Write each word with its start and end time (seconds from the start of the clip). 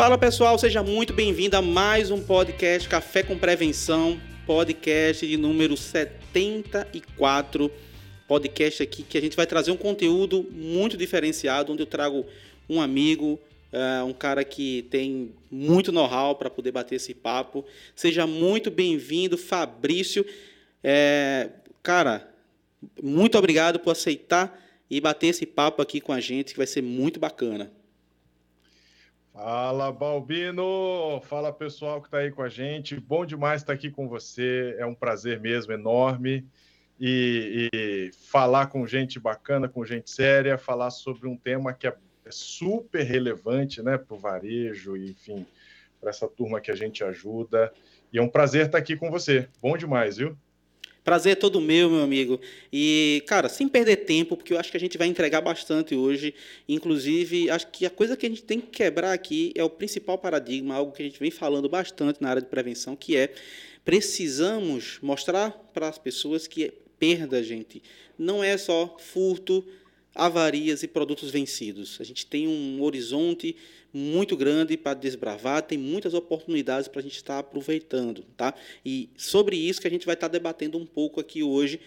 Fala 0.00 0.16
pessoal, 0.16 0.58
seja 0.58 0.82
muito 0.82 1.12
bem-vindo 1.12 1.58
a 1.58 1.60
mais 1.60 2.10
um 2.10 2.22
podcast 2.22 2.88
Café 2.88 3.22
com 3.22 3.36
Prevenção, 3.36 4.18
podcast 4.46 5.26
de 5.26 5.36
número 5.36 5.76
74. 5.76 7.70
Podcast 8.26 8.82
aqui 8.82 9.02
que 9.02 9.18
a 9.18 9.20
gente 9.20 9.36
vai 9.36 9.46
trazer 9.46 9.70
um 9.70 9.76
conteúdo 9.76 10.42
muito 10.52 10.96
diferenciado, 10.96 11.74
onde 11.74 11.82
eu 11.82 11.86
trago 11.86 12.24
um 12.66 12.80
amigo, 12.80 13.38
uh, 13.74 14.06
um 14.06 14.14
cara 14.14 14.42
que 14.42 14.86
tem 14.90 15.34
muito 15.50 15.92
know-how 15.92 16.34
para 16.34 16.48
poder 16.48 16.72
bater 16.72 16.94
esse 16.94 17.12
papo. 17.12 17.62
Seja 17.94 18.26
muito 18.26 18.70
bem-vindo, 18.70 19.36
Fabrício. 19.36 20.24
É, 20.82 21.50
cara, 21.82 22.26
muito 23.02 23.36
obrigado 23.36 23.78
por 23.78 23.90
aceitar 23.90 24.58
e 24.90 24.98
bater 24.98 25.26
esse 25.26 25.44
papo 25.44 25.82
aqui 25.82 26.00
com 26.00 26.14
a 26.14 26.20
gente, 26.20 26.52
que 26.52 26.56
vai 26.56 26.66
ser 26.66 26.80
muito 26.80 27.20
bacana. 27.20 27.70
Fala, 29.32 29.92
Balbino! 29.92 31.20
Fala, 31.22 31.52
pessoal 31.52 32.00
que 32.00 32.08
está 32.08 32.18
aí 32.18 32.32
com 32.32 32.42
a 32.42 32.48
gente. 32.48 32.98
Bom 32.98 33.24
demais 33.24 33.62
estar 33.62 33.72
aqui 33.72 33.88
com 33.88 34.08
você. 34.08 34.74
É 34.76 34.84
um 34.84 34.94
prazer 34.94 35.40
mesmo, 35.40 35.72
enorme. 35.72 36.44
E, 36.98 37.70
e, 37.72 38.10
falar 38.28 38.66
com 38.66 38.86
gente 38.86 39.18
bacana, 39.20 39.68
com 39.68 39.84
gente 39.84 40.10
séria, 40.10 40.58
falar 40.58 40.90
sobre 40.90 41.28
um 41.28 41.36
tema 41.36 41.72
que 41.72 41.86
é 41.86 41.96
super 42.28 43.02
relevante 43.02 43.80
né, 43.82 43.96
para 43.96 44.14
o 44.14 44.18
varejo, 44.18 44.96
enfim, 44.96 45.46
para 46.00 46.10
essa 46.10 46.28
turma 46.28 46.60
que 46.60 46.70
a 46.70 46.76
gente 46.76 47.02
ajuda. 47.04 47.72
E 48.12 48.18
é 48.18 48.22
um 48.22 48.28
prazer 48.28 48.66
estar 48.66 48.78
aqui 48.78 48.96
com 48.96 49.10
você. 49.10 49.48
Bom 49.62 49.76
demais, 49.76 50.16
viu? 50.16 50.36
Prazer 51.02 51.32
é 51.32 51.34
todo 51.34 51.60
meu, 51.60 51.88
meu 51.88 52.02
amigo. 52.02 52.40
E, 52.72 53.22
cara, 53.26 53.48
sem 53.48 53.66
perder 53.66 53.96
tempo, 53.96 54.36
porque 54.36 54.52
eu 54.52 54.58
acho 54.58 54.70
que 54.70 54.76
a 54.76 54.80
gente 54.80 54.98
vai 54.98 55.08
entregar 55.08 55.40
bastante 55.40 55.94
hoje. 55.94 56.34
Inclusive, 56.68 57.50
acho 57.50 57.68
que 57.68 57.86
a 57.86 57.90
coisa 57.90 58.16
que 58.16 58.26
a 58.26 58.28
gente 58.28 58.42
tem 58.42 58.60
que 58.60 58.68
quebrar 58.68 59.12
aqui 59.12 59.52
é 59.56 59.64
o 59.64 59.70
principal 59.70 60.18
paradigma, 60.18 60.74
algo 60.74 60.92
que 60.92 61.02
a 61.02 61.06
gente 61.06 61.18
vem 61.18 61.30
falando 61.30 61.68
bastante 61.68 62.20
na 62.20 62.30
área 62.30 62.42
de 62.42 62.48
prevenção, 62.48 62.94
que 62.94 63.16
é 63.16 63.32
precisamos 63.84 64.98
mostrar 65.02 65.50
para 65.72 65.88
as 65.88 65.98
pessoas 65.98 66.46
que 66.46 66.72
perda, 66.98 67.42
gente, 67.42 67.82
não 68.18 68.44
é 68.44 68.58
só 68.58 68.96
furto, 68.98 69.64
avarias 70.14 70.82
e 70.82 70.88
produtos 70.88 71.30
vencidos. 71.30 71.98
A 72.00 72.04
gente 72.04 72.26
tem 72.26 72.48
um 72.48 72.82
horizonte 72.82 73.56
muito 73.92 74.36
grande 74.36 74.76
para 74.76 74.94
desbravar, 74.94 75.62
tem 75.62 75.78
muitas 75.78 76.14
oportunidades 76.14 76.88
para 76.88 77.00
a 77.00 77.02
gente 77.02 77.16
estar 77.16 77.38
aproveitando, 77.38 78.24
tá? 78.36 78.54
E 78.84 79.10
sobre 79.16 79.56
isso 79.56 79.80
que 79.80 79.86
a 79.86 79.90
gente 79.90 80.06
vai 80.06 80.14
estar 80.14 80.28
debatendo 80.28 80.78
um 80.78 80.86
pouco 80.86 81.20
aqui 81.20 81.42
hoje. 81.42 81.80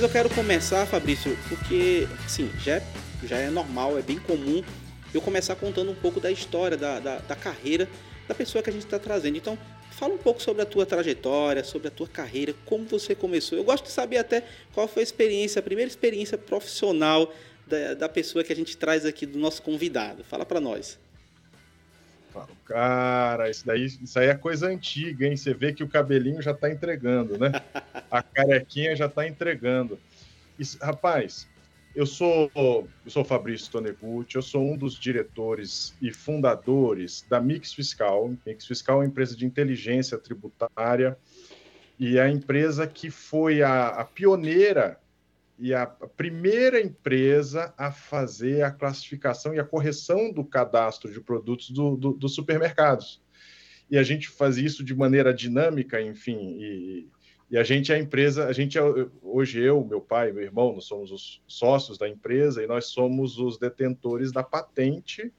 Mas 0.00 0.08
eu 0.08 0.12
quero 0.14 0.30
começar, 0.30 0.86
Fabrício, 0.86 1.36
porque, 1.46 2.08
assim, 2.24 2.50
já 2.64 2.76
é, 2.76 2.82
já 3.22 3.36
é 3.36 3.50
normal, 3.50 3.98
é 3.98 4.00
bem 4.00 4.18
comum 4.18 4.64
eu 5.12 5.20
começar 5.20 5.54
contando 5.56 5.90
um 5.90 5.94
pouco 5.94 6.18
da 6.18 6.30
história, 6.30 6.74
da, 6.74 6.98
da, 6.98 7.18
da 7.18 7.36
carreira 7.36 7.86
da 8.26 8.34
pessoa 8.34 8.62
que 8.62 8.70
a 8.70 8.72
gente 8.72 8.86
está 8.86 8.98
trazendo. 8.98 9.36
Então, 9.36 9.58
fala 9.90 10.14
um 10.14 10.16
pouco 10.16 10.40
sobre 10.40 10.62
a 10.62 10.64
tua 10.64 10.86
trajetória, 10.86 11.62
sobre 11.62 11.88
a 11.88 11.90
tua 11.90 12.08
carreira, 12.08 12.54
como 12.64 12.86
você 12.86 13.14
começou. 13.14 13.58
Eu 13.58 13.64
gosto 13.64 13.84
de 13.84 13.90
saber 13.90 14.16
até 14.16 14.42
qual 14.72 14.88
foi 14.88 15.02
a 15.02 15.04
experiência, 15.04 15.60
a 15.60 15.62
primeira 15.62 15.90
experiência 15.90 16.38
profissional 16.38 17.30
da, 17.66 17.92
da 17.92 18.08
pessoa 18.08 18.42
que 18.42 18.54
a 18.54 18.56
gente 18.56 18.78
traz 18.78 19.04
aqui, 19.04 19.26
do 19.26 19.38
nosso 19.38 19.60
convidado. 19.60 20.24
Fala 20.24 20.46
para 20.46 20.62
nós. 20.62 20.98
Falo, 22.32 22.56
cara, 22.64 23.50
isso 23.50 23.66
daí, 23.66 23.86
isso 23.86 24.18
aí 24.18 24.28
é 24.28 24.34
coisa 24.34 24.68
antiga, 24.68 25.26
hein? 25.26 25.36
Você 25.36 25.52
vê 25.52 25.72
que 25.72 25.82
o 25.82 25.88
cabelinho 25.88 26.40
já 26.40 26.52
está 26.52 26.70
entregando, 26.70 27.36
né? 27.36 27.50
A 28.10 28.22
carequinha 28.22 28.94
já 28.94 29.06
está 29.06 29.26
entregando. 29.26 29.98
Isso, 30.58 30.78
rapaz, 30.80 31.48
eu 31.94 32.06
sou 32.06 32.50
eu 32.54 32.88
sou 33.10 33.24
Fabrício 33.24 33.70
Toneguchi, 33.70 34.36
eu 34.36 34.42
sou 34.42 34.62
um 34.62 34.76
dos 34.76 34.94
diretores 34.94 35.94
e 36.00 36.12
fundadores 36.12 37.26
da 37.28 37.40
Mix 37.40 37.72
Fiscal. 37.72 38.32
Mix 38.46 38.64
Fiscal 38.66 38.96
é 38.96 38.98
uma 39.00 39.08
empresa 39.08 39.36
de 39.36 39.44
inteligência 39.44 40.16
tributária 40.16 41.18
e 41.98 42.16
é 42.16 42.22
a 42.22 42.30
empresa 42.30 42.86
que 42.86 43.10
foi 43.10 43.62
a, 43.62 43.88
a 43.88 44.04
pioneira 44.04 45.00
e 45.60 45.74
a 45.74 45.86
primeira 45.86 46.80
empresa 46.80 47.74
a 47.76 47.92
fazer 47.92 48.62
a 48.62 48.70
classificação 48.70 49.54
e 49.54 49.60
a 49.60 49.64
correção 49.64 50.32
do 50.32 50.42
cadastro 50.42 51.12
de 51.12 51.20
produtos 51.20 51.70
dos 51.70 51.98
do, 51.98 52.12
do 52.14 52.28
supermercados. 52.28 53.22
E 53.90 53.98
a 53.98 54.02
gente 54.02 54.28
faz 54.28 54.56
isso 54.56 54.82
de 54.82 54.94
maneira 54.94 55.34
dinâmica, 55.34 56.00
enfim, 56.00 56.38
e, 56.58 57.08
e 57.50 57.58
a 57.58 57.62
gente 57.62 57.92
é 57.92 57.96
a 57.96 57.98
empresa, 57.98 58.46
a 58.46 58.52
gente 58.52 58.78
é, 58.78 58.82
hoje 59.22 59.60
eu, 59.60 59.84
meu 59.84 60.00
pai, 60.00 60.32
meu 60.32 60.42
irmão, 60.42 60.72
nós 60.72 60.84
somos 60.84 61.12
os 61.12 61.42
sócios 61.46 61.98
da 61.98 62.08
empresa 62.08 62.62
e 62.62 62.66
nós 62.66 62.86
somos 62.86 63.38
os 63.38 63.58
detentores 63.58 64.32
da 64.32 64.42
patente 64.42 65.30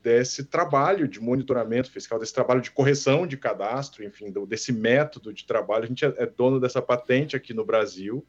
desse 0.00 0.44
trabalho 0.44 1.08
de 1.08 1.20
monitoramento 1.20 1.90
fiscal, 1.90 2.20
desse 2.20 2.32
trabalho 2.32 2.60
de 2.60 2.70
correção 2.70 3.26
de 3.26 3.36
cadastro, 3.36 4.04
enfim, 4.04 4.32
desse 4.46 4.72
método 4.72 5.32
de 5.32 5.44
trabalho. 5.44 5.84
A 5.84 5.88
gente 5.88 6.04
é, 6.04 6.14
é 6.18 6.26
dono 6.26 6.60
dessa 6.60 6.80
patente 6.80 7.34
aqui 7.34 7.52
no 7.52 7.64
Brasil 7.64 8.24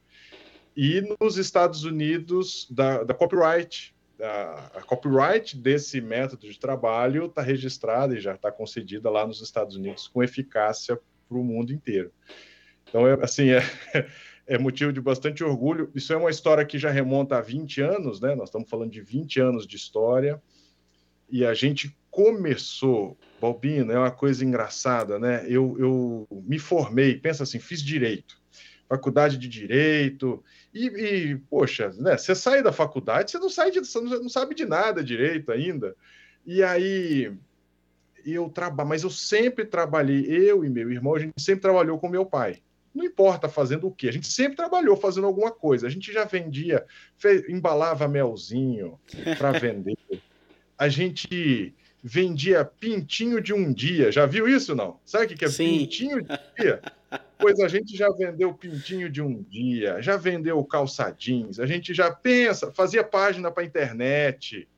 e 0.76 1.02
nos 1.20 1.36
Estados 1.36 1.84
Unidos 1.84 2.66
da, 2.70 3.02
da 3.02 3.14
copyright. 3.14 3.94
A, 4.20 4.78
a 4.78 4.82
copyright 4.82 5.56
desse 5.56 6.00
método 6.00 6.46
de 6.46 6.58
trabalho 6.58 7.26
está 7.26 7.42
registrada 7.42 8.14
e 8.14 8.20
já 8.20 8.34
está 8.34 8.52
concedida 8.52 9.08
lá 9.10 9.26
nos 9.26 9.40
Estados 9.40 9.76
Unidos 9.76 10.06
com 10.08 10.22
eficácia 10.22 10.98
para 11.28 11.38
o 11.38 11.44
mundo 11.44 11.72
inteiro. 11.72 12.12
Então, 12.88 13.06
é, 13.06 13.18
assim, 13.22 13.50
é, 13.50 13.62
é 14.46 14.58
motivo 14.58 14.92
de 14.92 15.00
bastante 15.00 15.42
orgulho. 15.42 15.90
Isso 15.94 16.12
é 16.12 16.16
uma 16.16 16.30
história 16.30 16.64
que 16.64 16.78
já 16.78 16.90
remonta 16.90 17.38
a 17.38 17.40
20 17.40 17.80
anos, 17.80 18.20
né? 18.20 18.34
Nós 18.34 18.48
estamos 18.48 18.68
falando 18.68 18.90
de 18.90 19.00
20 19.00 19.40
anos 19.40 19.66
de 19.66 19.76
história. 19.76 20.42
E 21.28 21.44
a 21.44 21.54
gente 21.54 21.96
começou, 22.10 23.16
Balbino, 23.40 23.92
é 23.92 23.98
uma 23.98 24.10
coisa 24.10 24.44
engraçada, 24.44 25.18
né? 25.18 25.46
Eu, 25.48 25.76
eu 25.78 26.26
me 26.30 26.58
formei, 26.58 27.14
pensa 27.16 27.44
assim, 27.44 27.60
fiz 27.60 27.80
direito 27.82 28.39
faculdade 28.90 29.38
de 29.38 29.48
direito, 29.48 30.42
e, 30.74 30.86
e, 30.86 31.36
poxa, 31.48 31.92
né, 31.96 32.18
você 32.18 32.34
sai 32.34 32.60
da 32.60 32.72
faculdade, 32.72 33.30
você 33.30 33.38
não 33.38 33.48
sai 33.48 33.70
de, 33.70 33.78
você 33.78 34.00
não 34.00 34.28
sabe 34.28 34.52
de 34.52 34.66
nada 34.66 35.04
direito 35.04 35.52
ainda. 35.52 35.94
E 36.44 36.60
aí 36.60 37.32
eu 38.26 38.48
trabalho, 38.48 38.88
mas 38.88 39.04
eu 39.04 39.10
sempre 39.10 39.64
trabalhei, 39.64 40.26
eu 40.26 40.64
e 40.64 40.68
meu 40.68 40.90
irmão, 40.90 41.14
a 41.14 41.20
gente 41.20 41.34
sempre 41.38 41.62
trabalhou 41.62 42.00
com 42.00 42.08
meu 42.08 42.26
pai. 42.26 42.58
Não 42.92 43.04
importa 43.04 43.48
fazendo 43.48 43.86
o 43.86 43.92
quê, 43.92 44.08
a 44.08 44.12
gente 44.12 44.26
sempre 44.26 44.56
trabalhou 44.56 44.96
fazendo 44.96 45.28
alguma 45.28 45.52
coisa. 45.52 45.86
A 45.86 45.90
gente 45.90 46.12
já 46.12 46.24
vendia, 46.24 46.84
fez, 47.16 47.48
embalava 47.48 48.08
melzinho 48.08 48.98
para 49.38 49.52
vender. 49.56 49.96
A 50.76 50.88
gente 50.88 51.72
vendia 52.02 52.64
pintinho 52.64 53.40
de 53.40 53.54
um 53.54 53.72
dia. 53.72 54.10
Já 54.10 54.26
viu 54.26 54.48
isso 54.48 54.74
não? 54.74 54.98
Sabe 55.04 55.26
o 55.26 55.28
que 55.28 55.44
é 55.44 55.48
Sim. 55.48 55.78
pintinho 55.78 56.22
de 56.22 56.32
um 56.32 56.36
dia? 56.58 56.82
Pois 57.38 57.58
a 57.58 57.68
gente 57.68 57.96
já 57.96 58.08
vendeu 58.10 58.52
pintinho 58.52 59.08
de 59.08 59.22
um 59.22 59.42
dia, 59.42 60.00
já 60.02 60.16
vendeu 60.16 60.62
calçadins, 60.64 61.58
a 61.58 61.66
gente 61.66 61.94
já 61.94 62.10
pensa, 62.10 62.70
fazia 62.72 63.02
página 63.02 63.50
para 63.50 63.64
internet. 63.64 64.68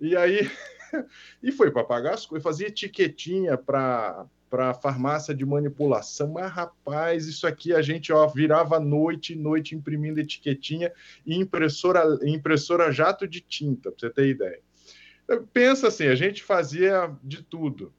E 0.00 0.16
aí 0.16 0.50
e 1.42 1.52
foi 1.52 1.70
para 1.70 1.84
pagar 1.84 2.14
as 2.14 2.24
coisas, 2.24 2.44
fazia 2.44 2.68
etiquetinha 2.68 3.58
para 3.58 4.26
para 4.48 4.72
farmácia 4.74 5.34
de 5.34 5.44
manipulação. 5.44 6.28
Mas, 6.28 6.50
rapaz, 6.50 7.26
isso 7.26 7.46
aqui 7.46 7.74
a 7.74 7.82
gente 7.82 8.12
ó, 8.12 8.26
virava 8.26 8.78
noite 8.78 9.32
e 9.32 9.36
noite 9.36 9.74
imprimindo 9.74 10.20
etiquetinha 10.20 10.92
e 11.26 11.36
impressora, 11.36 12.04
impressora 12.24 12.92
jato 12.92 13.26
de 13.26 13.40
tinta, 13.40 13.90
para 13.90 14.00
você 14.00 14.10
ter 14.10 14.28
ideia. 14.28 14.60
Pensa 15.52 15.88
assim, 15.88 16.06
a 16.06 16.14
gente 16.14 16.42
fazia 16.42 17.12
de 17.22 17.42
tudo. 17.42 17.92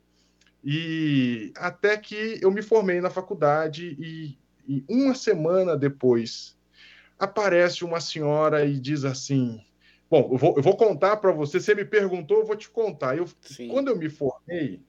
E 0.69 1.54
até 1.56 1.96
que 1.96 2.40
eu 2.42 2.52
me 2.52 2.62
formei 2.62 3.00
na 3.00 3.10
faculdade 3.10 3.96
e, 3.98 4.38
e 4.68 4.84
uma 4.90 5.16
semana 5.16 5.78
depois 5.78 6.58
aparece 7.18 7.86
uma 7.86 8.02
senhora 8.02 8.66
e 8.66 8.78
diz 8.78 9.06
assim: 9.06 9.64
Bom, 10.12 10.28
eu 10.30 10.38
vou, 10.38 10.58
eu 10.58 10.62
vou 10.62 10.75
contar 10.75 11.16
para 11.18 11.31
você. 11.31 11.58
Você 11.58 11.74
me 11.74 11.86
perguntou, 11.86 12.40
eu 12.40 12.46
vou 12.46 12.58
te 12.58 12.69
contar. 12.69 13.18
Eu, 13.18 13.25
quando 13.69 13.88
eu 13.88 13.98
me 13.98 14.10
formei, 14.10 14.81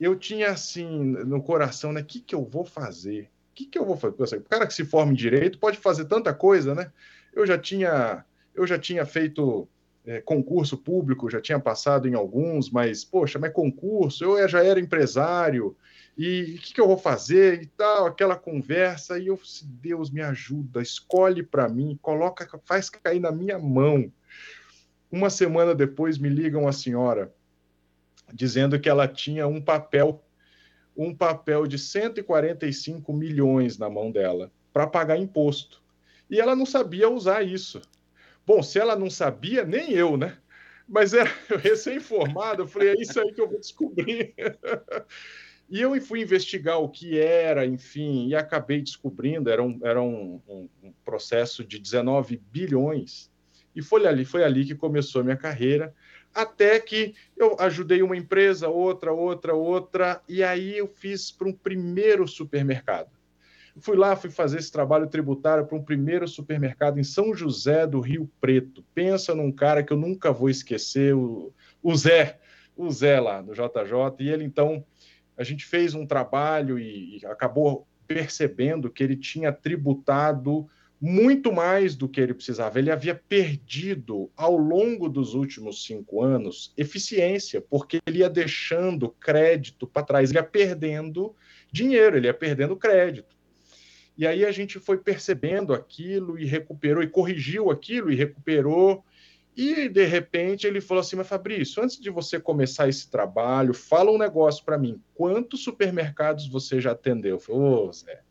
eu 0.00 0.18
tinha 0.18 0.50
assim 0.50 0.88
no 0.88 1.42
coração, 1.42 1.92
né? 1.92 2.00
O 2.00 2.06
que, 2.06 2.18
que 2.18 2.34
eu 2.34 2.46
vou 2.46 2.64
fazer? 2.64 3.24
O 3.50 3.54
que, 3.54 3.66
que 3.66 3.78
eu 3.78 3.84
vou 3.84 3.98
fazer? 3.98 4.38
O 4.38 4.44
cara 4.44 4.66
que 4.66 4.72
se 4.72 4.86
forma 4.86 5.12
em 5.12 5.14
direito 5.14 5.58
pode 5.58 5.76
fazer 5.76 6.06
tanta 6.06 6.32
coisa, 6.32 6.74
né? 6.74 6.90
Eu 7.34 7.46
já 7.46 7.58
tinha, 7.58 8.24
eu 8.54 8.66
já 8.66 8.78
tinha 8.78 9.04
feito 9.04 9.68
é, 10.06 10.20
concurso 10.20 10.76
público, 10.76 11.30
já 11.30 11.40
tinha 11.40 11.60
passado 11.60 12.08
em 12.08 12.14
alguns, 12.14 12.70
mas, 12.70 13.04
poxa, 13.04 13.38
mas 13.38 13.52
concurso, 13.52 14.24
eu 14.24 14.48
já 14.48 14.62
era 14.62 14.80
empresário, 14.80 15.76
e 16.16 16.56
o 16.56 16.58
que, 16.58 16.74
que, 16.74 16.80
eu 16.80 16.86
vou 16.86 16.98
fazer 16.98 17.62
e 17.62 17.66
tal, 17.66 18.06
aquela 18.06 18.36
conversa, 18.36 19.18
e 19.18 19.28
eu, 19.28 19.38
se 19.38 19.64
Deus 19.64 20.10
me 20.10 20.20
ajuda, 20.20 20.82
escolhe 20.82 21.42
para 21.42 21.68
mim, 21.68 21.98
coloca, 22.02 22.46
faz 22.64 22.90
cair 22.90 23.20
na 23.20 23.32
minha 23.32 23.58
mão. 23.58 24.12
Uma 25.10 25.30
semana 25.30 25.74
depois 25.74 26.18
me 26.18 26.28
liga 26.28 26.58
uma 26.58 26.72
senhora 26.72 27.32
dizendo 28.32 28.80
que 28.80 28.88
ela 28.88 29.06
tinha 29.06 29.46
um 29.46 29.60
papel, 29.60 30.22
um 30.96 31.14
papel 31.14 31.66
de 31.66 31.78
145 31.78 33.12
milhões 33.12 33.78
na 33.78 33.90
mão 33.90 34.10
dela 34.10 34.50
para 34.72 34.86
pagar 34.86 35.18
imposto. 35.18 35.82
E 36.30 36.40
ela 36.40 36.56
não 36.56 36.64
sabia 36.64 37.10
usar 37.10 37.42
isso. 37.42 37.82
Bom, 38.46 38.62
se 38.62 38.78
ela 38.78 38.96
não 38.96 39.08
sabia, 39.08 39.64
nem 39.64 39.92
eu, 39.92 40.16
né? 40.16 40.36
Mas 40.88 41.14
era 41.14 41.30
recém-formado, 41.62 42.62
eu 42.62 42.66
falei, 42.66 42.90
é 42.90 43.00
isso 43.00 43.20
aí 43.20 43.32
que 43.32 43.40
eu 43.40 43.48
vou 43.48 43.60
descobrir. 43.60 44.34
E 45.72 45.80
eu 45.80 45.98
fui 46.02 46.20
investigar 46.20 46.78
o 46.80 46.88
que 46.90 47.18
era, 47.18 47.64
enfim, 47.64 48.28
e 48.28 48.34
acabei 48.34 48.82
descobrindo, 48.82 49.48
era 49.48 49.62
um, 49.62 49.80
era 49.82 50.02
um, 50.02 50.38
um, 50.46 50.68
um 50.82 50.92
processo 51.02 51.64
de 51.64 51.78
19 51.78 52.36
bilhões. 52.52 53.30
E 53.74 53.80
foi 53.80 54.06
ali, 54.06 54.22
foi 54.22 54.44
ali 54.44 54.66
que 54.66 54.74
começou 54.74 55.22
a 55.22 55.24
minha 55.24 55.36
carreira, 55.36 55.94
até 56.34 56.78
que 56.78 57.14
eu 57.34 57.56
ajudei 57.58 58.02
uma 58.02 58.14
empresa, 58.14 58.68
outra, 58.68 59.14
outra, 59.14 59.54
outra, 59.54 60.22
e 60.28 60.42
aí 60.42 60.76
eu 60.76 60.86
fiz 60.86 61.30
para 61.30 61.48
um 61.48 61.54
primeiro 61.54 62.28
supermercado. 62.28 63.10
Fui 63.80 63.96
lá, 63.96 64.14
fui 64.14 64.30
fazer 64.30 64.58
esse 64.58 64.70
trabalho 64.70 65.06
tributário 65.06 65.66
para 65.66 65.76
um 65.76 65.82
primeiro 65.82 66.28
supermercado 66.28 66.98
em 66.98 67.04
São 67.04 67.34
José 67.34 67.86
do 67.86 68.00
Rio 68.00 68.30
Preto. 68.40 68.84
Pensa 68.94 69.34
num 69.34 69.50
cara 69.50 69.82
que 69.82 69.92
eu 69.92 69.96
nunca 69.96 70.30
vou 70.30 70.50
esquecer, 70.50 71.14
o, 71.14 71.52
o 71.82 71.96
Zé, 71.96 72.38
o 72.76 72.90
Zé 72.90 73.18
lá 73.18 73.42
no 73.42 73.54
JJ, 73.54 74.16
e 74.20 74.28
ele 74.28 74.44
então 74.44 74.84
a 75.36 75.42
gente 75.42 75.64
fez 75.64 75.94
um 75.94 76.06
trabalho 76.06 76.78
e, 76.78 77.18
e 77.18 77.26
acabou 77.26 77.86
percebendo 78.06 78.90
que 78.90 79.02
ele 79.02 79.16
tinha 79.16 79.50
tributado 79.50 80.68
muito 81.00 81.52
mais 81.52 81.96
do 81.96 82.08
que 82.08 82.20
ele 82.20 82.32
precisava. 82.32 82.78
Ele 82.78 82.90
havia 82.90 83.14
perdido, 83.14 84.30
ao 84.36 84.56
longo 84.56 85.08
dos 85.08 85.34
últimos 85.34 85.84
cinco 85.84 86.22
anos, 86.22 86.72
eficiência, 86.76 87.60
porque 87.60 87.98
ele 88.06 88.18
ia 88.18 88.30
deixando 88.30 89.08
crédito 89.08 89.84
para 89.84 90.06
trás, 90.06 90.30
ele 90.30 90.38
ia 90.38 90.44
perdendo 90.44 91.34
dinheiro, 91.72 92.16
ele 92.16 92.28
ia 92.28 92.34
perdendo 92.34 92.76
crédito. 92.76 93.34
E 94.22 94.26
aí 94.28 94.46
a 94.46 94.52
gente 94.52 94.78
foi 94.78 94.98
percebendo 94.98 95.74
aquilo 95.74 96.38
e 96.38 96.44
recuperou, 96.44 97.02
e 97.02 97.08
corrigiu 97.08 97.72
aquilo 97.72 98.08
e 98.08 98.14
recuperou, 98.14 99.04
e, 99.56 99.88
de 99.88 100.04
repente, 100.04 100.64
ele 100.64 100.80
falou 100.80 101.00
assim: 101.00 101.16
Mas 101.16 101.26
Fabrício, 101.26 101.82
antes 101.82 102.00
de 102.00 102.08
você 102.08 102.38
começar 102.38 102.88
esse 102.88 103.10
trabalho, 103.10 103.74
fala 103.74 104.12
um 104.12 104.16
negócio 104.16 104.64
para 104.64 104.78
mim. 104.78 105.02
Quantos 105.12 105.64
supermercados 105.64 106.46
você 106.46 106.80
já 106.80 106.92
atendeu? 106.92 107.32
Eu 107.32 107.40
falei: 107.40 107.60
oh, 107.62 107.92
Zé, 107.92 108.22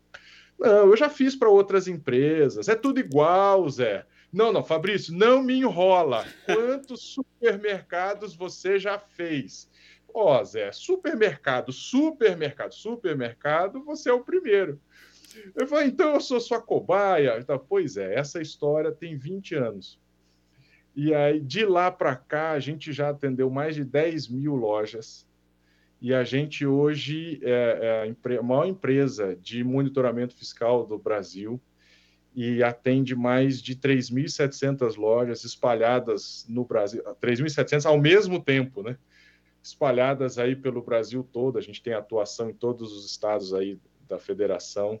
não, 0.58 0.88
eu 0.88 0.96
já 0.96 1.10
fiz 1.10 1.36
para 1.36 1.50
outras 1.50 1.86
empresas. 1.86 2.68
É 2.68 2.74
tudo 2.74 2.98
igual, 2.98 3.68
Zé. 3.68 4.06
Não, 4.32 4.50
não, 4.50 4.64
Fabrício, 4.64 5.14
não 5.14 5.42
me 5.42 5.58
enrola. 5.58 6.24
Quantos 6.46 7.02
supermercados 7.02 8.34
você 8.34 8.78
já 8.78 8.98
fez? 8.98 9.70
Ó, 10.14 10.40
oh, 10.40 10.44
Zé, 10.44 10.72
supermercado, 10.72 11.70
supermercado, 11.70 12.72
supermercado, 12.72 13.84
você 13.84 14.08
é 14.08 14.12
o 14.14 14.24
primeiro. 14.24 14.80
Eu 15.54 15.66
falei, 15.66 15.88
então 15.88 16.14
eu 16.14 16.20
sou 16.20 16.40
sua 16.40 16.60
cobaia. 16.60 17.38
Então, 17.38 17.58
pois 17.58 17.96
é, 17.96 18.14
essa 18.14 18.40
história 18.40 18.92
tem 18.92 19.16
20 19.16 19.54
anos. 19.54 20.00
E 20.94 21.14
aí, 21.14 21.40
de 21.40 21.64
lá 21.64 21.90
para 21.90 22.14
cá, 22.14 22.52
a 22.52 22.60
gente 22.60 22.92
já 22.92 23.10
atendeu 23.10 23.48
mais 23.48 23.74
de 23.74 23.84
10 23.84 24.28
mil 24.28 24.54
lojas. 24.54 25.26
E 26.00 26.12
a 26.12 26.24
gente 26.24 26.66
hoje 26.66 27.40
é, 27.42 28.14
é 28.28 28.36
a 28.36 28.42
maior 28.42 28.66
empresa 28.66 29.36
de 29.40 29.62
monitoramento 29.62 30.34
fiscal 30.34 30.84
do 30.84 30.98
Brasil 30.98 31.60
e 32.34 32.62
atende 32.62 33.14
mais 33.14 33.62
de 33.62 33.76
3.700 33.76 34.96
lojas 34.96 35.44
espalhadas 35.44 36.44
no 36.48 36.64
Brasil, 36.64 37.02
3.700 37.20 37.86
ao 37.86 38.00
mesmo 38.00 38.42
tempo, 38.42 38.82
né? 38.82 38.96
Espalhadas 39.62 40.38
aí 40.38 40.56
pelo 40.56 40.82
Brasil 40.82 41.26
todo. 41.30 41.58
A 41.58 41.60
gente 41.60 41.82
tem 41.82 41.92
atuação 41.92 42.50
em 42.50 42.54
todos 42.54 42.92
os 42.92 43.06
estados 43.06 43.54
aí 43.54 43.78
da 44.08 44.18
federação. 44.18 45.00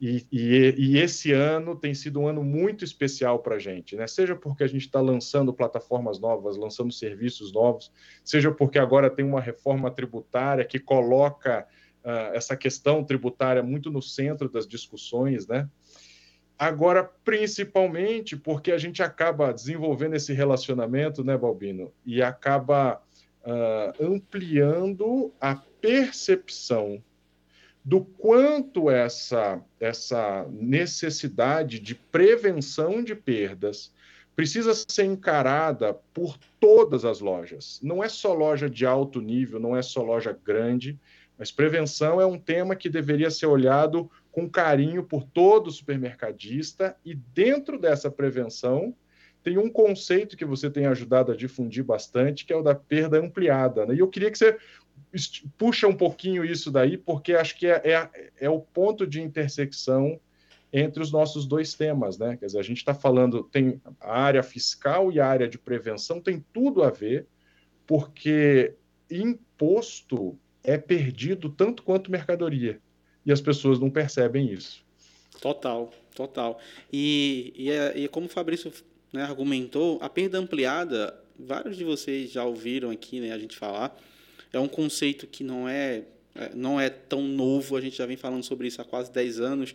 E, 0.00 0.24
e, 0.30 0.74
e, 0.78 0.98
esse 0.98 1.32
ano 1.32 1.74
tem 1.74 1.92
sido 1.92 2.20
um 2.20 2.28
ano 2.28 2.44
muito 2.44 2.84
especial 2.84 3.40
para 3.40 3.56
a 3.56 3.58
gente, 3.58 3.96
né? 3.96 4.06
Seja 4.06 4.36
porque 4.36 4.62
a 4.62 4.66
gente 4.68 4.86
está 4.86 5.00
lançando 5.00 5.52
plataformas 5.52 6.20
novas, 6.20 6.56
lançando 6.56 6.92
serviços 6.92 7.52
novos, 7.52 7.92
seja 8.24 8.52
porque 8.52 8.78
agora 8.78 9.10
tem 9.10 9.24
uma 9.24 9.40
reforma 9.40 9.90
tributária 9.90 10.64
que 10.64 10.78
coloca 10.78 11.66
uh, 12.04 12.32
essa 12.32 12.56
questão 12.56 13.02
tributária 13.02 13.60
muito 13.62 13.90
no 13.90 14.00
centro 14.00 14.48
das 14.48 14.68
discussões, 14.68 15.48
né? 15.48 15.68
Agora, 16.56 17.04
principalmente 17.24 18.36
porque 18.36 18.70
a 18.70 18.78
gente 18.78 19.02
acaba 19.02 19.52
desenvolvendo 19.52 20.14
esse 20.14 20.32
relacionamento, 20.32 21.24
né, 21.24 21.36
Balbino, 21.36 21.92
e 22.04 22.20
acaba 22.20 23.00
uh, 23.44 24.04
ampliando 24.04 25.32
a 25.40 25.54
percepção 25.80 27.02
do 27.88 28.02
quanto 28.04 28.90
essa, 28.90 29.64
essa 29.80 30.46
necessidade 30.50 31.80
de 31.80 31.94
prevenção 31.94 33.02
de 33.02 33.14
perdas 33.14 33.90
precisa 34.36 34.74
ser 34.74 35.04
encarada 35.04 35.94
por 36.12 36.36
todas 36.60 37.06
as 37.06 37.20
lojas. 37.20 37.80
Não 37.82 38.04
é 38.04 38.08
só 38.10 38.34
loja 38.34 38.68
de 38.68 38.84
alto 38.84 39.22
nível, 39.22 39.58
não 39.58 39.74
é 39.74 39.80
só 39.80 40.02
loja 40.02 40.38
grande, 40.44 41.00
mas 41.38 41.50
prevenção 41.50 42.20
é 42.20 42.26
um 42.26 42.38
tema 42.38 42.76
que 42.76 42.90
deveria 42.90 43.30
ser 43.30 43.46
olhado 43.46 44.10
com 44.30 44.46
carinho 44.46 45.02
por 45.02 45.24
todo 45.24 45.70
supermercadista 45.70 46.94
e 47.02 47.14
dentro 47.14 47.78
dessa 47.78 48.10
prevenção 48.10 48.94
tem 49.42 49.56
um 49.56 49.70
conceito 49.70 50.36
que 50.36 50.44
você 50.44 50.68
tem 50.68 50.84
ajudado 50.84 51.32
a 51.32 51.36
difundir 51.36 51.82
bastante, 51.82 52.44
que 52.44 52.52
é 52.52 52.56
o 52.56 52.62
da 52.62 52.74
perda 52.74 53.18
ampliada. 53.18 53.86
Né? 53.86 53.94
E 53.94 53.98
eu 54.00 54.08
queria 54.08 54.30
que 54.30 54.36
você 54.36 54.58
puxa 55.56 55.88
um 55.88 55.94
pouquinho 55.94 56.44
isso 56.44 56.70
daí, 56.70 56.96
porque 56.96 57.34
acho 57.34 57.56
que 57.56 57.66
é, 57.66 57.82
é, 57.84 58.30
é, 58.40 58.50
o 58.50 58.60
ponto 58.60 59.06
de 59.06 59.20
intersecção 59.20 60.20
entre 60.72 61.02
os 61.02 61.10
nossos 61.10 61.46
dois 61.46 61.74
temas, 61.74 62.18
né? 62.18 62.36
Quer 62.36 62.46
dizer, 62.46 62.58
a 62.58 62.62
gente 62.62 62.78
está 62.78 62.94
falando, 62.94 63.42
tem 63.44 63.80
a 64.00 64.20
área 64.20 64.42
fiscal 64.42 65.10
e 65.10 65.18
a 65.18 65.26
área 65.26 65.48
de 65.48 65.58
prevenção 65.58 66.20
tem 66.20 66.44
tudo 66.52 66.82
a 66.82 66.90
ver, 66.90 67.26
porque 67.86 68.74
imposto 69.10 70.38
é 70.62 70.76
perdido 70.76 71.48
tanto 71.48 71.82
quanto 71.82 72.10
mercadoria. 72.10 72.80
E 73.24 73.32
as 73.32 73.40
pessoas 73.40 73.78
não 73.78 73.90
percebem 73.90 74.52
isso. 74.52 74.84
Total, 75.40 75.90
total. 76.14 76.60
E, 76.92 77.52
e, 77.56 77.70
é, 77.70 77.98
e 77.98 78.08
como 78.08 78.26
o 78.26 78.30
Fabrício 78.30 78.70
né, 79.12 79.22
argumentou, 79.22 79.98
a 80.02 80.08
perda 80.08 80.38
ampliada, 80.38 81.18
vários 81.38 81.76
de 81.76 81.84
vocês 81.84 82.30
já 82.30 82.44
ouviram 82.44 82.90
aqui 82.90 83.20
né, 83.20 83.32
a 83.32 83.38
gente 83.38 83.56
falar, 83.56 83.96
é 84.52 84.58
um 84.58 84.68
conceito 84.68 85.26
que 85.26 85.44
não 85.44 85.68
é, 85.68 86.04
é, 86.34 86.50
não 86.54 86.80
é 86.80 86.88
tão 86.88 87.22
novo, 87.22 87.76
a 87.76 87.80
gente 87.80 87.96
já 87.96 88.06
vem 88.06 88.16
falando 88.16 88.42
sobre 88.42 88.68
isso 88.68 88.80
há 88.80 88.84
quase 88.84 89.10
10 89.12 89.40
anos. 89.40 89.74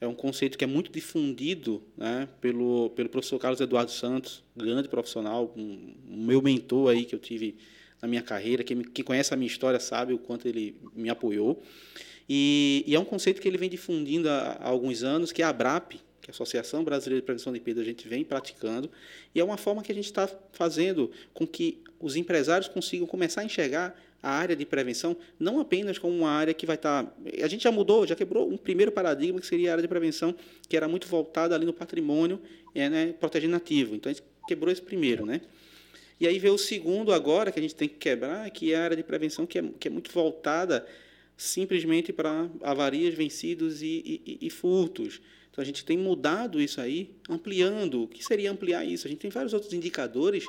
É 0.00 0.06
um 0.06 0.14
conceito 0.14 0.58
que 0.58 0.64
é 0.64 0.66
muito 0.66 0.90
difundido 0.92 1.82
né, 1.96 2.28
pelo, 2.40 2.90
pelo 2.90 3.08
professor 3.08 3.38
Carlos 3.38 3.60
Eduardo 3.60 3.90
Santos, 3.90 4.42
grande 4.54 4.88
profissional, 4.88 5.54
um, 5.56 5.94
meu 6.04 6.42
mentor 6.42 6.90
aí 6.90 7.04
que 7.04 7.14
eu 7.14 7.18
tive 7.18 7.56
na 8.00 8.06
minha 8.06 8.22
carreira. 8.22 8.62
Quem 8.62 9.04
conhece 9.04 9.32
a 9.32 9.36
minha 9.36 9.46
história 9.46 9.80
sabe 9.80 10.12
o 10.12 10.18
quanto 10.18 10.46
ele 10.46 10.76
me 10.94 11.08
apoiou. 11.08 11.62
E, 12.28 12.84
e 12.86 12.94
é 12.94 12.98
um 12.98 13.04
conceito 13.04 13.40
que 13.40 13.48
ele 13.48 13.56
vem 13.56 13.70
difundindo 13.70 14.28
há, 14.28 14.58
há 14.60 14.68
alguns 14.68 15.02
anos, 15.02 15.32
que 15.32 15.40
é 15.40 15.44
a 15.44 15.48
ABRAP, 15.48 15.92
que 16.20 16.30
é 16.30 16.32
a 16.32 16.34
Associação 16.34 16.82
Brasileira 16.84 17.22
de 17.22 17.24
Prevenção 17.24 17.52
de 17.52 17.60
Perda, 17.60 17.80
a 17.80 17.84
gente 17.84 18.06
vem 18.08 18.24
praticando, 18.24 18.90
e 19.34 19.40
é 19.40 19.44
uma 19.44 19.56
forma 19.56 19.82
que 19.82 19.92
a 19.92 19.94
gente 19.94 20.06
está 20.06 20.28
fazendo 20.52 21.10
com 21.32 21.46
que 21.46 21.82
os 22.00 22.16
empresários 22.16 22.68
consigam 22.68 23.06
começar 23.06 23.42
a 23.42 23.44
enxergar 23.44 23.96
a 24.26 24.30
área 24.30 24.56
de 24.56 24.66
prevenção 24.66 25.16
não 25.38 25.60
apenas 25.60 25.98
como 25.98 26.12
uma 26.12 26.30
área 26.30 26.52
que 26.52 26.66
vai 26.66 26.74
estar. 26.74 27.04
Tá, 27.04 27.12
a 27.40 27.46
gente 27.46 27.62
já 27.62 27.70
mudou, 27.70 28.04
já 28.04 28.16
quebrou 28.16 28.50
um 28.50 28.56
primeiro 28.56 28.90
paradigma 28.90 29.38
que 29.38 29.46
seria 29.46 29.70
a 29.70 29.72
área 29.74 29.82
de 29.82 29.86
prevenção, 29.86 30.34
que 30.68 30.76
era 30.76 30.88
muito 30.88 31.06
voltada 31.06 31.54
ali 31.54 31.64
no 31.64 31.72
patrimônio, 31.72 32.40
é, 32.74 32.90
né, 32.90 33.14
protegendo 33.20 33.54
ativo. 33.54 33.94
Então 33.94 34.10
a 34.10 34.12
gente 34.12 34.24
quebrou 34.48 34.72
esse 34.72 34.82
primeiro, 34.82 35.24
né? 35.24 35.42
E 36.18 36.26
aí 36.26 36.40
veio 36.40 36.54
o 36.54 36.58
segundo 36.58 37.12
agora 37.12 37.52
que 37.52 37.60
a 37.60 37.62
gente 37.62 37.76
tem 37.76 37.88
que 37.88 37.94
quebrar, 37.94 38.50
que 38.50 38.72
é 38.72 38.76
a 38.76 38.82
área 38.82 38.96
de 38.96 39.04
prevenção 39.04 39.46
que 39.46 39.60
é, 39.60 39.64
que 39.78 39.86
é 39.86 39.90
muito 39.90 40.10
voltada 40.10 40.84
simplesmente 41.36 42.12
para 42.12 42.50
avarias, 42.62 43.14
vencidos 43.14 43.80
e, 43.80 44.20
e, 44.26 44.38
e 44.40 44.50
furtos. 44.50 45.20
Então 45.52 45.62
a 45.62 45.64
gente 45.64 45.84
tem 45.84 45.96
mudado 45.96 46.60
isso 46.60 46.80
aí, 46.80 47.14
ampliando. 47.28 48.02
O 48.02 48.08
que 48.08 48.24
seria 48.24 48.50
ampliar 48.50 48.84
isso? 48.84 49.06
A 49.06 49.10
gente 49.10 49.20
tem 49.20 49.30
vários 49.30 49.52
outros 49.52 49.72
indicadores 49.72 50.44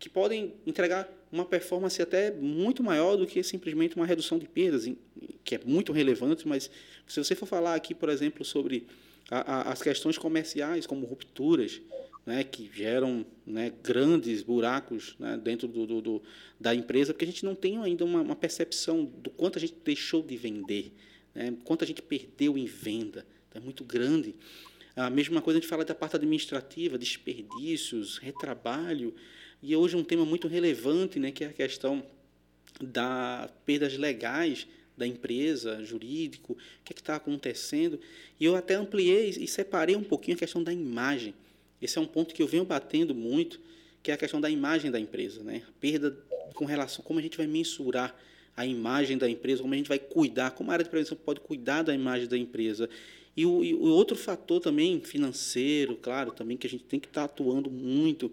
que 0.00 0.08
podem 0.08 0.54
entregar 0.66 1.08
uma 1.32 1.46
performance 1.46 2.00
até 2.00 2.30
muito 2.30 2.82
maior 2.82 3.16
do 3.16 3.26
que 3.26 3.42
simplesmente 3.42 3.96
uma 3.96 4.04
redução 4.04 4.38
de 4.38 4.46
perdas, 4.46 4.86
que 5.42 5.54
é 5.54 5.60
muito 5.64 5.90
relevante, 5.90 6.46
mas 6.46 6.70
se 7.06 7.24
você 7.24 7.34
for 7.34 7.46
falar 7.46 7.74
aqui, 7.74 7.94
por 7.94 8.10
exemplo, 8.10 8.44
sobre 8.44 8.86
a, 9.30 9.40
a, 9.40 9.72
as 9.72 9.80
questões 9.82 10.18
comerciais, 10.18 10.86
como 10.86 11.06
rupturas, 11.06 11.80
né, 12.24 12.44
que 12.44 12.70
geram 12.72 13.26
né, 13.46 13.72
grandes 13.82 14.42
buracos 14.42 15.16
né, 15.18 15.40
dentro 15.42 15.66
do, 15.66 15.86
do, 15.86 16.00
do, 16.00 16.22
da 16.60 16.74
empresa, 16.74 17.12
porque 17.12 17.24
a 17.24 17.28
gente 17.28 17.44
não 17.44 17.54
tem 17.54 17.78
ainda 17.78 18.04
uma, 18.04 18.20
uma 18.20 18.36
percepção 18.36 19.04
do 19.04 19.30
quanto 19.30 19.58
a 19.58 19.60
gente 19.60 19.74
deixou 19.84 20.22
de 20.22 20.36
vender, 20.36 20.92
né, 21.34 21.54
quanto 21.64 21.82
a 21.82 21.86
gente 21.86 22.02
perdeu 22.02 22.56
em 22.58 22.66
venda. 22.66 23.26
Então, 23.48 23.60
é 23.60 23.64
muito 23.64 23.84
grande. 23.84 24.34
A 24.94 25.08
mesma 25.08 25.40
coisa 25.40 25.58
a 25.58 25.60
gente 25.60 25.68
fala 25.68 25.84
da 25.84 25.94
parte 25.94 26.16
administrativa, 26.16 26.98
desperdícios, 26.98 28.18
retrabalho, 28.18 29.14
e 29.62 29.74
hoje 29.74 29.96
um 29.96 30.04
tema 30.04 30.24
muito 30.24 30.48
relevante, 30.48 31.18
né, 31.18 31.30
que 31.30 31.44
é 31.44 31.46
a 31.48 31.52
questão 31.52 32.02
da 32.80 33.48
perdas 33.64 33.96
legais 33.96 34.66
da 34.96 35.06
empresa, 35.06 35.82
jurídico, 35.84 36.52
o 36.52 36.56
que 36.84 36.92
é 36.92 36.96
está 36.96 37.16
acontecendo. 37.16 37.98
E 38.38 38.44
eu 38.44 38.54
até 38.54 38.74
ampliei 38.74 39.30
e 39.30 39.48
separei 39.48 39.96
um 39.96 40.04
pouquinho 40.04 40.36
a 40.36 40.38
questão 40.38 40.62
da 40.62 40.72
imagem. 40.72 41.34
Esse 41.80 41.98
é 41.98 42.00
um 42.00 42.06
ponto 42.06 42.34
que 42.34 42.42
eu 42.42 42.46
venho 42.46 42.64
batendo 42.64 43.14
muito, 43.14 43.60
que 44.02 44.10
é 44.10 44.14
a 44.14 44.16
questão 44.16 44.40
da 44.40 44.50
imagem 44.50 44.90
da 44.90 45.00
empresa, 45.00 45.42
né? 45.42 45.62
A 45.66 45.72
perda 45.80 46.16
com 46.54 46.64
relação 46.64 47.02
como 47.04 47.18
a 47.18 47.22
gente 47.22 47.36
vai 47.36 47.46
mensurar 47.46 48.14
a 48.54 48.66
imagem 48.66 49.16
da 49.16 49.28
empresa, 49.28 49.62
como 49.62 49.72
a 49.72 49.76
gente 49.76 49.88
vai 49.88 49.98
cuidar, 49.98 50.50
como 50.50 50.70
a 50.70 50.74
área 50.74 50.84
de 50.84 50.90
prevenção 50.90 51.16
pode 51.16 51.40
cuidar 51.40 51.82
da 51.82 51.94
imagem 51.94 52.28
da 52.28 52.36
empresa. 52.36 52.88
E 53.36 53.46
o, 53.46 53.64
e 53.64 53.74
o 53.74 53.84
outro 53.84 54.16
fator 54.16 54.60
também 54.60 55.00
financeiro, 55.00 55.96
claro, 55.96 56.32
também 56.32 56.56
que 56.56 56.66
a 56.66 56.70
gente 56.70 56.84
tem 56.84 57.00
que 57.00 57.06
estar 57.06 57.22
tá 57.22 57.32
atuando 57.32 57.70
muito, 57.70 58.30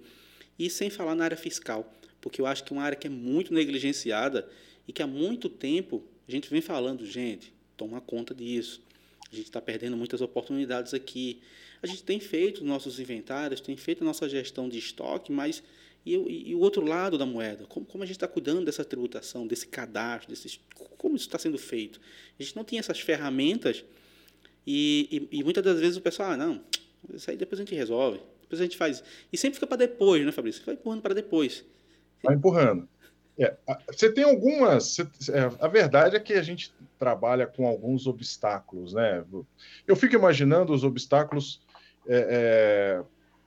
e 0.57 0.69
sem 0.69 0.89
falar 0.89 1.15
na 1.15 1.23
área 1.23 1.37
fiscal, 1.37 1.93
porque 2.19 2.41
eu 2.41 2.45
acho 2.45 2.63
que 2.63 2.73
é 2.73 2.75
uma 2.75 2.83
área 2.83 2.97
que 2.97 3.07
é 3.07 3.09
muito 3.09 3.53
negligenciada 3.53 4.49
e 4.87 4.91
que 4.91 5.01
há 5.01 5.07
muito 5.07 5.47
tempo 5.47 6.03
a 6.27 6.31
gente 6.31 6.49
vem 6.49 6.61
falando, 6.61 7.05
gente, 7.05 7.53
toma 7.77 8.01
conta 8.01 8.35
disso. 8.35 8.81
A 9.31 9.35
gente 9.35 9.45
está 9.45 9.61
perdendo 9.61 9.95
muitas 9.95 10.21
oportunidades 10.21 10.93
aqui. 10.93 11.39
A 11.81 11.87
gente 11.87 12.03
tem 12.03 12.19
feito 12.19 12.63
nossos 12.63 12.99
inventários, 12.99 13.61
tem 13.61 13.77
feito 13.77 14.03
a 14.03 14.05
nossa 14.05 14.27
gestão 14.27 14.67
de 14.67 14.77
estoque, 14.77 15.31
mas 15.31 15.63
e, 16.05 16.15
e, 16.15 16.49
e 16.49 16.55
o 16.55 16.59
outro 16.59 16.85
lado 16.85 17.17
da 17.17 17.25
moeda? 17.25 17.65
Como, 17.65 17.85
como 17.85 18.03
a 18.03 18.05
gente 18.05 18.15
está 18.17 18.27
cuidando 18.27 18.65
dessa 18.65 18.83
tributação, 18.83 19.47
desse 19.47 19.67
cadastro, 19.67 20.29
desse, 20.29 20.59
como 20.97 21.15
isso 21.15 21.25
está 21.25 21.37
sendo 21.37 21.57
feito? 21.57 21.99
A 22.39 22.43
gente 22.43 22.55
não 22.55 22.63
tinha 22.63 22.79
essas 22.79 22.99
ferramentas 22.99 23.83
e, 24.65 25.27
e, 25.31 25.39
e, 25.39 25.43
muitas 25.43 25.63
das 25.63 25.79
vezes 25.79 25.97
o 25.97 26.01
pessoal, 26.01 26.31
ah, 26.31 26.37
não, 26.37 26.61
isso 27.13 27.29
aí 27.29 27.37
depois 27.37 27.59
a 27.59 27.63
gente 27.63 27.75
resolve, 27.75 28.19
depois 28.41 28.59
a 28.59 28.63
gente 28.63 28.77
faz. 28.77 29.03
E 29.31 29.37
sempre 29.37 29.55
fica 29.55 29.67
para 29.67 29.77
depois, 29.77 30.25
né, 30.25 30.31
Fabrício? 30.31 30.63
Vai 30.65 30.75
empurrando 30.75 31.01
para 31.01 31.13
depois. 31.13 31.65
Vai 32.23 32.35
empurrando. 32.35 32.87
É, 33.37 33.55
você 33.87 34.11
tem 34.11 34.25
algumas. 34.25 34.99
É, 34.99 35.05
a 35.61 35.67
verdade 35.69 36.17
é 36.17 36.19
que 36.19 36.33
a 36.33 36.41
gente 36.41 36.73
trabalha 36.99 37.47
com 37.47 37.65
alguns 37.65 38.05
obstáculos, 38.05 38.93
né? 38.93 39.23
Eu 39.87 39.95
fico 39.95 40.13
imaginando 40.13 40.73
os 40.73 40.83
obstáculos 40.83 41.61
é, 42.05 42.27
é, 42.29 43.03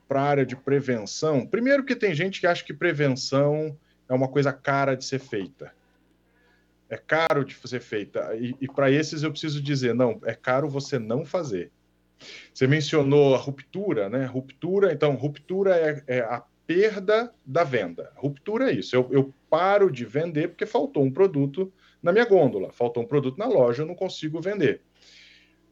para 0.07 0.21
a 0.21 0.25
área 0.25 0.45
de 0.45 0.55
prevenção. 0.55 1.45
Primeiro, 1.45 1.85
que 1.85 1.95
tem 1.95 2.15
gente 2.15 2.39
que 2.39 2.47
acha 2.47 2.63
que 2.63 2.73
prevenção 2.73 3.77
é 4.09 4.13
uma 4.13 4.27
coisa 4.27 4.51
cara 4.51 4.95
de 4.95 5.05
ser 5.05 5.19
feita. 5.19 5.71
É 6.89 6.97
caro 6.97 7.43
de 7.43 7.55
ser 7.67 7.79
feita. 7.79 8.35
E, 8.35 8.55
e 8.61 8.67
para 8.67 8.91
esses 8.91 9.23
eu 9.23 9.31
preciso 9.31 9.61
dizer: 9.61 9.93
não, 9.95 10.19
é 10.23 10.33
caro 10.33 10.69
você 10.69 10.99
não 10.99 11.25
fazer. 11.25 11.71
Você 12.53 12.67
mencionou 12.67 13.35
a 13.35 13.37
ruptura, 13.37 14.09
né? 14.09 14.25
Ruptura, 14.25 14.93
então, 14.93 15.15
ruptura 15.15 15.75
é, 15.75 16.03
é 16.07 16.19
a 16.19 16.43
perda 16.65 17.33
da 17.45 17.63
venda. 17.63 18.11
Ruptura 18.15 18.71
é 18.71 18.75
isso. 18.75 18.95
Eu, 18.95 19.09
eu, 19.11 19.33
paro 19.49 19.91
de 19.91 20.03
vender 20.05 20.47
porque 20.47 20.65
faltou 20.65 21.03
um 21.03 21.11
produto 21.11 21.71
na 22.01 22.11
minha 22.11 22.25
gôndola, 22.25 22.71
faltou 22.71 23.03
um 23.03 23.05
produto 23.05 23.37
na 23.37 23.45
loja, 23.45 23.83
eu 23.83 23.87
não 23.87 23.93
consigo 23.93 24.41
vender. 24.41 24.81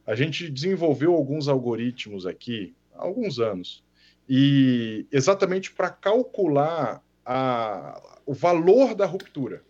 A 0.06 0.14
gente 0.14 0.48
desenvolveu 0.48 1.14
alguns 1.14 1.48
algoritmos 1.48 2.24
aqui 2.24 2.74
há 2.94 3.02
alguns 3.02 3.40
anos, 3.40 3.84
e 4.28 5.06
exatamente 5.10 5.72
para 5.72 5.90
calcular 5.90 7.02
a, 7.24 8.00
o 8.24 8.32
valor 8.32 8.94
da 8.94 9.04
ruptura. 9.04 9.62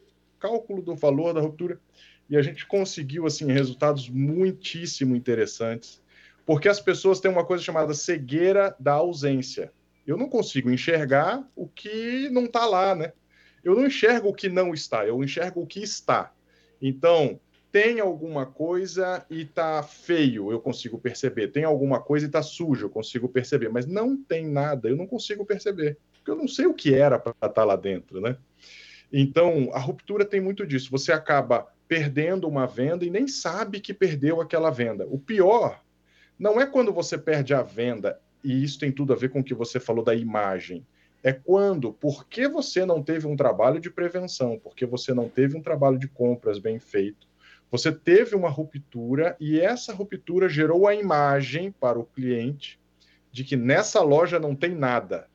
Cálculo 0.43 0.83
do 0.83 0.95
valor 0.95 1.33
da 1.33 1.41
ruptura. 1.41 1.81
E 2.29 2.37
a 2.37 2.43
gente 2.43 2.67
conseguiu 2.67 3.27
assim 3.27 3.47
resultados 3.47 4.09
muitíssimo 4.09 5.15
interessantes, 5.15 6.03
porque 6.45 6.69
as 6.69 6.81
pessoas 6.81 7.21
têm 7.21 7.31
uma 7.31 7.45
coisa 7.45 7.63
chamada 7.63 7.95
cegueira 7.95 8.75
da 8.79 8.93
ausência 8.93 9.73
eu 10.07 10.17
não 10.17 10.29
consigo 10.29 10.71
enxergar 10.71 11.49
o 11.55 11.67
que 11.69 12.29
não 12.31 12.45
está 12.45 12.67
lá, 12.67 12.95
né? 12.95 13.13
Eu 13.63 13.75
não 13.75 13.87
enxergo 13.87 14.29
o 14.29 14.35
que 14.35 14.49
não 14.49 14.75
está, 14.75 15.07
eu 15.07 15.23
enxergo 15.23 15.63
o 15.63 15.67
que 15.67 15.81
está. 15.81 16.33
Então, 16.81 17.41
tem 17.71 18.01
alguma 18.01 18.45
coisa 18.45 19.25
e 19.31 19.43
está 19.43 19.83
feio, 19.83 20.51
eu 20.51 20.61
consigo 20.61 20.99
perceber. 20.99 21.49
Tem 21.49 21.63
alguma 21.63 22.01
coisa 22.01 22.27
e 22.27 22.29
está 22.29 22.43
sujo, 22.43 22.87
eu 22.87 22.91
consigo 22.91 23.29
perceber. 23.29 23.69
Mas 23.69 23.87
não 23.87 24.17
tem 24.17 24.47
nada, 24.47 24.89
eu 24.89 24.97
não 24.97 25.07
consigo 25.07 25.47
perceber. 25.47 25.97
Porque 26.13 26.31
eu 26.31 26.37
não 26.37 26.49
sei 26.49 26.67
o 26.67 26.75
que 26.75 26.93
era 26.93 27.19
para 27.19 27.31
estar 27.31 27.49
tá 27.49 27.65
lá 27.65 27.77
dentro, 27.77 28.21
né? 28.21 28.37
Então, 29.13 29.71
a 29.73 29.79
ruptura 29.79 30.25
tem 30.25 30.41
muito 30.41 30.67
disso. 30.67 30.91
Você 30.91 31.13
acaba 31.13 31.69
perdendo 31.87 32.49
uma 32.49 32.67
venda 32.67 33.05
e 33.05 33.11
nem 33.11 33.29
sabe 33.29 33.81
que 33.81 33.93
perdeu 33.93 34.41
aquela 34.41 34.71
venda. 34.71 35.07
O 35.11 35.19
pior 35.19 35.83
não 36.39 36.61
é 36.61 36.67
quando 36.67 36.93
você 36.93 37.19
perde 37.19 37.53
a 37.53 37.63
venda, 37.63 38.19
e 38.43 38.65
isso 38.65 38.79
tem 38.79 38.91
tudo 38.91 39.13
a 39.13 39.17
ver 39.17 39.29
com 39.29 39.41
o 39.41 39.45
que 39.45 39.55
você 39.55 39.79
falou 39.79 40.03
da 40.03 40.15
imagem. 40.15 40.87
É 41.23 41.33
quando, 41.33 41.93
porque 41.93 42.49
você 42.49 42.85
não 42.85 43.03
teve 43.03 43.27
um 43.27 43.37
trabalho 43.37 43.79
de 43.79 43.91
prevenção, 43.91 44.59
porque 44.59 44.85
você 44.87 45.13
não 45.15 45.29
teve 45.29 45.57
um 45.57 45.63
trabalho 45.63 45.99
de 45.99 46.09
compras 46.09 46.59
bem 46.59 46.81
feito, 46.81 47.29
você 47.71 47.91
teve 47.91 48.35
uma 48.35 48.51
ruptura 48.51 49.35
e 49.41 49.59
essa 49.59 49.95
ruptura 49.95 50.49
gerou 50.49 50.87
a 50.87 50.95
imagem 50.95 51.73
para 51.73 51.99
o 51.99 52.05
cliente 52.05 52.79
de 53.31 53.45
que 53.45 53.57
nessa 53.57 54.03
loja 54.03 54.39
não 54.39 54.55
tem 54.55 54.75
nada. 54.75 55.27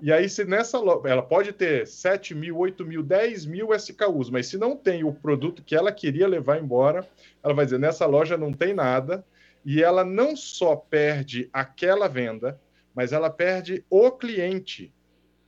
E 0.00 0.12
aí, 0.12 0.28
se 0.28 0.44
nessa 0.44 0.78
loja, 0.78 1.08
ela 1.08 1.22
pode 1.22 1.52
ter 1.52 1.86
7 1.86 2.34
mil, 2.34 2.56
8 2.58 2.84
mil, 2.84 3.02
10 3.02 3.46
mil 3.46 3.74
SKUs, 3.74 4.30
mas 4.30 4.46
se 4.46 4.56
não 4.56 4.76
tem 4.76 5.02
o 5.02 5.12
produto 5.12 5.62
que 5.62 5.74
ela 5.74 5.90
queria 5.90 6.28
levar 6.28 6.60
embora, 6.60 7.08
ela 7.42 7.52
vai 7.52 7.64
dizer: 7.64 7.78
nessa 7.78 8.06
loja 8.06 8.36
não 8.36 8.52
tem 8.52 8.72
nada, 8.72 9.24
e 9.64 9.82
ela 9.82 10.04
não 10.04 10.36
só 10.36 10.76
perde 10.76 11.48
aquela 11.52 12.06
venda, 12.06 12.60
mas 12.94 13.12
ela 13.12 13.28
perde 13.28 13.84
o 13.90 14.10
cliente. 14.12 14.92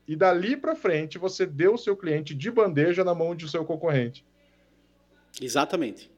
E 0.07 0.17
dali 0.17 0.57
para 0.57 0.75
frente 0.75 1.19
você 1.19 1.47
deu 1.47 1.75
o 1.75 1.79
seu 1.79 1.97
cliente 1.97 2.35
de 2.35 2.51
bandeja 2.51 3.05
na 3.05 3.15
mão 3.15 3.35
de 3.35 3.49
seu 3.49 3.65
concorrente. 3.65 4.27
Exatamente. 5.41 6.11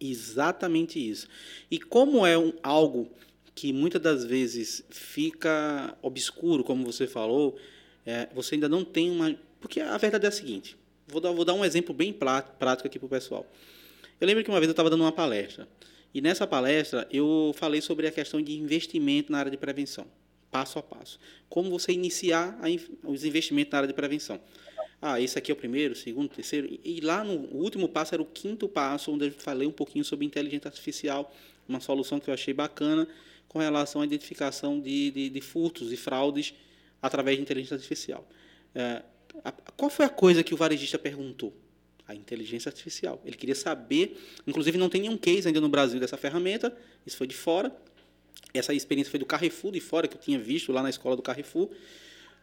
Exatamente 0.00 0.98
isso. 0.98 1.28
E 1.70 1.78
como 1.78 2.26
é 2.26 2.36
um, 2.36 2.52
algo 2.60 3.08
que 3.54 3.72
muitas 3.72 4.00
das 4.00 4.24
vezes 4.24 4.84
fica 4.90 5.96
obscuro, 6.02 6.64
como 6.64 6.84
você 6.84 7.06
falou, 7.06 7.56
é, 8.04 8.28
você 8.34 8.54
ainda 8.54 8.68
não 8.68 8.84
tem 8.84 9.10
uma. 9.10 9.36
Porque 9.60 9.80
a 9.80 9.96
verdade 9.98 10.24
é 10.24 10.28
a 10.28 10.32
seguinte: 10.32 10.76
vou 11.06 11.20
dar, 11.20 11.32
vou 11.32 11.44
dar 11.44 11.54
um 11.54 11.64
exemplo 11.64 11.94
bem 11.94 12.12
prático 12.12 12.86
aqui 12.86 12.98
para 12.98 13.06
o 13.06 13.08
pessoal. 13.08 13.46
Eu 14.20 14.26
lembro 14.26 14.42
que 14.42 14.50
uma 14.50 14.58
vez 14.58 14.68
eu 14.68 14.72
estava 14.72 14.88
dando 14.88 15.02
uma 15.02 15.12
palestra 15.12 15.68
e 16.14 16.20
nessa 16.20 16.46
palestra 16.46 17.06
eu 17.10 17.52
falei 17.56 17.80
sobre 17.80 18.06
a 18.06 18.10
questão 18.10 18.40
de 18.40 18.56
investimento 18.56 19.32
na 19.32 19.38
área 19.38 19.50
de 19.50 19.56
prevenção, 19.56 20.06
passo 20.50 20.78
a 20.78 20.82
passo. 20.82 21.18
Como 21.48 21.70
você 21.70 21.92
iniciar 21.92 22.58
a, 22.60 23.08
os 23.08 23.24
investimentos 23.24 23.72
na 23.72 23.78
área 23.78 23.88
de 23.88 23.94
prevenção. 23.94 24.40
Ah, 25.04 25.20
esse 25.20 25.36
aqui 25.36 25.50
é 25.50 25.54
o 25.54 25.56
primeiro, 25.56 25.96
segundo, 25.96 26.28
terceiro. 26.28 26.78
E, 26.84 27.00
lá 27.00 27.24
no 27.24 27.32
último 27.56 27.88
passo 27.88 28.14
era 28.14 28.22
o 28.22 28.26
quinto 28.26 28.68
passo, 28.68 29.10
onde 29.10 29.26
eu 29.26 29.32
falei 29.32 29.66
um 29.66 29.72
pouquinho 29.72 30.04
sobre 30.04 30.24
inteligência 30.24 30.68
artificial, 30.68 31.34
uma 31.68 31.80
solução 31.80 32.20
que 32.20 32.30
eu 32.30 32.34
achei 32.34 32.54
bacana 32.54 33.08
com 33.52 33.58
relação 33.58 34.00
à 34.00 34.04
identificação 34.04 34.80
de, 34.80 35.10
de, 35.10 35.30
de 35.30 35.40
furtos 35.40 35.92
e 35.92 35.96
fraudes 35.96 36.54
através 37.00 37.36
de 37.36 37.42
inteligência 37.42 37.74
artificial. 37.74 38.26
É, 38.74 39.02
a, 39.44 39.52
qual 39.52 39.90
foi 39.90 40.06
a 40.06 40.08
coisa 40.08 40.42
que 40.42 40.54
o 40.54 40.56
varejista 40.56 40.98
perguntou? 40.98 41.52
a 42.06 42.14
inteligência 42.14 42.68
artificial. 42.68 43.20
Ele 43.24 43.36
queria 43.36 43.54
saber, 43.54 44.20
inclusive 44.46 44.76
não 44.76 44.88
tem 44.88 45.02
nenhum 45.02 45.16
case 45.16 45.46
ainda 45.46 45.60
no 45.60 45.68
Brasil 45.68 46.00
dessa 46.00 46.16
ferramenta, 46.16 46.76
isso 47.06 47.16
foi 47.16 47.26
de 47.26 47.34
fora. 47.34 47.74
Essa 48.52 48.74
experiência 48.74 49.10
foi 49.10 49.20
do 49.20 49.24
Carrefour 49.24 49.72
de 49.72 49.80
fora, 49.80 50.06
que 50.08 50.16
eu 50.16 50.20
tinha 50.20 50.38
visto 50.38 50.72
lá 50.72 50.82
na 50.82 50.90
escola 50.90 51.16
do 51.16 51.22
Carrefour. 51.22 51.68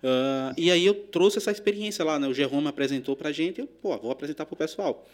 Uh, 0.02 0.54
e 0.58 0.72
aí 0.72 0.86
eu 0.86 0.94
trouxe 0.94 1.38
essa 1.38 1.52
experiência 1.52 2.04
lá, 2.06 2.18
né? 2.18 2.28
O 2.28 2.34
Jerome 2.34 2.68
apresentou 2.68 3.16
para 3.16 3.30
a 3.30 3.32
gente, 3.32 3.60
eu, 3.60 3.68
pô, 3.68 3.96
vou 3.98 4.12
apresentar 4.12 4.46
para 4.46 4.54
o 4.54 4.58
pessoal. 4.58 5.08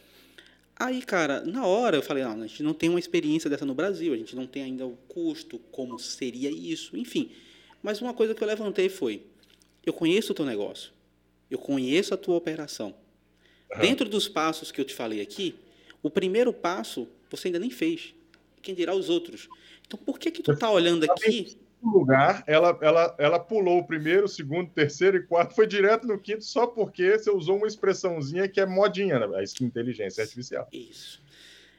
Aí, 0.77 1.01
cara, 1.01 1.41
na 1.41 1.65
hora 1.65 1.97
eu 1.97 2.01
falei, 2.01 2.23
não, 2.23 2.41
a 2.41 2.47
gente 2.47 2.61
não 2.61 2.73
tem 2.73 2.89
uma 2.89 2.99
experiência 2.99 3.49
dessa 3.49 3.65
no 3.65 3.73
Brasil, 3.73 4.13
a 4.13 4.17
gente 4.17 4.35
não 4.35 4.45
tem 4.45 4.63
ainda 4.63 4.85
o 4.85 4.97
custo, 5.07 5.57
como 5.71 5.97
seria 5.97 6.49
isso, 6.49 6.97
enfim. 6.97 7.31
Mas 7.81 8.01
uma 8.01 8.13
coisa 8.13 8.35
que 8.35 8.43
eu 8.43 8.47
levantei 8.47 8.89
foi, 8.89 9.23
eu 9.85 9.93
conheço 9.93 10.33
o 10.33 10.35
teu 10.35 10.45
negócio, 10.45 10.91
eu 11.49 11.57
conheço 11.57 12.13
a 12.13 12.17
tua 12.17 12.35
operação, 12.35 12.93
Uhum. 13.73 13.81
Dentro 13.81 14.07
dos 14.07 14.27
passos 14.27 14.71
que 14.71 14.79
eu 14.79 14.85
te 14.85 14.93
falei 14.93 15.21
aqui, 15.21 15.55
o 16.01 16.09
primeiro 16.09 16.53
passo 16.53 17.07
você 17.29 17.47
ainda 17.47 17.59
nem 17.59 17.69
fez. 17.69 18.13
Quem 18.61 18.75
dirá 18.75 18.95
os 18.95 19.09
outros? 19.09 19.47
Então, 19.85 19.99
por 19.99 20.17
que 20.17 20.31
que 20.31 20.41
tu 20.41 20.51
está 20.51 20.71
olhando 20.71 21.03
aqui? 21.03 21.57
Lugar, 21.89 22.43
ela, 22.47 22.77
ela, 22.81 23.15
ela 23.17 23.39
pulou 23.39 23.79
o 23.79 23.87
primeiro, 23.87 24.25
o 24.25 24.29
segundo, 24.29 24.67
o 24.67 24.73
terceiro 24.73 25.17
e 25.17 25.23
quarto, 25.23 25.55
foi 25.55 25.67
direto 25.67 26.07
no 26.07 26.19
quinto 26.19 26.43
só 26.43 26.67
porque 26.67 27.17
você 27.17 27.29
usou 27.29 27.57
uma 27.57 27.67
expressãozinha 27.67 28.47
que 28.47 28.59
é 28.59 28.65
modinha, 28.65 29.19
né? 29.19 29.27
a 29.37 29.63
inteligência 29.63 30.23
artificial. 30.23 30.67
Isso. 30.71 31.23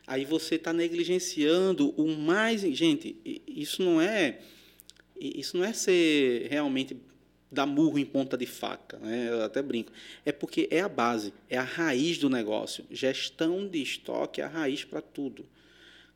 Aí 0.06 0.24
você 0.24 0.54
está 0.54 0.72
negligenciando 0.72 1.90
o 1.90 2.06
mais. 2.16 2.60
Gente, 2.60 3.16
isso 3.46 3.82
não 3.82 4.00
é 4.00 4.38
isso 5.18 5.56
não 5.56 5.64
é 5.64 5.72
ser 5.72 6.46
realmente 6.48 6.96
dar 7.50 7.66
murro 7.66 7.98
em 7.98 8.04
ponta 8.04 8.36
de 8.36 8.46
faca, 8.46 8.98
né? 8.98 9.28
Eu 9.30 9.42
até 9.42 9.62
brinco. 9.62 9.92
É 10.24 10.32
porque 10.32 10.68
é 10.70 10.80
a 10.80 10.88
base, 10.88 11.32
é 11.48 11.56
a 11.56 11.62
raiz 11.62 12.18
do 12.18 12.28
negócio. 12.28 12.84
Gestão 12.90 13.66
de 13.66 13.82
estoque 13.82 14.40
é 14.40 14.44
a 14.44 14.48
raiz 14.48 14.84
para 14.84 15.00
tudo. 15.00 15.46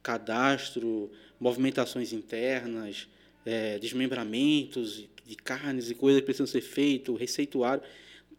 Cadastro, 0.02 1.11
movimentações 1.38 2.12
internas, 2.12 3.09
é, 3.44 3.78
desmembramentos 3.78 5.09
de 5.25 5.37
carnes 5.37 5.90
e 5.90 5.94
coisas 5.94 6.20
que 6.20 6.26
precisam 6.26 6.47
ser 6.47 6.61
feitos, 6.61 7.18
receituário. 7.18 7.82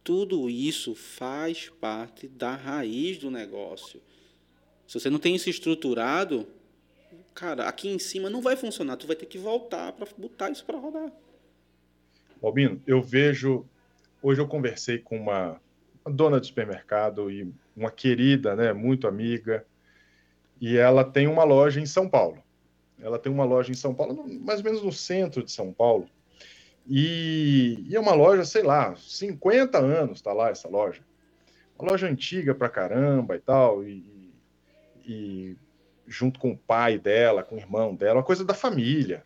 Tudo 0.04 0.50
isso 0.50 0.94
faz 0.94 1.70
parte 1.80 2.28
da 2.28 2.54
raiz 2.54 3.18
do 3.18 3.30
negócio. 3.30 4.00
Se 4.86 4.98
você 4.98 5.08
não 5.08 5.18
tem 5.18 5.34
isso 5.34 5.48
estruturado, 5.48 6.46
cara, 7.34 7.68
aqui 7.68 7.88
em 7.88 7.98
cima 7.98 8.28
não 8.28 8.42
vai 8.42 8.56
funcionar. 8.56 8.96
Tu 8.96 9.06
vai 9.06 9.16
ter 9.16 9.26
que 9.26 9.38
voltar 9.38 9.92
para 9.92 10.06
botar 10.18 10.50
isso 10.50 10.64
para 10.64 10.78
rodar. 10.78 11.10
Albino, 12.42 12.82
eu 12.86 13.00
vejo. 13.00 13.64
Hoje 14.20 14.40
eu 14.40 14.46
conversei 14.46 14.98
com 14.98 15.16
uma, 15.16 15.60
uma, 16.04 16.14
dona 16.14 16.40
de 16.40 16.48
supermercado 16.48 17.30
e 17.30 17.52
uma 17.76 17.90
querida, 17.90 18.54
né, 18.54 18.72
muito 18.72 19.08
amiga, 19.08 19.64
e 20.60 20.76
ela 20.76 21.04
tem 21.04 21.26
uma 21.26 21.42
loja 21.42 21.80
em 21.80 21.86
São 21.86 22.08
Paulo. 22.08 22.42
Ela 23.02 23.18
tem 23.18 23.32
uma 23.32 23.44
loja 23.44 23.70
em 23.70 23.74
São 23.74 23.94
Paulo, 23.94 24.24
mais 24.40 24.60
ou 24.60 24.64
menos 24.64 24.82
no 24.82 24.92
centro 24.92 25.42
de 25.42 25.50
São 25.50 25.72
Paulo. 25.72 26.08
E, 26.86 27.84
e 27.88 27.96
é 27.96 28.00
uma 28.00 28.14
loja, 28.14 28.44
sei 28.44 28.62
lá, 28.62 28.94
50 28.96 29.78
anos 29.78 30.18
está 30.18 30.32
lá 30.32 30.50
essa 30.50 30.68
loja. 30.68 31.02
Uma 31.78 31.90
loja 31.90 32.08
antiga 32.08 32.54
pra 32.54 32.68
caramba 32.68 33.36
e 33.36 33.40
tal, 33.40 33.84
e, 33.84 34.32
e 35.04 35.56
junto 36.06 36.38
com 36.38 36.52
o 36.52 36.56
pai 36.56 36.98
dela, 36.98 37.42
com 37.42 37.56
o 37.56 37.58
irmão 37.58 37.94
dela, 37.94 38.18
uma 38.18 38.24
coisa 38.24 38.44
da 38.44 38.54
família. 38.54 39.24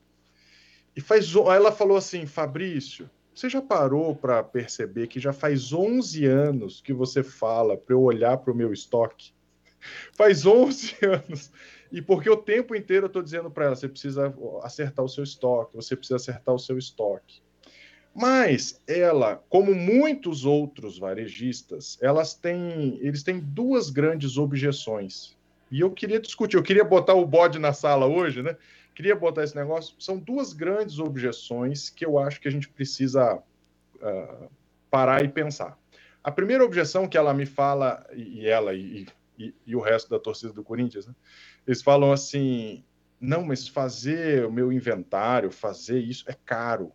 E 0.94 1.00
faz, 1.00 1.34
ela 1.34 1.70
falou 1.70 1.96
assim, 1.96 2.26
Fabrício, 2.26 3.10
você 3.34 3.50
já 3.50 3.60
parou 3.60 4.16
para 4.16 4.42
perceber 4.42 5.08
que 5.08 5.20
já 5.20 5.32
faz 5.32 5.72
11 5.72 6.24
anos 6.24 6.80
que 6.80 6.94
você 6.94 7.22
fala 7.22 7.76
para 7.76 7.94
eu 7.94 8.00
olhar 8.00 8.38
para 8.38 8.50
o 8.50 8.56
meu 8.56 8.72
estoque? 8.72 9.34
Faz 10.16 10.46
11 10.46 10.96
anos. 11.02 11.52
E 11.90 12.02
porque 12.02 12.28
o 12.28 12.36
tempo 12.36 12.74
inteiro 12.74 13.04
eu 13.04 13.08
estou 13.08 13.22
dizendo 13.22 13.50
para 13.50 13.66
ela, 13.66 13.76
você 13.76 13.88
precisa 13.88 14.34
acertar 14.62 15.04
o 15.04 15.08
seu 15.08 15.24
estoque, 15.24 15.76
você 15.76 15.96
precisa 15.96 16.16
acertar 16.16 16.54
o 16.54 16.58
seu 16.58 16.76
estoque. 16.78 17.40
Mas 18.14 18.80
ela, 18.86 19.44
como 19.48 19.74
muitos 19.74 20.44
outros 20.44 20.98
varejistas, 20.98 21.98
elas 22.00 22.34
têm, 22.34 22.98
eles 23.00 23.22
têm 23.22 23.38
duas 23.38 23.90
grandes 23.90 24.38
objeções. 24.38 25.36
E 25.70 25.80
eu 25.80 25.90
queria 25.90 26.18
discutir, 26.18 26.56
eu 26.56 26.62
queria 26.62 26.84
botar 26.84 27.14
o 27.14 27.26
bode 27.26 27.58
na 27.58 27.72
sala 27.72 28.06
hoje, 28.06 28.42
né? 28.42 28.56
queria 28.96 29.14
botar 29.14 29.44
esse 29.44 29.54
negócio. 29.54 29.94
São 29.98 30.18
duas 30.18 30.54
grandes 30.54 30.98
objeções 30.98 31.90
que 31.90 32.04
eu 32.04 32.18
acho 32.18 32.40
que 32.40 32.48
a 32.48 32.50
gente 32.50 32.66
precisa 32.66 33.36
uh, 33.36 34.50
parar 34.90 35.22
e 35.22 35.28
pensar. 35.28 35.78
A 36.24 36.32
primeira 36.32 36.64
objeção 36.64 37.06
que 37.06 37.18
ela 37.18 37.34
me 37.34 37.44
fala, 37.44 38.04
e 38.14 38.48
ela 38.48 38.72
e, 38.74 39.06
e, 39.38 39.54
e 39.66 39.76
o 39.76 39.80
resto 39.80 40.10
da 40.10 40.18
torcida 40.18 40.52
do 40.52 40.64
Corinthians, 40.64 41.06
né? 41.06 41.14
eles 41.66 41.82
falam 41.82 42.12
assim: 42.12 42.84
não, 43.20 43.44
mas 43.44 43.66
fazer 43.66 44.44
o 44.46 44.52
meu 44.52 44.72
inventário, 44.72 45.50
fazer 45.50 45.98
isso 45.98 46.24
é 46.28 46.36
caro. 46.44 46.92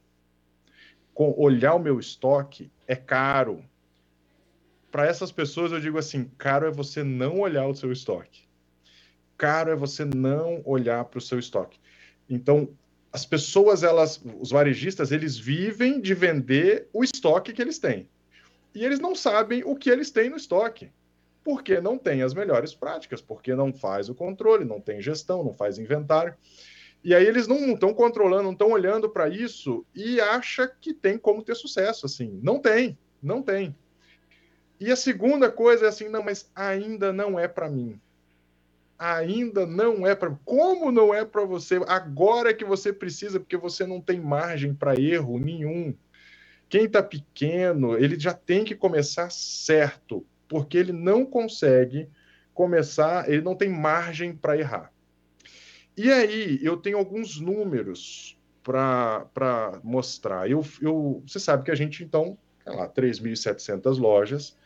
Com, 1.14 1.34
olhar 1.38 1.76
o 1.76 1.80
meu 1.80 2.00
estoque 2.00 2.72
é 2.88 2.96
caro. 2.96 3.64
Para 4.90 5.06
essas 5.06 5.32
pessoas, 5.32 5.72
eu 5.72 5.80
digo 5.80 5.98
assim: 5.98 6.30
caro 6.38 6.68
é 6.68 6.72
você 6.72 7.04
não 7.04 7.40
olhar 7.40 7.68
o 7.68 7.76
seu 7.76 7.92
estoque. 7.92 8.48
Caro 9.38 9.72
é 9.72 9.76
você 9.76 10.06
não 10.06 10.62
olhar 10.66 11.06
para 11.06 11.18
o 11.18 11.22
seu 11.22 11.40
estoque. 11.40 11.80
Então, 12.30 12.70
as 13.12 13.26
pessoas, 13.26 13.84
elas, 13.84 14.22
os 14.40 14.52
varejistas, 14.52 15.12
eles 15.12 15.38
vivem 15.38 16.00
de 16.00 16.14
vender 16.14 16.88
o 16.94 17.04
estoque 17.04 17.52
que 17.52 17.62
eles 17.62 17.78
têm. 17.78 18.08
E 18.74 18.86
eles 18.86 19.00
não 19.00 19.16
sabem 19.16 19.64
o 19.66 19.76
que 19.76 19.90
eles 19.90 20.12
têm 20.12 20.30
no 20.30 20.38
estoque. 20.38 20.92
Porque 21.44 21.82
não 21.82 21.98
tem 21.98 22.22
as 22.22 22.34
melhores 22.34 22.74
práticas, 22.74 23.22
porque 23.22 23.56
não 23.56 23.74
faz 23.74 24.10
o 24.10 24.16
controle, 24.16 24.64
não 24.66 24.80
tem 24.80 25.02
gestão, 25.02 25.44
não 25.44 25.54
faz 25.54 25.78
inventário. 25.78 26.36
E 27.04 27.16
aí 27.16 27.26
eles 27.26 27.48
não 27.48 27.74
estão 27.74 27.94
controlando, 27.94 28.44
não 28.44 28.52
estão 28.52 28.72
olhando 28.72 29.10
para 29.10 29.28
isso 29.28 29.86
e 29.96 30.22
acha 30.22 30.68
que 30.68 30.94
tem 30.94 31.18
como 31.18 31.42
ter 31.42 31.56
sucesso. 31.56 32.06
Assim, 32.06 32.40
não 32.44 32.60
tem, 32.60 32.98
não 33.22 33.42
tem. 33.42 33.76
E 34.80 34.92
a 34.92 34.96
segunda 34.96 35.52
coisa 35.52 35.86
é 35.86 35.90
assim, 35.90 36.10
não, 36.10 36.24
mas 36.24 36.50
ainda 36.56 37.12
não 37.12 37.40
é 37.40 37.48
para 37.48 37.70
mim 37.70 38.00
ainda 39.02 39.66
não 39.66 40.06
é 40.06 40.14
para. 40.14 40.38
Como 40.46 40.92
não 40.92 41.12
é 41.12 41.26
para 41.26 41.44
você? 41.44 41.82
Agora 41.88 42.52
é 42.52 42.54
que 42.54 42.64
você 42.64 42.94
precisa, 42.94 43.40
porque 43.40 43.58
você 43.58 43.84
não 43.86 44.00
tem 44.00 44.20
margem 44.20 44.76
para 44.76 45.00
erro 45.00 45.40
nenhum. 45.40 45.96
Quem 46.70 46.86
está 46.86 47.02
pequeno, 47.02 47.98
ele 47.98 48.18
já 48.20 48.32
tem 48.34 48.64
que 48.64 48.76
começar 48.76 49.32
certo, 49.32 50.24
porque 50.52 50.78
ele 50.78 50.92
não 50.92 51.26
consegue 51.26 52.10
começar, 52.54 53.30
ele 53.30 53.42
não 53.42 53.56
tem 53.56 53.70
margem 53.70 54.36
para 54.36 54.58
errar. 54.58 54.92
E 55.96 56.12
aí, 56.12 56.60
eu 56.62 56.76
tenho 56.76 56.98
alguns 56.98 57.40
números 57.40 58.38
para 58.62 59.80
mostrar. 59.82 60.52
Eu, 60.52 60.62
eu, 60.82 61.24
você 61.26 61.40
sabe 61.40 61.64
que 61.64 61.72
a 61.72 61.76
gente, 61.76 62.04
então, 62.04 62.38
sei 62.66 62.76
lá, 62.76 62.90
3.700 62.90 63.98
lojas, 63.98 64.58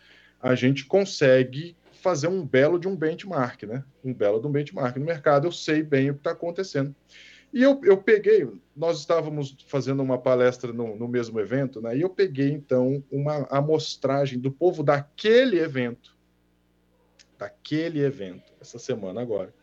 a 0.41 0.55
gente 0.55 0.85
consegue 0.85 1.77
fazer 2.01 2.29
um 2.29 2.43
belo 2.43 2.79
de 2.79 2.87
um 2.87 2.95
benchmark, 2.95 3.61
né? 3.67 3.83
Um 4.03 4.11
belo 4.11 4.41
de 4.41 4.47
um 4.47 4.51
benchmark 4.51 4.97
no 4.97 5.05
mercado. 5.05 5.45
Eu 5.45 5.51
sei 5.51 5.83
bem 5.83 6.09
o 6.09 6.15
que 6.15 6.21
está 6.21 6.31
acontecendo. 6.31 6.95
E 7.55 7.63
eu, 7.63 7.79
eu 7.85 7.95
peguei, 7.95 8.45
nós 8.75 8.99
estávamos 8.99 9.55
fazendo 9.69 10.03
uma 10.03 10.17
palestra 10.17 10.73
no, 10.73 10.97
no 10.97 11.07
mesmo 11.07 11.39
evento, 11.39 11.81
né? 11.81 11.95
E 11.95 12.01
eu 12.01 12.09
peguei, 12.09 12.51
então, 12.51 13.01
uma 13.09 13.47
amostragem 13.49 14.37
do 14.37 14.51
povo 14.51 14.83
daquele 14.83 15.57
evento, 15.57 16.17
daquele 17.37 18.01
evento, 18.01 18.51
essa 18.59 18.77
semana 18.77 19.21
agora. 19.21 19.53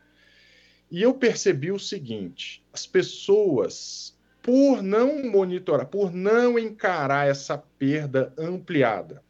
E 0.91 1.03
eu 1.03 1.13
percebi 1.13 1.71
o 1.71 1.79
seguinte: 1.79 2.65
as 2.73 2.87
pessoas, 2.87 4.17
por 4.41 4.83
não 4.83 5.31
monitorar, 5.31 5.85
por 5.85 6.11
não 6.11 6.59
encarar 6.59 7.29
essa 7.29 7.59
perda 7.59 8.33
ampliada, 8.39 9.23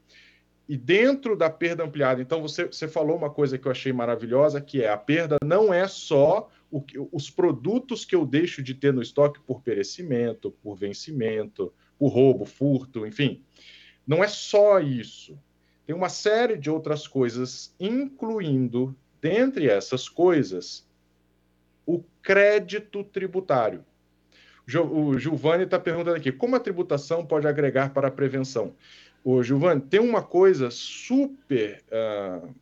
e 0.69 0.77
dentro 0.77 1.37
da 1.37 1.51
perda 1.51 1.83
ampliada, 1.83 2.23
então 2.23 2.41
você, 2.41 2.67
você 2.67 2.87
falou 2.87 3.17
uma 3.17 3.29
coisa 3.29 3.59
que 3.59 3.67
eu 3.67 3.73
achei 3.73 3.93
maravilhosa, 3.93 4.61
que 4.61 4.85
é 4.85 4.89
a 4.89 4.97
perda 4.97 5.37
não 5.45 5.75
é 5.75 5.89
só 5.89 6.49
o, 6.73 6.83
os 7.13 7.31
produtos 7.31 8.05
que 8.05 8.17
eu 8.17 8.25
deixo 8.25 8.63
de 8.63 8.75
ter 8.75 8.93
no 8.93 9.03
estoque 9.03 9.39
por 9.41 9.61
perecimento, 9.61 10.51
por 10.63 10.75
vencimento, 10.75 11.73
por 11.99 12.09
roubo, 12.09 12.47
furto, 12.47 13.07
enfim. 13.07 13.43
Não 14.07 14.25
é 14.25 14.29
só 14.29 14.81
isso. 14.81 15.39
Tem 15.87 15.95
uma 15.95 16.09
série 16.09 16.57
de 16.57 16.71
outras 16.71 17.07
coisas, 17.07 17.75
incluindo, 17.79 18.97
dentre 19.21 19.69
essas 19.69 20.09
coisas, 20.09 20.89
o 21.87 22.03
crédito 22.23 23.05
tributário. 23.05 23.85
O 24.91 25.19
Giovanni 25.19 25.65
está 25.65 25.79
perguntando 25.79 26.17
aqui: 26.17 26.33
como 26.33 26.57
a 26.57 26.61
tributação 26.61 27.27
pode 27.27 27.47
agregar 27.47 27.93
para 27.93 28.09
a 28.09 28.13
prevenção? 28.13 28.75
Ô, 29.25 29.43
Giovanni, 29.43 29.81
tem 29.81 30.01
uma 30.01 30.23
coisa 30.23 30.71
super. 30.71 31.83
Uh, 31.89 32.55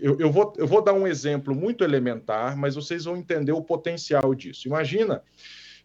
eu, 0.00 0.18
eu, 0.18 0.30
vou, 0.30 0.52
eu 0.56 0.66
vou 0.66 0.82
dar 0.82 0.92
um 0.92 1.06
exemplo 1.06 1.54
muito 1.54 1.84
elementar, 1.84 2.56
mas 2.56 2.74
vocês 2.74 3.04
vão 3.04 3.16
entender 3.16 3.52
o 3.52 3.62
potencial 3.62 4.34
disso. 4.34 4.68
Imagina 4.68 5.22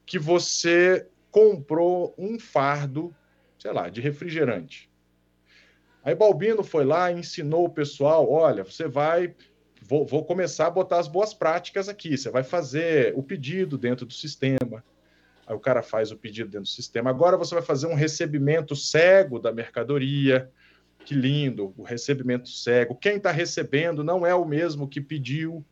que 0.06 0.18
você 0.20 1.08
comprou 1.30 2.14
um 2.18 2.40
fardo, 2.40 3.16
sei 3.58 3.72
lá, 3.72 3.90
de 3.90 4.02
refrigerante. 4.02 4.90
Aí 6.04 6.16
Balbino 6.16 6.64
foi 6.64 6.84
lá 6.84 7.12
e 7.12 7.20
ensinou 7.20 7.66
o 7.66 7.70
pessoal: 7.70 8.30
olha, 8.32 8.64
você 8.64 8.88
vai. 8.88 9.36
Vou, 9.84 10.06
vou 10.06 10.24
começar 10.24 10.68
a 10.68 10.72
botar 10.72 11.00
as 11.00 11.08
boas 11.08 11.34
práticas 11.34 11.90
aqui. 11.90 12.18
Você 12.18 12.30
vai 12.30 12.44
fazer 12.44 13.14
o 13.16 13.24
pedido 13.24 13.78
dentro 13.78 14.06
do 14.06 14.14
sistema 14.14 14.84
Aí 15.52 15.56
o 15.56 15.60
cara 15.60 15.84
faz 15.84 16.12
o 16.12 16.18
pedido 16.18 16.50
dentro 16.50 16.64
do 16.64 16.70
sistema. 16.70 17.10
Agora 17.10 17.36
você 17.36 17.54
vai 17.54 17.62
fazer 17.62 17.86
um 17.86 17.94
recebimento 17.94 18.74
cego 18.74 19.38
da 19.38 19.52
mercadoria. 19.52 20.50
Que 21.06 21.16
lindo, 21.16 21.74
o 21.78 21.84
recebimento 21.84 22.50
cego. 22.50 22.96
Quem 22.96 23.18
está 23.18 23.32
recebendo 23.32 24.04
não 24.04 24.26
é 24.26 24.34
o 24.34 24.46
mesmo 24.46 24.88
que 24.88 25.02
pediu. 25.02 25.66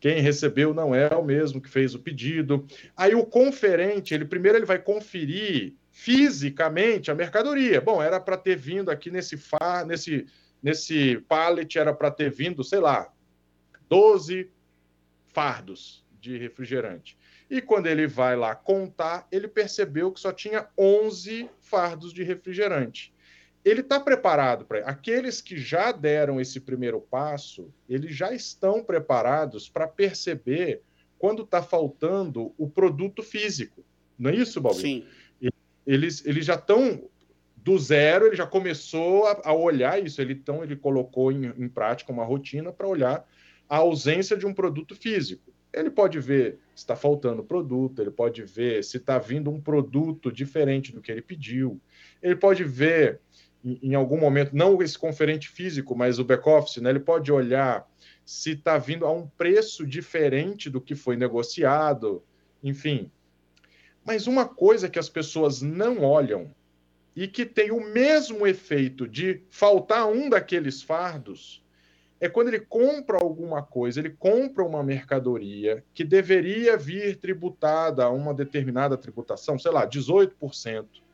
Quem 0.00 0.20
recebeu 0.20 0.74
não 0.74 0.94
é 0.94 1.08
o 1.14 1.24
mesmo 1.24 1.60
que 1.60 1.68
fez 1.68 1.94
o 1.94 1.98
pedido. 1.98 2.66
Aí 2.96 3.14
o 3.14 3.24
conferente, 3.24 4.14
ele 4.14 4.24
primeiro 4.24 4.58
ele 4.58 4.66
vai 4.66 4.78
conferir 4.78 5.74
fisicamente 5.90 7.10
a 7.10 7.14
mercadoria. 7.14 7.80
Bom, 7.80 8.02
era 8.02 8.20
para 8.20 8.36
ter 8.36 8.56
vindo 8.56 8.90
aqui 8.90 9.10
nesse 9.10 9.36
fa, 9.36 9.84
nesse 9.84 10.26
nesse 10.62 11.18
pallet 11.28 11.78
era 11.78 11.94
para 11.94 12.10
ter 12.10 12.30
vindo, 12.30 12.64
sei 12.64 12.80
lá, 12.80 13.12
12 13.88 14.50
fardos 15.28 16.04
de 16.20 16.36
refrigerante. 16.36 17.16
E 17.48 17.62
quando 17.62 17.86
ele 17.86 18.06
vai 18.06 18.34
lá 18.34 18.54
contar, 18.54 19.28
ele 19.30 19.46
percebeu 19.46 20.10
que 20.10 20.18
só 20.18 20.32
tinha 20.32 20.66
11 20.76 21.48
fardos 21.60 22.12
de 22.12 22.24
refrigerante. 22.24 23.14
Ele 23.66 23.80
está 23.80 23.98
preparado 23.98 24.64
para. 24.64 24.78
Aqueles 24.86 25.40
que 25.40 25.58
já 25.58 25.90
deram 25.90 26.40
esse 26.40 26.60
primeiro 26.60 27.00
passo, 27.00 27.68
eles 27.88 28.14
já 28.14 28.32
estão 28.32 28.80
preparados 28.80 29.68
para 29.68 29.88
perceber 29.88 30.82
quando 31.18 31.42
está 31.42 31.60
faltando 31.60 32.54
o 32.56 32.70
produto 32.70 33.24
físico. 33.24 33.84
Não 34.16 34.30
é 34.30 34.36
isso, 34.36 34.60
Balbino? 34.60 35.04
Sim. 35.40 35.50
eles, 35.84 36.24
eles 36.24 36.46
já 36.46 36.54
estão 36.54 37.10
do 37.56 37.76
zero, 37.76 38.26
ele 38.26 38.36
já 38.36 38.46
começou 38.46 39.26
a, 39.26 39.40
a 39.46 39.52
olhar 39.52 40.00
isso. 40.00 40.20
Ele, 40.20 40.34
então, 40.34 40.62
ele 40.62 40.76
colocou 40.76 41.32
em, 41.32 41.46
em 41.58 41.68
prática 41.68 42.12
uma 42.12 42.24
rotina 42.24 42.70
para 42.70 42.86
olhar 42.86 43.28
a 43.68 43.78
ausência 43.78 44.36
de 44.36 44.46
um 44.46 44.54
produto 44.54 44.94
físico. 44.94 45.52
Ele 45.72 45.90
pode 45.90 46.20
ver 46.20 46.60
se 46.72 46.84
está 46.84 46.94
faltando 46.94 47.42
produto, 47.42 48.00
ele 48.00 48.12
pode 48.12 48.44
ver 48.44 48.84
se 48.84 48.98
está 48.98 49.18
vindo 49.18 49.50
um 49.50 49.60
produto 49.60 50.30
diferente 50.30 50.92
do 50.92 51.00
que 51.00 51.10
ele 51.10 51.20
pediu, 51.20 51.80
ele 52.22 52.36
pode 52.36 52.62
ver 52.62 53.20
em, 53.64 53.94
algum 53.94 54.18
momento, 54.18 54.54
não 54.54 54.80
esse 54.82 54.98
conferente 54.98 55.48
físico, 55.48 55.96
mas 55.96 56.18
o 56.18 56.24
back-office, 56.24 56.76
né, 56.76 56.90
ele 56.90 57.00
pode 57.00 57.32
olhar 57.32 57.88
se 58.24 58.52
está 58.52 58.78
vindo 58.78 59.04
a 59.04 59.12
um 59.12 59.26
preço 59.26 59.86
diferente 59.86 60.70
do 60.70 60.80
que 60.80 60.94
foi 60.94 61.16
negociado, 61.16 62.22
enfim. 62.62 63.10
Mas 64.04 64.26
uma 64.26 64.46
coisa 64.46 64.88
que 64.88 64.98
as 64.98 65.08
pessoas 65.08 65.62
não 65.62 66.02
olham 66.02 66.54
e 67.14 67.26
que 67.26 67.44
tem 67.46 67.70
o 67.70 67.80
mesmo 67.80 68.46
efeito 68.46 69.08
de 69.08 69.42
faltar 69.48 70.06
um 70.06 70.28
daqueles 70.28 70.82
fardos 70.82 71.64
é 72.20 72.28
quando 72.28 72.48
ele 72.48 72.60
compra 72.60 73.18
alguma 73.18 73.62
coisa, 73.62 74.00
ele 74.00 74.10
compra 74.10 74.64
uma 74.64 74.82
mercadoria 74.82 75.84
que 75.92 76.02
deveria 76.02 76.76
vir 76.76 77.16
tributada 77.16 78.04
a 78.04 78.10
uma 78.10 78.32
determinada 78.32 78.96
tributação, 78.96 79.58
sei 79.58 79.70
lá, 79.70 79.86
18%. 79.86 81.05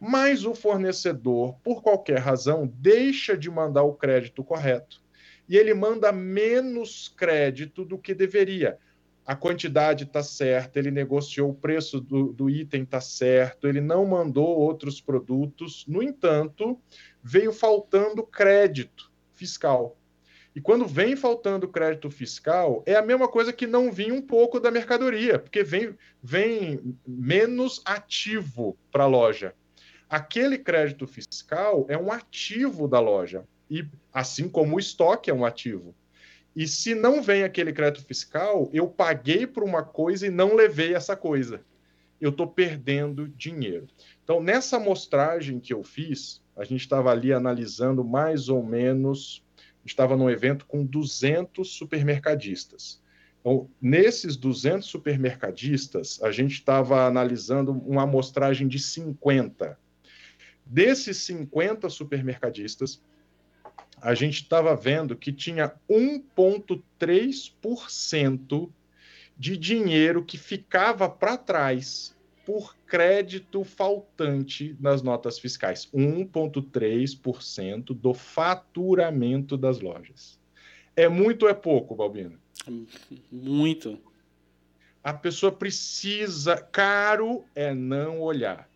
Mas 0.00 0.44
o 0.44 0.54
fornecedor, 0.54 1.54
por 1.62 1.82
qualquer 1.82 2.18
razão, 2.18 2.66
deixa 2.66 3.36
de 3.36 3.50
mandar 3.50 3.82
o 3.82 3.94
crédito 3.94 4.42
correto. 4.42 5.02
E 5.46 5.56
ele 5.56 5.74
manda 5.74 6.10
menos 6.10 7.08
crédito 7.08 7.84
do 7.84 7.98
que 7.98 8.14
deveria 8.14 8.78
a 9.30 9.36
quantidade 9.36 10.02
está 10.02 10.24
certa, 10.24 10.80
ele 10.80 10.90
negociou 10.90 11.50
o 11.50 11.54
preço 11.54 12.00
do, 12.00 12.32
do 12.32 12.50
item 12.50 12.82
está 12.82 13.00
certo, 13.00 13.68
ele 13.68 13.80
não 13.80 14.04
mandou 14.04 14.44
outros 14.44 15.00
produtos, 15.00 15.84
no 15.86 16.02
entanto, 16.02 16.76
veio 17.22 17.52
faltando 17.52 18.24
crédito 18.24 19.08
fiscal. 19.32 19.96
E 20.52 20.60
quando 20.60 20.84
vem 20.84 21.14
faltando 21.14 21.68
crédito 21.68 22.10
fiscal, 22.10 22.82
é 22.84 22.96
a 22.96 23.02
mesma 23.02 23.28
coisa 23.28 23.52
que 23.52 23.68
não 23.68 23.92
vinha 23.92 24.12
um 24.12 24.20
pouco 24.20 24.58
da 24.58 24.68
mercadoria, 24.68 25.38
porque 25.38 25.62
vem, 25.62 25.96
vem 26.20 26.96
menos 27.06 27.80
ativo 27.84 28.76
para 28.90 29.04
a 29.04 29.06
loja. 29.06 29.54
Aquele 30.10 30.58
crédito 30.58 31.06
fiscal 31.06 31.86
é 31.88 31.96
um 31.96 32.10
ativo 32.10 32.88
da 32.88 32.98
loja, 32.98 33.44
e 33.70 33.86
assim 34.12 34.48
como 34.48 34.74
o 34.74 34.80
estoque 34.80 35.30
é 35.30 35.34
um 35.34 35.44
ativo. 35.44 35.94
E 36.56 36.66
se 36.66 36.96
não 36.96 37.22
vem 37.22 37.44
aquele 37.44 37.72
crédito 37.72 38.04
fiscal, 38.04 38.68
eu 38.72 38.88
paguei 38.88 39.46
por 39.46 39.62
uma 39.62 39.84
coisa 39.84 40.26
e 40.26 40.30
não 40.30 40.56
levei 40.56 40.96
essa 40.96 41.14
coisa. 41.14 41.60
Eu 42.20 42.30
estou 42.30 42.48
perdendo 42.48 43.28
dinheiro. 43.28 43.86
Então, 44.24 44.42
nessa 44.42 44.78
amostragem 44.78 45.60
que 45.60 45.72
eu 45.72 45.84
fiz, 45.84 46.42
a 46.56 46.64
gente 46.64 46.80
estava 46.80 47.12
ali 47.12 47.32
analisando 47.32 48.02
mais 48.02 48.48
ou 48.48 48.64
menos, 48.64 49.44
estava 49.86 50.16
num 50.16 50.28
evento 50.28 50.66
com 50.66 50.84
200 50.84 51.70
supermercadistas. 51.70 53.00
Então, 53.40 53.70
nesses 53.80 54.36
200 54.36 54.88
supermercadistas, 54.88 56.20
a 56.20 56.32
gente 56.32 56.54
estava 56.54 57.06
analisando 57.06 57.70
uma 57.70 58.02
amostragem 58.02 58.66
de 58.66 58.80
50. 58.80 59.78
Desses 60.70 61.18
50 61.18 61.90
supermercadistas, 61.90 63.02
a 64.00 64.14
gente 64.14 64.42
estava 64.42 64.74
vendo 64.76 65.16
que 65.16 65.32
tinha 65.32 65.74
1,3% 65.90 68.70
de 69.36 69.56
dinheiro 69.56 70.24
que 70.24 70.38
ficava 70.38 71.08
para 71.08 71.36
trás 71.36 72.16
por 72.46 72.76
crédito 72.86 73.64
faltante 73.64 74.76
nas 74.78 75.02
notas 75.02 75.40
fiscais. 75.40 75.88
1,3% 75.92 77.86
do 77.86 78.14
faturamento 78.14 79.56
das 79.56 79.80
lojas. 79.80 80.38
É 80.94 81.08
muito 81.08 81.46
ou 81.46 81.48
é 81.48 81.54
pouco, 81.54 81.96
Balbino? 81.96 82.38
Muito. 83.28 83.98
A 85.02 85.12
pessoa 85.12 85.50
precisa. 85.50 86.56
Caro 86.56 87.44
é 87.56 87.74
não 87.74 88.20
olhar 88.20 88.69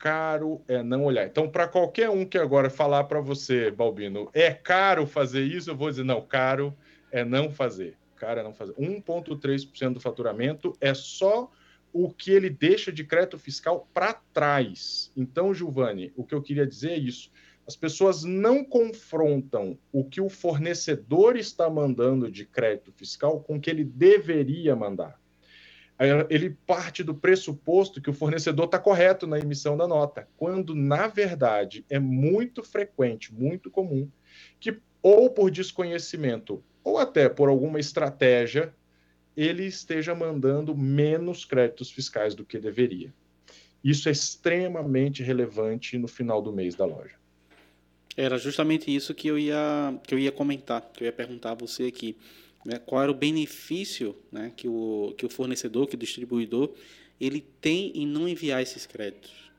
caro 0.00 0.62
é 0.66 0.82
não 0.82 1.04
olhar. 1.04 1.26
Então, 1.26 1.48
para 1.48 1.68
qualquer 1.68 2.08
um 2.08 2.24
que 2.24 2.38
agora 2.38 2.70
falar 2.70 3.04
para 3.04 3.20
você, 3.20 3.70
Balbino, 3.70 4.30
é 4.32 4.50
caro 4.50 5.06
fazer 5.06 5.44
isso, 5.44 5.70
eu 5.70 5.76
vou 5.76 5.90
dizer, 5.90 6.04
não, 6.04 6.22
caro 6.22 6.74
é 7.12 7.22
não 7.22 7.50
fazer. 7.50 7.96
Caro 8.16 8.40
é 8.40 8.42
não 8.42 8.54
fazer. 8.54 8.72
1,3% 8.72 9.92
do 9.92 10.00
faturamento 10.00 10.74
é 10.80 10.94
só 10.94 11.52
o 11.92 12.10
que 12.10 12.30
ele 12.30 12.48
deixa 12.48 12.90
de 12.90 13.04
crédito 13.04 13.38
fiscal 13.38 13.86
para 13.92 14.14
trás. 14.32 15.12
Então, 15.14 15.52
Giovanni, 15.52 16.12
o 16.16 16.24
que 16.24 16.34
eu 16.34 16.40
queria 16.40 16.66
dizer 16.66 16.92
é 16.92 16.98
isso. 16.98 17.30
As 17.66 17.76
pessoas 17.76 18.24
não 18.24 18.64
confrontam 18.64 19.78
o 19.92 20.02
que 20.02 20.20
o 20.20 20.30
fornecedor 20.30 21.36
está 21.36 21.68
mandando 21.68 22.30
de 22.30 22.46
crédito 22.46 22.90
fiscal 22.90 23.40
com 23.40 23.56
o 23.56 23.60
que 23.60 23.68
ele 23.68 23.84
deveria 23.84 24.74
mandar 24.74 25.19
ele 26.30 26.56
parte 26.66 27.02
do 27.02 27.14
pressuposto 27.14 28.00
que 28.00 28.08
o 28.08 28.14
fornecedor 28.14 28.64
está 28.64 28.78
correto 28.78 29.26
na 29.26 29.38
emissão 29.38 29.76
da 29.76 29.86
nota, 29.86 30.26
quando, 30.36 30.74
na 30.74 31.06
verdade, 31.06 31.84
é 31.90 31.98
muito 31.98 32.62
frequente, 32.62 33.34
muito 33.34 33.70
comum, 33.70 34.08
que 34.58 34.78
ou 35.02 35.30
por 35.30 35.50
desconhecimento 35.50 36.62
ou 36.82 36.98
até 36.98 37.28
por 37.28 37.48
alguma 37.48 37.78
estratégia, 37.78 38.74
ele 39.36 39.64
esteja 39.64 40.14
mandando 40.14 40.74
menos 40.74 41.44
créditos 41.44 41.90
fiscais 41.90 42.34
do 42.34 42.44
que 42.44 42.58
deveria. 42.58 43.12
Isso 43.84 44.08
é 44.08 44.12
extremamente 44.12 45.22
relevante 45.22 45.96
no 45.98 46.08
final 46.08 46.40
do 46.42 46.52
mês 46.52 46.74
da 46.74 46.84
loja. 46.84 47.16
Era 48.16 48.38
justamente 48.38 48.94
isso 48.94 49.14
que 49.14 49.28
eu 49.28 49.38
ia, 49.38 49.98
que 50.06 50.14
eu 50.14 50.18
ia 50.18 50.32
comentar, 50.32 50.82
que 50.92 51.04
eu 51.04 51.06
ia 51.06 51.12
perguntar 51.12 51.52
a 51.52 51.54
você 51.54 51.84
aqui 51.84 52.16
né, 52.64 52.78
qual 52.78 53.02
era 53.02 53.10
o 53.10 53.14
benefício 53.14 54.16
né, 54.30 54.52
que, 54.54 54.68
o, 54.68 55.14
que 55.16 55.24
o 55.24 55.30
fornecedor, 55.30 55.86
que 55.86 55.94
o 55.94 55.98
distribuidor, 55.98 56.74
ele 57.20 57.46
tem 57.60 57.92
em 57.94 58.06
não 58.06 58.28
enviar 58.28 58.62
esses 58.62 58.86
créditos? 58.86 59.50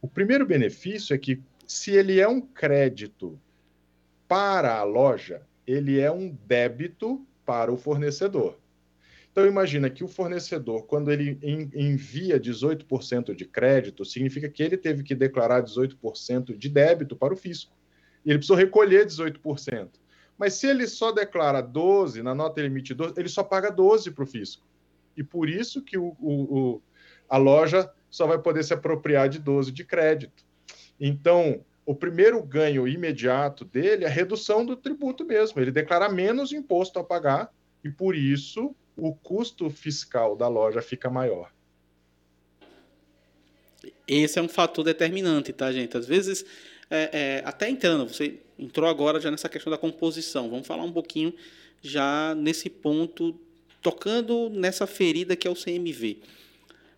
O 0.00 0.08
primeiro 0.08 0.44
benefício 0.44 1.14
é 1.14 1.18
que, 1.18 1.40
se 1.66 1.92
ele 1.92 2.20
é 2.20 2.26
um 2.26 2.40
crédito 2.40 3.40
para 4.26 4.76
a 4.76 4.82
loja, 4.82 5.42
ele 5.66 6.00
é 6.00 6.10
um 6.10 6.36
débito 6.46 7.24
para 7.44 7.72
o 7.72 7.76
fornecedor. 7.76 8.58
Então, 9.30 9.46
imagina 9.46 9.88
que 9.88 10.04
o 10.04 10.08
fornecedor, 10.08 10.84
quando 10.86 11.10
ele 11.10 11.38
envia 11.74 12.38
18% 12.38 13.34
de 13.34 13.46
crédito, 13.46 14.04
significa 14.04 14.48
que 14.48 14.62
ele 14.62 14.76
teve 14.76 15.02
que 15.02 15.14
declarar 15.14 15.62
18% 15.62 16.56
de 16.56 16.68
débito 16.68 17.16
para 17.16 17.32
o 17.32 17.36
fisco. 17.36 17.74
E 18.24 18.30
ele 18.30 18.38
precisou 18.38 18.56
recolher 18.56 19.06
18%. 19.06 19.88
Mas 20.38 20.54
se 20.54 20.66
ele 20.66 20.86
só 20.86 21.12
declara 21.12 21.60
12, 21.60 22.22
na 22.22 22.34
nota 22.34 22.60
limite 22.60 22.94
12, 22.94 23.14
ele 23.16 23.28
só 23.28 23.42
paga 23.42 23.70
12 23.70 24.10
para 24.10 24.24
o 24.24 24.26
fisco. 24.26 24.66
E 25.16 25.22
por 25.22 25.48
isso 25.48 25.82
que 25.82 25.98
o, 25.98 26.16
o, 26.18 26.58
o, 26.58 26.82
a 27.28 27.36
loja 27.36 27.90
só 28.10 28.26
vai 28.26 28.38
poder 28.38 28.62
se 28.64 28.74
apropriar 28.74 29.28
de 29.28 29.38
12 29.38 29.70
de 29.72 29.84
crédito. 29.84 30.44
Então, 30.98 31.64
o 31.84 31.94
primeiro 31.94 32.42
ganho 32.42 32.86
imediato 32.86 33.64
dele 33.64 34.04
é 34.04 34.06
a 34.06 34.10
redução 34.10 34.64
do 34.64 34.76
tributo 34.76 35.24
mesmo. 35.24 35.60
Ele 35.60 35.70
declara 35.70 36.08
menos 36.08 36.52
imposto 36.52 36.98
a 36.98 37.04
pagar 37.04 37.52
e, 37.84 37.90
por 37.90 38.14
isso, 38.14 38.74
o 38.96 39.14
custo 39.14 39.68
fiscal 39.68 40.36
da 40.36 40.48
loja 40.48 40.80
fica 40.80 41.10
maior. 41.10 41.50
Esse 44.06 44.38
é 44.38 44.42
um 44.42 44.48
fator 44.48 44.84
determinante, 44.84 45.52
tá, 45.52 45.72
gente? 45.72 45.96
Às 45.96 46.06
vezes, 46.06 46.44
é, 46.94 47.10
é, 47.12 47.42
até 47.46 47.70
entrando, 47.70 48.06
você 48.06 48.38
entrou 48.58 48.86
agora 48.86 49.18
já 49.18 49.30
nessa 49.30 49.48
questão 49.48 49.70
da 49.70 49.78
composição. 49.78 50.50
Vamos 50.50 50.66
falar 50.66 50.84
um 50.84 50.92
pouquinho 50.92 51.32
já 51.80 52.34
nesse 52.34 52.68
ponto, 52.68 53.34
tocando 53.80 54.50
nessa 54.50 54.86
ferida 54.86 55.34
que 55.34 55.48
é 55.48 55.50
o 55.50 55.54
CMV. 55.54 56.18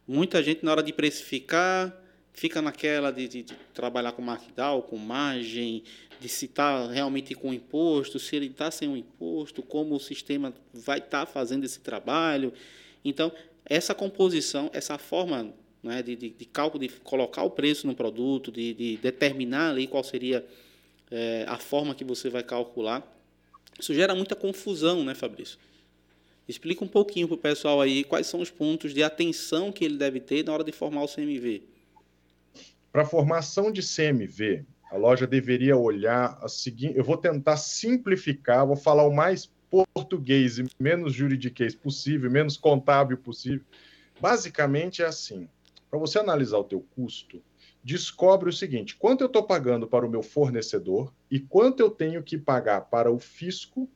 Muita 0.06 0.42
gente, 0.42 0.64
na 0.64 0.72
hora 0.72 0.82
de 0.82 0.92
precificar, 0.92 1.96
fica 2.32 2.60
naquela 2.60 3.12
de, 3.12 3.28
de, 3.28 3.42
de 3.44 3.54
trabalhar 3.72 4.10
com 4.12 4.20
markdown, 4.20 4.82
com 4.82 4.98
margem, 4.98 5.84
de 6.20 6.28
se 6.28 6.46
está 6.46 6.90
realmente 6.90 7.32
com 7.36 7.54
imposto, 7.54 8.18
se 8.18 8.34
ele 8.34 8.46
está 8.46 8.72
sem 8.72 8.88
um 8.88 8.96
imposto, 8.96 9.62
como 9.62 9.94
o 9.94 10.00
sistema 10.00 10.52
vai 10.72 10.98
estar 10.98 11.24
tá 11.24 11.26
fazendo 11.26 11.62
esse 11.62 11.78
trabalho. 11.78 12.52
Então, 13.04 13.30
essa 13.64 13.94
composição, 13.94 14.68
essa 14.72 14.98
forma 14.98 15.54
né, 15.84 16.02
de, 16.02 16.16
de, 16.16 16.30
de 16.30 16.44
cálculo, 16.44 16.86
de 16.86 16.92
colocar 17.00 17.42
o 17.42 17.50
preço 17.50 17.86
no 17.86 17.94
produto, 17.94 18.50
de, 18.50 18.74
de 18.74 18.96
determinar 18.96 19.70
ali 19.70 19.86
qual 19.86 20.02
seria 20.02 20.44
é, 21.10 21.44
a 21.46 21.58
forma 21.58 21.94
que 21.94 22.04
você 22.04 22.28
vai 22.28 22.42
calcular. 22.42 23.06
Isso 23.78 23.92
gera 23.92 24.14
muita 24.14 24.34
confusão, 24.34 25.04
né, 25.04 25.14
Fabrício? 25.14 25.58
Explica 26.48 26.84
um 26.84 26.88
pouquinho 26.88 27.26
para 27.26 27.34
o 27.34 27.38
pessoal 27.38 27.80
aí 27.80 28.04
quais 28.04 28.26
são 28.26 28.40
os 28.40 28.50
pontos 28.50 28.92
de 28.92 29.02
atenção 29.02 29.72
que 29.72 29.84
ele 29.84 29.96
deve 29.96 30.20
ter 30.20 30.44
na 30.44 30.52
hora 30.52 30.64
de 30.64 30.72
formar 30.72 31.02
o 31.02 31.08
CMV. 31.08 31.62
Para 32.92 33.04
formação 33.04 33.72
de 33.72 33.80
CMV, 33.80 34.64
a 34.90 34.96
loja 34.96 35.26
deveria 35.26 35.76
olhar 35.76 36.38
a 36.40 36.48
seguinte. 36.48 36.96
Eu 36.96 37.04
vou 37.04 37.16
tentar 37.16 37.56
simplificar, 37.56 38.66
vou 38.66 38.76
falar 38.76 39.06
o 39.06 39.12
mais 39.12 39.50
português 39.70 40.58
e 40.58 40.66
menos 40.78 41.12
juridiquês 41.12 41.74
possível, 41.74 42.30
menos 42.30 42.56
contábil 42.56 43.16
possível. 43.16 43.64
Basicamente 44.20 45.02
é 45.02 45.06
assim: 45.06 45.48
para 45.94 46.00
você 46.00 46.18
analisar 46.18 46.58
o 46.58 46.64
teu 46.64 46.84
custo, 46.96 47.40
descobre 47.82 48.48
o 48.48 48.52
seguinte: 48.52 48.96
quanto 48.96 49.20
eu 49.20 49.28
estou 49.28 49.44
pagando 49.44 49.86
para 49.86 50.04
o 50.04 50.10
meu 50.10 50.24
fornecedor 50.24 51.14
e 51.30 51.38
quanto 51.38 51.78
eu 51.78 51.88
tenho 51.88 52.20
que 52.20 52.36
pagar 52.36 52.80
para 52.80 53.12
o 53.12 53.20
fisco 53.20 53.88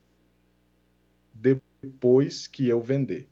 depois 1.34 2.46
que 2.46 2.68
eu 2.68 2.80
vender. 2.80 3.28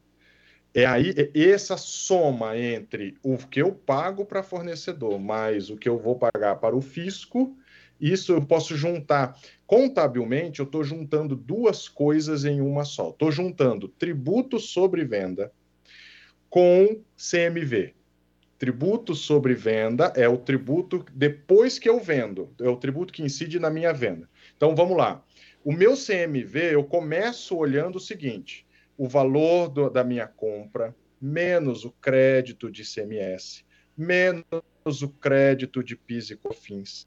É 0.74 0.85
aí 0.85 1.14
é 1.16 1.48
essa 1.48 1.76
soma 1.76 2.59
entre 2.59 3.16
o 3.22 3.38
que 3.38 3.62
eu 3.62 3.72
pago 3.72 4.26
para 4.26 4.42
fornecedor 4.42 5.18
mais 5.18 5.70
o 5.70 5.76
que 5.76 5.88
eu 5.88 5.96
vou 5.96 6.16
pagar 6.16 6.57
para 6.57 6.76
o 6.76 6.81
fisco, 6.81 7.57
isso 8.00 8.33
eu 8.33 8.44
posso 8.44 8.76
juntar. 8.76 9.40
Contabilmente, 9.64 10.59
eu 10.59 10.66
estou 10.66 10.83
juntando 10.83 11.37
duas 11.37 11.88
coisas 11.88 12.44
em 12.44 12.61
uma 12.61 12.85
só. 12.85 13.11
Estou 13.11 13.31
juntando 13.31 13.88
tributo 13.88 14.59
sobre 14.59 15.05
venda 15.05 15.52
com 16.50 17.00
CMV. 17.16 17.95
Tributo 18.58 19.14
sobre 19.14 19.54
venda 19.54 20.12
é 20.16 20.28
o 20.28 20.38
tributo 20.38 21.04
depois 21.12 21.78
que 21.78 21.88
eu 21.88 22.00
vendo, 22.00 22.54
é 22.58 22.68
o 22.68 22.76
tributo 22.76 23.12
que 23.12 23.22
incide 23.22 23.58
na 23.58 23.68
minha 23.68 23.92
venda. 23.92 24.28
Então 24.56 24.74
vamos 24.74 24.96
lá. 24.96 25.22
O 25.62 25.72
meu 25.72 25.94
CMV, 25.94 26.74
eu 26.74 26.84
começo 26.84 27.56
olhando 27.56 27.96
o 27.96 28.00
seguinte: 28.00 28.66
o 28.96 29.06
valor 29.06 29.68
do, 29.68 29.90
da 29.90 30.02
minha 30.02 30.26
compra, 30.26 30.94
menos 31.20 31.84
o 31.84 31.90
crédito 31.90 32.70
de 32.70 32.82
CMS, 32.82 33.64
menos 33.96 35.02
o 35.02 35.08
crédito 35.08 35.82
de 35.82 35.96
PIS 35.96 36.30
e 36.30 36.36
COFINS, 36.36 37.06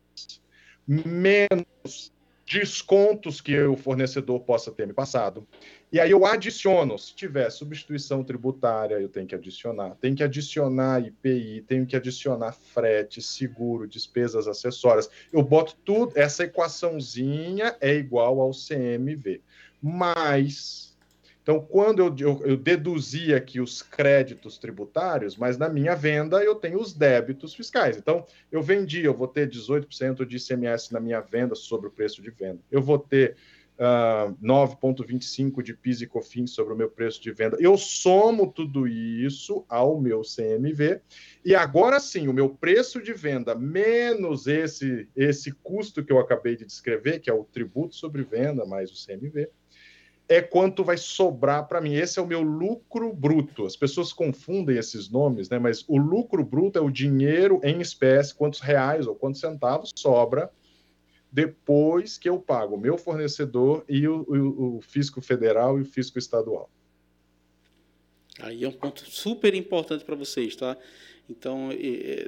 menos 0.87 2.11
descontos 2.49 3.39
que 3.39 3.55
o 3.61 3.77
fornecedor 3.77 4.39
possa 4.39 4.71
ter 4.71 4.87
me 4.87 4.93
passado. 4.93 5.47
E 5.91 5.99
aí 5.99 6.09
eu 6.09 6.25
adiciono, 6.25 6.97
se 6.97 7.13
tiver 7.13 7.47
substituição 7.51 8.23
tributária, 8.23 8.95
eu 8.95 9.07
tenho 9.07 9.27
que 9.27 9.35
adicionar. 9.35 9.95
Tem 10.01 10.15
que 10.15 10.23
adicionar 10.23 10.99
IPI, 10.99 11.63
tenho 11.67 11.85
que 11.85 11.95
adicionar 11.95 12.51
frete, 12.53 13.21
seguro, 13.21 13.87
despesas 13.87 14.47
acessórias. 14.47 15.09
Eu 15.31 15.43
boto 15.43 15.77
tudo, 15.85 16.13
essa 16.15 16.43
equaçãozinha 16.43 17.75
é 17.79 17.93
igual 17.93 18.39
ao 18.39 18.51
CMV. 18.51 19.41
Mas 19.81 20.88
então, 21.49 21.61
quando 21.61 21.97
eu, 21.97 22.15
eu, 22.19 22.41
eu, 22.45 22.55
deduzi 22.55 23.33
aqui 23.33 23.59
os 23.59 23.81
créditos 23.81 24.59
tributários, 24.59 25.35
mas 25.35 25.57
na 25.57 25.67
minha 25.67 25.95
venda 25.95 26.43
eu 26.43 26.53
tenho 26.53 26.79
os 26.79 26.93
débitos 26.93 27.55
fiscais. 27.55 27.97
Então, 27.97 28.23
eu 28.51 28.61
vendi, 28.61 29.03
eu 29.03 29.15
vou 29.15 29.27
ter 29.27 29.49
18% 29.49 30.27
de 30.27 30.37
ICMS 30.37 30.93
na 30.93 30.99
minha 30.99 31.19
venda 31.21 31.55
sobre 31.55 31.87
o 31.87 31.91
preço 31.91 32.21
de 32.21 32.29
venda. 32.29 32.59
Eu 32.69 32.83
vou 32.83 32.99
ter 32.99 33.35
uh, 33.79 33.83
ah, 33.83 34.33
9,25% 34.39 35.63
de 35.63 35.73
PIS 35.73 36.01
e 36.01 36.05
COFINS 36.05 36.51
sobre 36.51 36.71
o 36.71 36.77
meu 36.77 36.87
preço 36.87 37.19
de 37.19 37.31
venda. 37.31 37.57
Eu 37.59 37.75
somo 37.79 38.51
tudo 38.51 38.87
isso 38.87 39.65
ao 39.67 39.99
meu 39.99 40.21
CMV 40.21 41.01
e 41.43 41.55
agora 41.55 41.99
sim, 41.99 42.27
o 42.27 42.33
meu 42.33 42.49
preço 42.49 43.01
de 43.01 43.11
venda 43.11 43.55
menos 43.55 44.45
esse, 44.45 45.09
esse 45.15 45.51
custo 45.51 46.05
que 46.05 46.13
eu 46.13 46.19
acabei 46.19 46.55
de 46.55 46.63
descrever, 46.63 47.19
que 47.19 47.27
é 47.27 47.33
o 47.33 47.43
tributo 47.43 47.95
sobre 47.95 48.21
venda 48.21 48.67
mais 48.67 48.91
o 48.91 49.07
CMV, 49.07 49.49
é 50.29 50.41
quanto 50.41 50.83
vai 50.83 50.95
sobrar 50.95 51.67
para 51.67 51.81
mim. 51.81 51.95
Esse 51.95 52.19
é 52.19 52.21
o 52.21 52.27
meu 52.27 52.41
lucro 52.41 53.11
bruto. 53.11 53.65
As 53.65 53.75
pessoas 53.75 54.13
confundem 54.13 54.77
esses 54.77 55.09
nomes, 55.09 55.49
né? 55.49 55.57
Mas 55.57 55.83
o 55.87 55.97
lucro 55.97 56.45
bruto 56.45 56.77
é 56.77 56.81
o 56.81 56.91
dinheiro 56.91 57.59
em 57.63 57.81
espécie, 57.81 58.35
quantos 58.35 58.59
reais 58.59 59.07
ou 59.07 59.15
quantos 59.15 59.41
centavos 59.41 59.91
sobra 59.95 60.51
depois 61.31 62.17
que 62.17 62.29
eu 62.29 62.39
pago 62.39 62.75
o 62.75 62.79
meu 62.79 62.97
fornecedor 62.97 63.83
e 63.89 64.07
o, 64.07 64.21
o, 64.27 64.77
o 64.77 64.81
fisco 64.81 65.19
federal 65.21 65.77
e 65.79 65.81
o 65.81 65.85
fisco 65.85 66.17
estadual. 66.17 66.69
Aí 68.39 68.63
é 68.63 68.67
um 68.67 68.71
ponto 68.71 69.09
super 69.09 69.53
importante 69.53 70.05
para 70.05 70.15
vocês, 70.15 70.55
tá? 70.55 70.77
Então, 71.29 71.69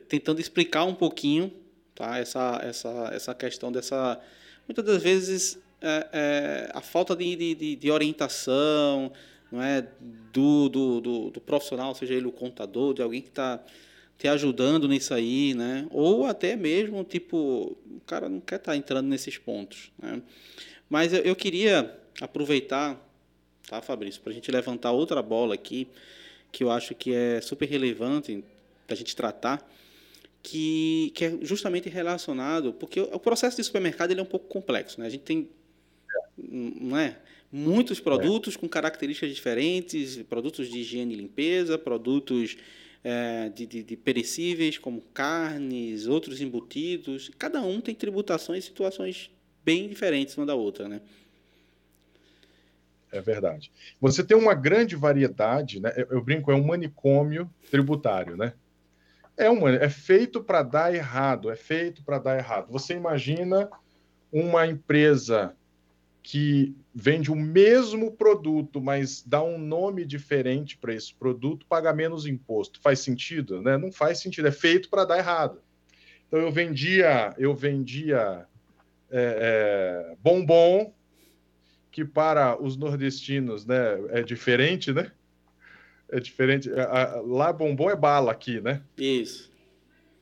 tentando 0.07 0.39
explicar 0.39 0.83
um 0.85 0.93
pouquinho, 0.93 1.51
tá? 1.95 2.17
Essa, 2.17 2.59
essa, 2.63 3.09
essa 3.13 3.35
questão 3.35 3.71
dessa. 3.71 4.19
Muitas 4.67 4.85
das 4.85 5.01
vezes 5.01 5.59
é, 5.81 6.07
é, 6.13 6.71
a 6.73 6.81
falta 6.81 7.15
de, 7.15 7.55
de, 7.55 7.75
de, 7.75 7.91
orientação 7.91 9.11
não 9.51 9.61
é, 9.61 9.85
do, 10.31 10.69
do, 10.69 11.01
do, 11.01 11.29
do, 11.31 11.41
profissional, 11.41 11.93
seja 11.95 12.13
ele 12.13 12.27
o 12.27 12.31
contador, 12.31 12.93
de 12.93 13.01
alguém 13.01 13.21
que 13.21 13.29
está 13.29 13.59
te 14.17 14.27
ajudando 14.27 14.87
nisso 14.87 15.13
aí, 15.13 15.55
né? 15.55 15.87
ou 15.89 16.25
até 16.25 16.55
mesmo, 16.55 17.03
tipo, 17.03 17.75
o 17.89 18.01
cara 18.05 18.29
não 18.29 18.39
quer 18.39 18.57
estar 18.57 18.73
tá 18.73 18.77
entrando 18.77 19.07
nesses 19.07 19.37
pontos. 19.37 19.91
Né? 19.97 20.21
Mas 20.87 21.11
eu, 21.11 21.21
eu 21.21 21.35
queria 21.35 21.99
aproveitar, 22.21 23.03
tá, 23.67 23.81
Fabrício, 23.81 24.21
para 24.21 24.31
a 24.31 24.35
gente 24.35 24.51
levantar 24.51 24.91
outra 24.91 25.21
bola 25.23 25.55
aqui, 25.55 25.87
que 26.51 26.63
eu 26.63 26.69
acho 26.69 26.93
que 26.93 27.13
é 27.13 27.41
super 27.41 27.67
relevante 27.67 28.43
para 28.85 28.93
a 28.93 28.97
gente 28.97 29.15
tratar, 29.15 29.67
que, 30.43 31.11
que 31.15 31.25
é 31.25 31.37
justamente 31.41 31.89
relacionado, 31.89 32.73
porque 32.73 32.99
o 32.99 33.19
processo 33.19 33.57
de 33.57 33.63
supermercado 33.63 34.11
ele 34.11 34.19
é 34.19 34.23
um 34.23 34.27
pouco 34.27 34.47
complexo. 34.47 34.99
Né? 34.99 35.07
A 35.07 35.09
gente 35.09 35.23
tem 35.23 35.49
não 36.49 36.97
é? 36.97 37.17
Muitos 37.51 37.99
produtos 37.99 38.55
é. 38.55 38.59
com 38.59 38.69
características 38.69 39.33
diferentes, 39.33 40.21
produtos 40.23 40.69
de 40.69 40.79
higiene 40.79 41.13
e 41.13 41.17
limpeza, 41.17 41.77
produtos 41.77 42.57
é, 43.03 43.49
de, 43.49 43.65
de, 43.65 43.83
de, 43.83 43.97
perecíveis, 43.97 44.77
como 44.77 45.01
carnes, 45.13 46.07
outros 46.07 46.39
embutidos. 46.39 47.29
Cada 47.37 47.61
um 47.61 47.81
tem 47.81 47.93
tributações 47.93 48.63
e 48.63 48.67
situações 48.67 49.29
bem 49.65 49.89
diferentes 49.89 50.37
uma 50.37 50.45
da 50.45 50.55
outra, 50.55 50.87
né? 50.87 51.01
É 53.11 53.19
verdade. 53.19 53.71
Você 53.99 54.23
tem 54.23 54.37
uma 54.37 54.53
grande 54.53 54.95
variedade, 54.95 55.81
né? 55.81 55.91
Eu, 55.97 56.07
eu 56.11 56.23
brinco, 56.23 56.51
é 56.51 56.55
um 56.55 56.65
manicômio 56.65 57.49
tributário, 57.69 58.37
né? 58.37 58.53
É, 59.35 59.49
um, 59.49 59.67
é 59.67 59.89
feito 59.89 60.41
para 60.41 60.63
dar 60.63 60.93
errado, 60.93 61.51
é 61.51 61.55
feito 61.55 62.03
para 62.03 62.19
dar 62.19 62.37
errado. 62.37 62.71
Você 62.71 62.93
imagina 62.93 63.69
uma 64.31 64.65
empresa 64.65 65.55
que 66.23 66.75
vende 66.93 67.31
o 67.31 67.35
mesmo 67.35 68.11
produto, 68.11 68.79
mas 68.79 69.23
dá 69.25 69.41
um 69.41 69.57
nome 69.57 70.05
diferente 70.05 70.77
para 70.77 70.93
esse 70.93 71.13
produto, 71.13 71.65
paga 71.65 71.93
menos 71.93 72.25
imposto. 72.25 72.79
Faz 72.79 72.99
sentido? 72.99 73.61
Né? 73.61 73.77
Não 73.77 73.91
faz 73.91 74.19
sentido, 74.19 74.47
é 74.47 74.51
feito 74.51 74.89
para 74.89 75.05
dar 75.05 75.17
errado. 75.17 75.61
Então 76.27 76.39
eu 76.39 76.51
vendia, 76.51 77.33
eu 77.37 77.55
vendia 77.55 78.45
é, 79.09 80.11
é, 80.11 80.15
bombom, 80.21 80.93
que 81.91 82.05
para 82.05 82.61
os 82.61 82.77
nordestinos 82.77 83.65
né, 83.65 83.99
é 84.09 84.21
diferente, 84.21 84.93
né? 84.93 85.11
É 86.09 86.19
diferente. 86.19 86.69
Lá 87.25 87.51
bombom 87.51 87.89
é 87.89 87.95
bala 87.95 88.31
aqui, 88.31 88.61
né? 88.61 88.81
Isso. 88.97 89.50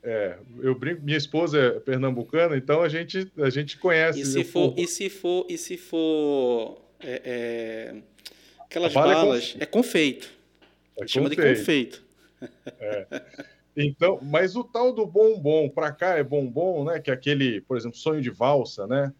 É, 0.02 0.38
eu 0.60 0.74
brinco, 0.74 1.02
minha 1.02 1.18
esposa 1.18 1.58
é 1.58 1.70
pernambucana, 1.80 2.56
então 2.56 2.80
a 2.80 2.88
gente, 2.88 3.30
a 3.38 3.50
gente 3.50 3.76
conhece. 3.76 4.20
E 4.20 4.24
se 4.24 4.44
for, 4.44 4.74
e 4.76 4.86
se 4.86 5.10
for, 5.10 5.46
e 5.48 5.58
se 5.58 5.76
for 5.76 6.80
é, 7.00 7.22
é, 7.24 7.94
aquelas 8.60 8.92
balas, 8.92 9.56
é, 9.58 9.66
confeito. 9.66 10.30
É 10.98 11.06
Chama 11.06 11.28
confeito. 11.28 11.52
de 11.52 11.58
confeito. 11.58 12.04
É. 12.80 13.06
Então, 13.76 14.18
mas 14.22 14.56
o 14.56 14.64
tal 14.64 14.92
do 14.92 15.06
bombom, 15.06 15.68
para 15.68 15.92
cá 15.92 16.16
é 16.16 16.24
bombom, 16.24 16.84
né? 16.84 16.98
Que 16.98 17.10
é 17.10 17.14
aquele, 17.14 17.60
por 17.60 17.76
exemplo, 17.76 17.96
sonho 17.96 18.20
de 18.20 18.30
valsa, 18.30 18.86
né? 18.86 19.12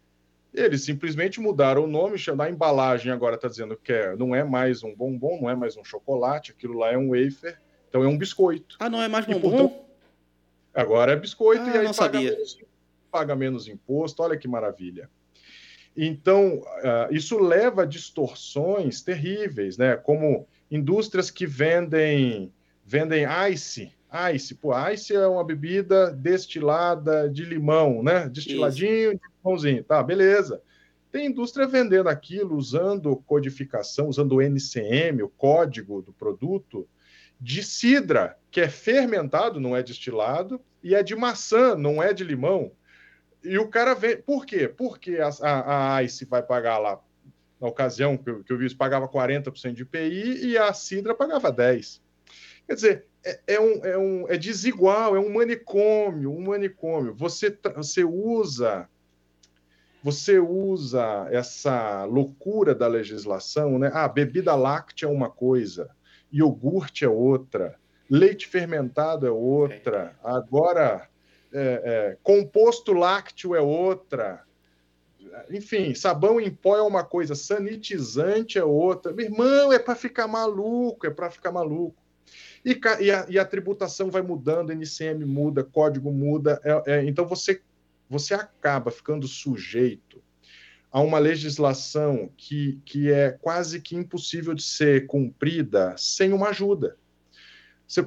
Eles 0.53 0.83
simplesmente 0.83 1.41
mudaram 1.41 1.85
o 1.85 1.87
nome, 1.87 2.17
na 2.37 2.51
embalagem 2.51 3.13
agora 3.13 3.37
está 3.37 3.47
dizendo 3.47 3.77
que 3.77 3.93
é, 3.93 4.17
não 4.17 4.35
é 4.35 4.43
mais 4.43 4.83
um 4.83 4.95
bombom, 4.95 5.43
não 5.43 5.51
é 5.51 5.55
mais 5.55 5.77
um 5.77 5.85
chocolate, 5.85 6.51
aquilo 6.51 6.77
lá 6.77 6.91
é 6.91 6.99
um 6.99 7.11
wafer, 7.11 7.57
então 7.89 8.03
é 8.03 8.09
um 8.09 8.19
biscoito. 8.19 8.77
Ah, 8.81 8.91
não 8.91 9.01
é 9.01 9.07
mais 9.07 9.25
bombom? 9.27 9.89
Agora 10.75 11.13
é 11.13 11.17
biscoito 11.17 11.65
ah, 11.65 11.77
e 11.77 11.79
aí 11.79 11.95
paga 11.95 12.21
menos, 12.21 12.59
paga 13.11 13.37
menos, 13.37 13.69
imposto. 13.69 14.23
Olha 14.23 14.37
que 14.37 14.47
maravilha. 14.47 15.11
Então, 15.97 16.59
uh, 16.59 17.13
isso 17.13 17.39
leva 17.39 17.83
a 17.83 17.87
distorções 17.87 19.03
terríveis, 19.03 19.77
né? 19.77 19.97
Como 19.97 20.47
indústrias 20.71 21.31
que 21.31 21.47
vendem 21.47 22.53
vendem 22.85 23.25
ice. 23.53 23.93
Ice, 24.35 24.55
pô, 24.57 24.73
ice 24.89 25.15
é 25.15 25.27
uma 25.27 25.45
bebida 25.45 26.11
destilada 26.11 27.29
de 27.29 27.45
limão, 27.45 28.03
né? 28.03 28.29
Destiladinho 28.29 29.15
de 29.15 29.21
limãozinho. 29.39 29.85
Tá, 29.85 30.03
beleza. 30.03 30.61
Tem 31.13 31.27
indústria 31.27 31.67
vendendo 31.67 32.09
aquilo 32.09 32.57
usando 32.57 33.17
codificação, 33.27 34.09
usando 34.09 34.37
o 34.37 34.43
NCM, 34.43 35.23
o 35.23 35.29
código 35.29 36.03
do 36.03 36.13
produto, 36.13 36.89
de 37.41 37.63
cidra, 37.63 38.37
que 38.51 38.61
é 38.61 38.69
fermentado, 38.69 39.59
não 39.59 39.77
é 39.77 39.83
destilado, 39.83 40.61
e 40.83 40.95
é 40.95 41.03
de 41.03 41.17
maçã, 41.17 41.75
não 41.75 42.03
é 42.03 42.13
de 42.13 42.25
limão. 42.25 42.73
E 43.43 43.59
o 43.59 43.69
cara 43.69 43.95
vem. 43.95 44.17
Por 44.19 44.45
quê? 44.45 44.69
Porque 44.69 45.19
a, 45.19 45.31
a, 45.43 45.97
a 45.97 46.03
ICE 46.03 46.27
vai 46.27 46.43
pagar 46.43 46.79
lá, 46.79 47.01
na 47.61 47.69
ocasião 47.69 48.17
que 48.17 48.29
eu, 48.29 48.45
que 48.45 48.53
eu 48.53 48.59
vi, 48.59 48.75
pagava 48.75 49.09
40% 49.09 49.73
de 49.73 49.83
IPI 49.83 50.47
e 50.47 50.59
a 50.59 50.73
Cidra 50.73 51.15
pagava 51.15 51.53
10%. 51.53 52.01
Quer 52.67 52.75
dizer, 52.75 53.07
é, 53.25 53.41
é, 53.47 53.61
um, 53.61 53.85
é, 53.85 53.99
um, 53.99 54.29
é 54.29 54.37
desigual, 54.37 55.17
é 55.17 55.21
um 55.21 55.33
manicômio, 55.33 56.31
um 56.31 56.43
manicômio. 56.43 57.15
Você, 57.15 57.57
você 57.75 58.05
usa. 58.05 58.89
Você 60.03 60.39
usa 60.39 61.29
essa 61.31 62.05
loucura 62.05 62.75
da 62.75 62.87
legislação, 62.87 63.79
né? 63.79 63.91
Ah, 63.93 64.09
bebida 64.09 64.55
láctea 64.55 65.07
é 65.07 65.11
uma 65.11 65.29
coisa, 65.29 65.91
iogurte 66.33 67.05
é 67.05 67.09
outra, 67.09 67.77
leite 68.09 68.47
fermentado 68.47 69.27
é 69.27 69.31
outra, 69.31 70.17
agora 70.23 71.09
é, 71.53 71.83
é, 71.85 72.19
composto 72.23 72.93
lácteo 72.93 73.55
é 73.55 73.61
outra. 73.61 74.45
Enfim, 75.51 75.95
sabão 75.95 76.41
em 76.41 76.51
pó 76.51 76.77
é 76.77 76.83
uma 76.83 77.05
coisa, 77.05 77.35
sanitizante 77.35 78.59
é 78.59 78.65
outra. 78.65 79.13
Meu 79.13 79.27
irmão, 79.27 79.73
é 79.73 79.79
para 79.79 79.95
ficar 79.95 80.27
maluco, 80.27 81.07
é 81.07 81.11
para 81.11 81.31
ficar 81.31 81.53
maluco. 81.53 81.97
E, 82.65 82.79
e, 83.01 83.11
a, 83.11 83.27
e, 83.29 83.39
a, 83.39 83.45
tributação 83.45 84.11
vai 84.11 84.23
mudando, 84.23 84.73
NCM 84.73 85.25
muda, 85.25 85.65
código 85.65 86.11
muda. 86.11 86.61
É, 86.65 86.95
é, 86.95 87.05
então 87.05 87.27
você, 87.27 87.61
você 88.09 88.35
acaba 88.35 88.91
ficando 88.91 89.27
sujeito 89.27 90.23
a 90.91 91.01
uma 91.01 91.19
legislação 91.19 92.31
que, 92.37 92.81
que 92.85 93.11
é 93.11 93.31
quase 93.31 93.81
que 93.81 93.95
impossível 93.95 94.55
de 94.55 94.63
ser 94.63 95.07
cumprida 95.07 95.95
sem 95.97 96.33
uma 96.33 96.49
ajuda. 96.49 96.97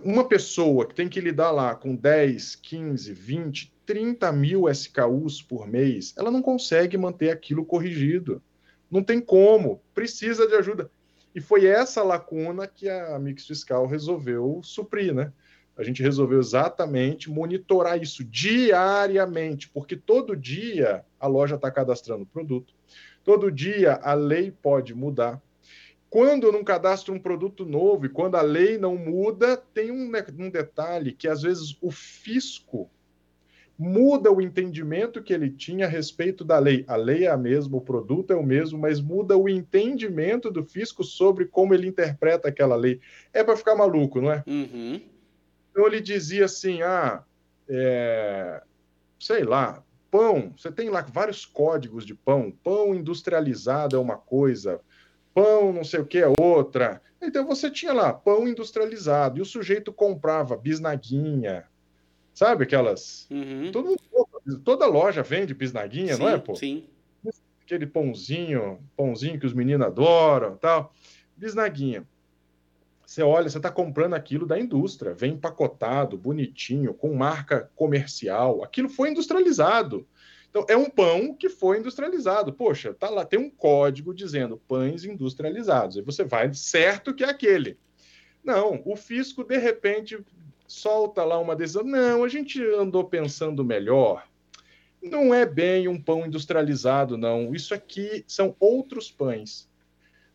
Uma 0.03 0.27
pessoa 0.27 0.87
que 0.87 0.95
tem 0.95 1.09
que 1.09 1.19
lidar 1.19 1.51
lá 1.51 1.75
com 1.75 1.95
10, 1.95 2.55
15, 2.55 3.13
20, 3.13 3.73
30 3.85 4.31
mil 4.31 4.69
SKUs 4.69 5.41
por 5.41 5.67
mês, 5.67 6.13
ela 6.17 6.31
não 6.31 6.41
consegue 6.41 6.97
manter 6.97 7.29
aquilo 7.31 7.65
corrigido. 7.65 8.41
Não 8.89 9.03
tem 9.03 9.19
como, 9.19 9.81
precisa 9.93 10.47
de 10.47 10.55
ajuda. 10.55 10.89
E 11.35 11.41
foi 11.41 11.65
essa 11.65 12.03
lacuna 12.03 12.67
que 12.67 12.87
a 12.89 13.17
Mix 13.17 13.47
Fiscal 13.47 13.87
resolveu 13.87 14.61
suprir, 14.63 15.13
né? 15.13 15.33
A 15.75 15.83
gente 15.83 16.03
resolveu 16.03 16.39
exatamente 16.39 17.31
monitorar 17.31 18.01
isso 18.01 18.23
diariamente, 18.23 19.69
porque 19.69 19.95
todo 19.95 20.35
dia 20.35 21.03
a 21.19 21.27
loja 21.27 21.55
está 21.55 21.71
cadastrando 21.71 22.23
o 22.23 22.27
produto, 22.27 22.73
todo 23.23 23.51
dia 23.51 23.99
a 24.03 24.13
lei 24.13 24.51
pode 24.51 24.93
mudar. 24.93 25.41
Quando 26.09 26.45
eu 26.45 26.51
não 26.51 26.63
cadastro 26.63 27.11
um 27.11 27.19
produto 27.19 27.65
novo 27.65 28.05
e 28.05 28.09
quando 28.09 28.35
a 28.35 28.41
lei 28.41 28.77
não 28.77 28.95
muda, 28.95 29.57
tem 29.57 29.89
um, 29.89 30.11
um 30.37 30.49
detalhe 30.49 31.11
que 31.11 31.27
às 31.27 31.41
vezes 31.41 31.75
o 31.81 31.89
fisco 31.89 32.87
muda 33.77 34.31
o 34.31 34.39
entendimento 34.39 35.23
que 35.23 35.33
ele 35.33 35.49
tinha 35.49 35.85
a 35.85 35.89
respeito 35.89 36.45
da 36.45 36.59
lei. 36.59 36.85
A 36.87 36.95
lei 36.95 37.25
é 37.25 37.31
a 37.31 37.37
mesma, 37.37 37.77
o 37.77 37.81
produto 37.81 38.31
é 38.31 38.35
o 38.35 38.43
mesmo, 38.43 38.77
mas 38.77 39.01
muda 39.01 39.35
o 39.35 39.49
entendimento 39.49 40.51
do 40.51 40.63
fisco 40.63 41.03
sobre 41.03 41.45
como 41.45 41.73
ele 41.73 41.87
interpreta 41.87 42.47
aquela 42.47 42.75
lei. 42.75 42.99
É 43.33 43.43
para 43.43 43.57
ficar 43.57 43.75
maluco, 43.75 44.21
não 44.21 44.31
é? 44.31 44.43
Uhum. 44.45 45.01
Então 45.73 45.87
ele 45.87 45.99
dizia 45.99 46.45
assim: 46.45 46.83
ah, 46.83 47.23
é, 47.67 48.61
sei 49.19 49.43
lá, 49.43 49.83
pão, 50.11 50.53
você 50.55 50.71
tem 50.71 50.89
lá 50.89 51.01
vários 51.01 51.43
códigos 51.43 52.05
de 52.05 52.13
pão, 52.13 52.53
pão 52.63 52.93
industrializado 52.93 53.95
é 53.95 53.99
uma 53.99 54.15
coisa, 54.15 54.79
pão 55.33 55.73
não 55.73 55.83
sei 55.83 55.99
o 55.99 56.05
que 56.05 56.19
é 56.19 56.31
outra. 56.39 57.01
Então 57.19 57.45
você 57.47 57.71
tinha 57.71 57.91
lá 57.91 58.13
pão 58.13 58.47
industrializado 58.47 59.39
e 59.39 59.41
o 59.41 59.45
sujeito 59.45 59.91
comprava 59.91 60.55
bisnaguinha, 60.55 61.65
sabe 62.33 62.63
aquelas. 62.63 63.27
Uhum. 63.31 63.71
Todo, 63.71 63.95
toda 64.63 64.85
loja 64.85 65.23
vende 65.23 65.55
bisnaguinha, 65.55 66.15
sim, 66.15 66.21
não 66.21 66.29
é, 66.29 66.37
pô? 66.37 66.55
Sim. 66.55 66.85
Aquele 67.63 67.87
pãozinho, 67.87 68.77
pãozinho 68.95 69.39
que 69.39 69.47
os 69.47 69.53
meninos 69.53 69.87
adoram, 69.87 70.55
tal. 70.57 70.93
Bisnaguinha. 71.35 72.05
Você 73.13 73.21
olha, 73.21 73.47
você 73.47 73.57
está 73.57 73.69
comprando 73.69 74.15
aquilo 74.15 74.43
da 74.43 74.59
indústria, 74.59 75.13
vem 75.13 75.33
empacotado, 75.33 76.17
bonitinho, 76.17 76.95
com 76.95 77.13
marca 77.13 77.69
comercial. 77.75 78.63
Aquilo 78.63 78.89
foi 78.89 79.11
industrializado. 79.11 80.07
Então, 80.49 80.65
é 80.67 80.75
um 80.75 80.89
pão 80.89 81.35
que 81.35 81.47
foi 81.47 81.77
industrializado. 81.77 82.51
Poxa, 82.51 82.91
tá 82.91 83.11
lá, 83.11 83.23
tem 83.23 83.37
um 83.37 83.51
código 83.51 84.15
dizendo 84.15 84.57
pães 84.67 85.05
industrializados. 85.05 85.95
Aí 85.95 86.01
você 86.01 86.23
vai, 86.23 86.51
certo 86.55 87.13
que 87.13 87.23
é 87.23 87.29
aquele. 87.29 87.77
Não, 88.43 88.81
o 88.83 88.95
fisco, 88.95 89.43
de 89.43 89.59
repente, 89.59 90.17
solta 90.67 91.23
lá 91.23 91.37
uma 91.37 91.55
decisão. 91.55 91.83
Não, 91.83 92.23
a 92.23 92.27
gente 92.27 92.59
andou 92.65 93.03
pensando 93.03 93.63
melhor. 93.63 94.27
Não 94.99 95.31
é 95.31 95.45
bem 95.45 95.87
um 95.87 96.01
pão 96.01 96.25
industrializado, 96.25 97.15
não. 97.15 97.53
Isso 97.53 97.75
aqui 97.75 98.25
são 98.25 98.55
outros 98.59 99.11
pães. 99.11 99.69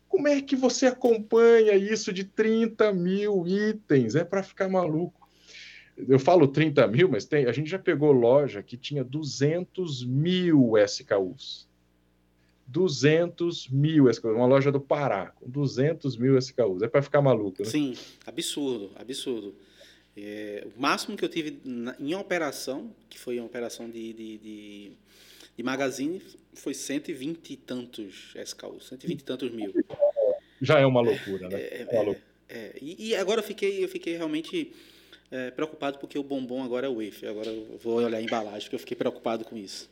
Como 0.09 0.27
é 0.27 0.41
que 0.41 0.55
você 0.55 0.87
acompanha 0.87 1.75
isso 1.75 2.11
de 2.11 2.23
30 2.23 2.91
mil 2.91 3.47
itens? 3.47 4.15
É 4.15 4.23
para 4.23 4.41
ficar 4.41 4.67
maluco. 4.67 5.29
Eu 5.95 6.17
falo 6.17 6.47
30 6.47 6.87
mil, 6.87 7.07
mas 7.07 7.25
tem, 7.25 7.45
a 7.45 7.51
gente 7.51 7.69
já 7.69 7.77
pegou 7.77 8.11
loja 8.11 8.63
que 8.63 8.75
tinha 8.75 9.03
200 9.03 10.03
mil 10.03 10.73
SKUs. 10.77 11.67
200 12.65 13.67
mil 13.69 14.09
SKUs. 14.09 14.35
Uma 14.35 14.45
loja 14.47 14.71
do 14.71 14.79
Pará, 14.79 15.27
com 15.35 15.49
200 15.49 16.17
mil 16.17 16.37
SKUs. 16.37 16.81
É 16.81 16.87
para 16.87 17.01
ficar 17.01 17.21
maluco, 17.21 17.61
né? 17.61 17.69
Sim, 17.69 17.95
absurdo, 18.25 18.91
absurdo. 18.95 19.55
É, 20.17 20.67
o 20.75 20.81
máximo 20.81 21.15
que 21.15 21.23
eu 21.23 21.29
tive 21.29 21.59
na, 21.63 21.95
em 21.99 22.15
operação, 22.15 22.91
que 23.09 23.19
foi 23.19 23.37
uma 23.39 23.45
operação 23.45 23.89
de, 23.89 24.13
de, 24.13 24.37
de 24.37 24.91
e 25.59 25.63
Magazine 25.63 26.21
foi 26.53 26.73
120 26.73 27.51
e 27.51 27.57
tantos 27.57 28.33
SKU, 28.45 28.79
120 28.79 29.19
e 29.19 29.23
tantos 29.23 29.51
mil. 29.51 29.73
Já 30.61 30.79
é 30.79 30.85
uma 30.85 31.01
loucura, 31.01 31.49
né? 31.49 31.59
É, 31.59 31.81
é, 31.81 31.95
loucura. 32.01 32.21
é 32.47 32.77
e, 32.81 33.09
e, 33.09 33.15
agora 33.15 33.41
eu 33.41 33.43
fiquei, 33.43 33.83
eu 33.83 33.89
fiquei 33.89 34.15
realmente 34.15 34.71
é, 35.29 35.51
preocupado 35.51 35.99
porque 35.99 36.17
o 36.17 36.23
bombom 36.23 36.63
agora 36.63 36.87
é 36.87 36.89
o 36.89 36.95
wafer. 36.95 37.29
Agora 37.29 37.49
eu 37.49 37.77
vou 37.77 37.95
olhar 37.95 38.13
a 38.13 38.21
embalagem, 38.21 38.61
porque 38.61 38.75
eu 38.75 38.79
fiquei 38.79 38.95
preocupado 38.95 39.43
com 39.43 39.57
isso. 39.57 39.89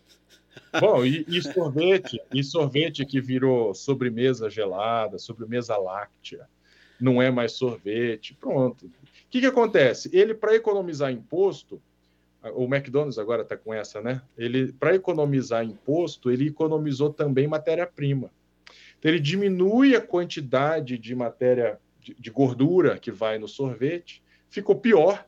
Bom, 0.80 1.04
e, 1.04 1.26
e, 1.28 1.42
sorvete, 1.44 2.18
e 2.34 2.42
sorvete 2.46 3.06
que 3.06 3.20
virou 3.20 3.74
sobremesa 3.76 4.50
gelada, 4.50 5.18
sobremesa 5.20 5.76
láctea, 5.76 6.48
não 6.98 7.22
é 7.22 7.30
mais 7.30 7.52
sorvete, 7.52 8.34
pronto. 8.40 8.86
O 8.86 8.92
que, 9.30 9.42
que 9.42 9.46
acontece? 9.46 10.10
Ele, 10.14 10.34
para 10.34 10.56
economizar 10.56 11.12
imposto, 11.12 11.82
o 12.56 12.66
McDonald's 12.66 13.18
agora 13.18 13.42
está 13.42 13.58
com 13.58 13.74
essa, 13.74 14.02
né? 14.02 14.22
Ele, 14.38 14.72
para 14.74 14.96
economizar 14.96 15.64
imposto, 15.64 16.32
ele 16.32 16.48
economizou 16.48 17.14
também 17.14 17.48
matéria-prima. 17.48 18.32
Então, 18.98 19.12
ele 19.12 19.20
diminui 19.20 19.96
a 19.96 20.02
quantidade 20.02 20.98
de 20.98 21.16
matéria 21.16 21.80
de, 22.00 22.16
de, 22.16 22.32
gordura 22.32 22.98
que 22.98 23.12
vai 23.12 23.38
no 23.38 23.48
sorvete, 23.48 24.24
ficou 24.50 24.76
pior, 24.76 25.26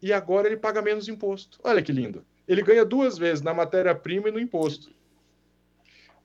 e 0.00 0.12
agora 0.12 0.46
ele 0.46 0.56
paga 0.56 0.82
menos 0.82 1.08
imposto. 1.08 1.58
Olha 1.62 1.82
que 1.82 1.92
lindo. 1.92 2.24
Ele 2.46 2.62
ganha 2.62 2.84
duas 2.84 3.16
vezes 3.16 3.42
na 3.42 3.54
matéria-prima 3.54 4.28
e 4.28 4.32
no 4.32 4.40
imposto. 4.40 4.92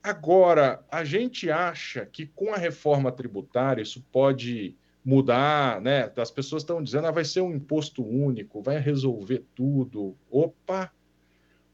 Agora, 0.02 0.84
a 0.89 1.04
gente 1.04 1.52
acha 1.52 2.06
que 2.06 2.28
com 2.28 2.54
a 2.54 2.58
reforma 2.58 3.12
tributária 3.12 3.82
isso 3.82 4.04
pode 4.12 4.76
mudar, 5.08 5.80
né? 5.80 6.12
As 6.17 6.30
pessoas 6.30 6.63
estão 6.63 6.84
dizendo, 6.84 7.08
ah, 7.08 7.12
vai 7.12 7.24
ser 7.24 7.39
um 7.39 7.56
imposto 7.56 8.04
único, 8.06 8.62
vai 8.62 8.78
resolver 8.78 9.46
tudo. 9.56 10.17
Opa, 10.30 10.91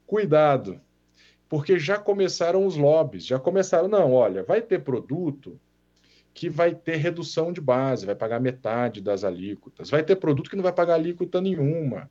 cuidado, 0.06 0.80
porque 1.48 1.76
já 1.76 1.98
começaram 1.98 2.64
os 2.64 2.76
lobbies, 2.76 3.26
já 3.26 3.36
começaram, 3.36 3.88
não, 3.88 4.12
olha, 4.12 4.44
vai 4.44 4.62
ter 4.62 4.84
produto 4.84 5.60
que 6.32 6.48
vai 6.48 6.76
ter 6.76 6.94
redução 6.94 7.52
de 7.52 7.60
base, 7.60 8.06
vai 8.06 8.14
pagar 8.14 8.38
metade 8.38 9.00
das 9.00 9.24
alíquotas, 9.24 9.90
vai 9.90 10.04
ter 10.04 10.14
produto 10.14 10.48
que 10.48 10.54
não 10.54 10.62
vai 10.62 10.72
pagar 10.72 10.94
alíquota 10.94 11.40
nenhuma. 11.40 12.08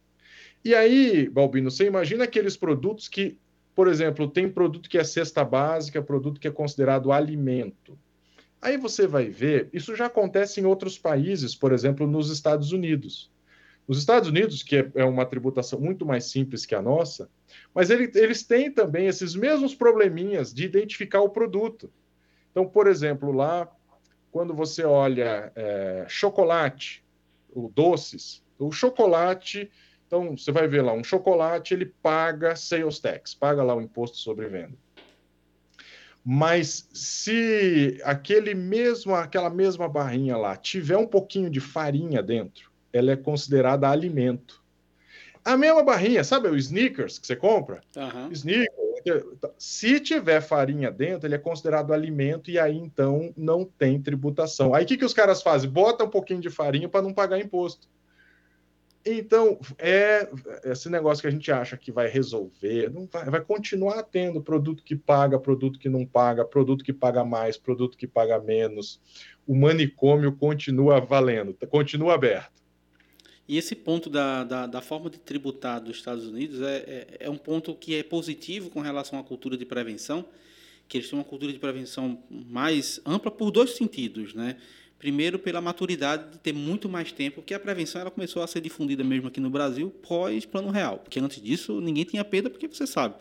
E 0.63 0.75
aí, 0.75 1.29
Balbino, 1.29 1.71
você 1.71 1.85
imagina 1.85 2.25
aqueles 2.25 2.57
produtos 2.57 3.07
que, 3.07 3.39
por 3.73 3.87
exemplo, 3.87 4.27
tem 4.27 4.49
produto 4.49 4.89
que 4.89 4.97
é 4.97 5.05
cesta 5.05 5.45
básica, 5.45 6.01
produto 6.01 6.37
que 6.37 6.49
é 6.49 6.51
considerado 6.51 7.13
alimento. 7.13 7.97
Aí 8.63 8.77
você 8.77 9.05
vai 9.05 9.25
ver, 9.27 9.67
isso 9.73 9.93
já 9.93 10.05
acontece 10.05 10.61
em 10.61 10.63
outros 10.63 10.97
países, 10.97 11.53
por 11.53 11.73
exemplo, 11.73 12.07
nos 12.07 12.31
Estados 12.31 12.71
Unidos. 12.71 13.29
Nos 13.85 13.97
Estados 13.97 14.29
Unidos, 14.29 14.63
que 14.63 14.77
é, 14.77 14.91
é 14.95 15.03
uma 15.03 15.25
tributação 15.25 15.81
muito 15.81 16.05
mais 16.05 16.31
simples 16.31 16.65
que 16.65 16.73
a 16.73 16.81
nossa, 16.81 17.29
mas 17.75 17.89
ele, 17.89 18.09
eles 18.15 18.41
têm 18.41 18.71
também 18.71 19.07
esses 19.07 19.35
mesmos 19.35 19.75
probleminhas 19.75 20.53
de 20.53 20.63
identificar 20.63 21.19
o 21.19 21.29
produto. 21.29 21.91
Então, 22.51 22.65
por 22.65 22.87
exemplo, 22.87 23.33
lá, 23.33 23.69
quando 24.31 24.53
você 24.53 24.85
olha 24.85 25.51
é, 25.57 26.05
chocolate, 26.07 27.03
o 27.51 27.67
doces, 27.67 28.41
o 28.57 28.71
chocolate, 28.71 29.69
então 30.07 30.37
você 30.37 30.53
vai 30.53 30.69
ver 30.69 30.83
lá, 30.83 30.93
um 30.93 31.03
chocolate 31.03 31.73
ele 31.73 31.87
paga 32.01 32.55
sales 32.55 32.97
tax, 32.97 33.35
paga 33.35 33.61
lá 33.61 33.75
o 33.75 33.81
imposto 33.81 34.15
sobre 34.15 34.47
venda. 34.47 34.77
Mas 36.25 36.87
se 36.93 37.99
aquele 38.03 38.53
mesmo, 38.53 39.13
aquela 39.13 39.49
mesma 39.49 39.89
barrinha 39.89 40.37
lá 40.37 40.55
tiver 40.55 40.97
um 40.97 41.07
pouquinho 41.07 41.49
de 41.49 41.59
farinha 41.59 42.23
dentro, 42.23 42.71
ela 42.93 43.11
é 43.11 43.15
considerada 43.15 43.89
alimento. 43.89 44.63
A 45.43 45.57
mesma 45.57 45.83
barrinha, 45.83 46.23
sabe 46.23 46.47
o 46.47 46.55
sneakers 46.55 47.19
que 47.19 47.27
você 47.27 47.35
compra? 47.35 47.81
Uhum. 47.97 48.31
Sneakers, 48.31 49.25
se 49.57 49.99
tiver 49.99 50.39
farinha 50.39 50.89
dentro, 50.89 51.27
ele 51.27 51.35
é 51.35 51.39
considerado 51.39 51.91
alimento 51.91 52.49
e 52.49 52.57
aí 52.57 52.77
então 52.77 53.33
não 53.35 53.65
tem 53.65 54.01
tributação. 54.01 54.73
Aí 54.73 54.85
o 54.85 54.87
que, 54.87 54.95
que 54.95 55.03
os 55.03 55.13
caras 55.13 55.41
fazem? 55.41 55.69
Bota 55.69 56.05
um 56.05 56.09
pouquinho 56.09 56.39
de 56.39 56.49
farinha 56.49 56.87
para 56.87 57.01
não 57.01 57.13
pagar 57.13 57.39
imposto. 57.39 57.89
Então, 59.05 59.59
é 59.77 60.29
esse 60.63 60.89
negócio 60.89 61.21
que 61.21 61.27
a 61.27 61.31
gente 61.31 61.51
acha 61.51 61.75
que 61.75 61.91
vai 61.91 62.07
resolver, 62.07 62.89
não 62.89 63.05
vai, 63.05 63.29
vai 63.29 63.41
continuar 63.41 64.01
tendo 64.03 64.41
produto 64.41 64.81
que 64.81 64.95
paga, 64.95 65.37
produto 65.37 65.77
que 65.77 65.89
não 65.89 66.05
paga, 66.05 66.45
produto 66.45 66.85
que 66.85 66.93
paga 66.93 67.23
mais, 67.25 67.57
produto 67.57 67.97
que 67.97 68.07
paga 68.07 68.39
menos. 68.39 69.01
O 69.45 69.53
manicômio 69.53 70.31
continua 70.31 71.01
valendo, 71.01 71.53
continua 71.69 72.13
aberto. 72.13 72.63
E 73.47 73.57
esse 73.57 73.75
ponto 73.75 74.09
da, 74.09 74.45
da, 74.45 74.67
da, 74.67 74.81
forma 74.81 75.09
de 75.09 75.19
tributar 75.19 75.81
dos 75.81 75.97
Estados 75.97 76.25
Unidos 76.25 76.61
é, 76.61 76.77
é, 76.77 77.17
é, 77.21 77.29
um 77.29 77.37
ponto 77.37 77.75
que 77.75 77.95
é 77.95 78.03
positivo 78.03 78.69
com 78.69 78.79
relação 78.79 79.19
à 79.19 79.23
cultura 79.23 79.57
de 79.57 79.65
prevenção, 79.65 80.25
que 80.87 80.97
eles 80.97 81.09
têm 81.09 81.19
uma 81.19 81.25
cultura 81.25 81.51
de 81.51 81.59
prevenção 81.59 82.23
mais 82.29 83.01
ampla 83.05 83.29
por 83.29 83.51
dois 83.51 83.71
sentidos, 83.71 84.33
né? 84.33 84.57
Primeiro, 85.03 85.37
pela 85.37 85.59
maturidade 85.59 86.31
de 86.31 86.37
ter 86.37 86.53
muito 86.53 86.87
mais 86.87 87.11
tempo, 87.11 87.41
porque 87.41 87.53
a 87.53 87.59
prevenção 87.59 87.99
ela 87.99 88.09
começou 88.09 88.41
a 88.41 88.47
ser 88.47 88.61
difundida 88.61 89.03
mesmo 89.03 89.27
aqui 89.27 89.41
no 89.41 89.49
Brasil 89.49 89.89
pós 89.89 90.45
Plano 90.45 90.69
Real, 90.69 90.99
porque 90.99 91.19
antes 91.19 91.41
disso 91.41 91.81
ninguém 91.81 92.05
tinha 92.05 92.23
perda, 92.23 92.49
porque 92.49 92.69
você 92.69 92.87
sabe. 92.87 93.15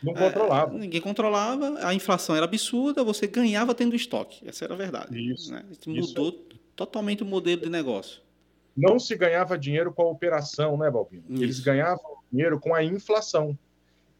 Não 0.00 0.14
controlava. 0.14 0.76
É, 0.76 0.78
ninguém 0.78 1.00
controlava, 1.00 1.84
a 1.84 1.92
inflação 1.92 2.36
era 2.36 2.44
absurda, 2.44 3.02
você 3.02 3.26
ganhava 3.26 3.74
tendo 3.74 3.96
estoque. 3.96 4.48
Essa 4.48 4.66
era 4.66 4.74
a 4.74 4.76
verdade. 4.76 5.32
Isso. 5.32 5.52
Né? 5.52 5.64
Mudou 5.84 6.28
isso. 6.28 6.60
totalmente 6.76 7.24
o 7.24 7.26
modelo 7.26 7.62
de 7.62 7.68
negócio. 7.68 8.22
Não 8.76 8.96
se 9.00 9.16
ganhava 9.16 9.58
dinheiro 9.58 9.92
com 9.92 10.02
a 10.02 10.10
operação, 10.10 10.78
né, 10.78 10.88
Balbino? 10.88 11.24
Isso. 11.28 11.42
Eles 11.42 11.58
ganhavam 11.58 12.18
dinheiro 12.30 12.60
com 12.60 12.72
a 12.72 12.84
inflação 12.84 13.58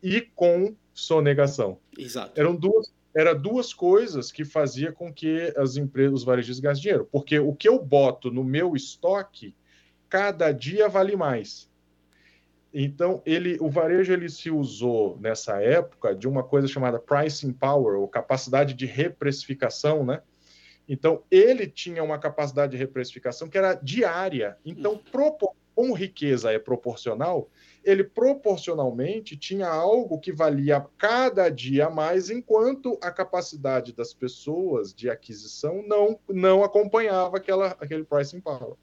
e 0.02 0.22
com 0.22 0.74
sonegação. 0.92 1.78
Exato. 1.96 2.32
Eram 2.34 2.56
duas, 2.56 2.92
era 3.14 3.34
duas 3.34 3.74
coisas 3.74 4.30
que 4.30 4.44
fazia 4.44 4.92
com 4.92 5.12
que 5.12 5.52
as 5.56 5.76
empresas, 5.76 6.20
os 6.20 6.24
varejistas 6.24 6.60
gastassem 6.60 6.82
dinheiro. 6.82 7.08
Porque 7.10 7.38
o 7.38 7.54
que 7.54 7.68
eu 7.68 7.82
boto 7.82 8.30
no 8.30 8.44
meu 8.44 8.76
estoque, 8.76 9.54
cada 10.08 10.52
dia 10.52 10.88
vale 10.88 11.16
mais. 11.16 11.70
Então, 12.72 13.20
ele, 13.26 13.58
o 13.60 13.68
varejo 13.68 14.12
ele 14.12 14.28
se 14.28 14.50
usou 14.50 15.18
nessa 15.20 15.60
época 15.60 16.14
de 16.14 16.28
uma 16.28 16.44
coisa 16.44 16.68
chamada 16.68 17.00
pricing 17.00 17.52
power, 17.52 17.98
ou 17.98 18.06
capacidade 18.06 18.74
de 18.74 18.86
reprecificação, 18.86 20.04
né? 20.04 20.22
Então, 20.88 21.22
ele 21.30 21.66
tinha 21.66 22.02
uma 22.02 22.18
capacidade 22.18 22.72
de 22.72 22.78
reprecificação 22.78 23.48
que 23.48 23.58
era 23.58 23.74
diária. 23.74 24.56
Então, 24.64 25.00
como 25.74 25.94
riqueza 25.94 26.52
é 26.52 26.58
proporcional, 26.58 27.48
ele 27.84 28.04
proporcionalmente 28.04 29.36
tinha 29.36 29.68
algo 29.68 30.18
que 30.18 30.32
valia 30.32 30.84
cada 30.98 31.48
dia 31.48 31.88
mais, 31.88 32.30
enquanto 32.30 32.98
a 33.02 33.10
capacidade 33.10 33.92
das 33.92 34.12
pessoas 34.12 34.94
de 34.94 35.08
aquisição 35.08 35.82
não, 35.86 36.18
não 36.28 36.62
acompanhava 36.62 37.36
aquela, 37.36 37.68
aquele 37.80 38.04
pricing 38.04 38.40
power. 38.40 38.76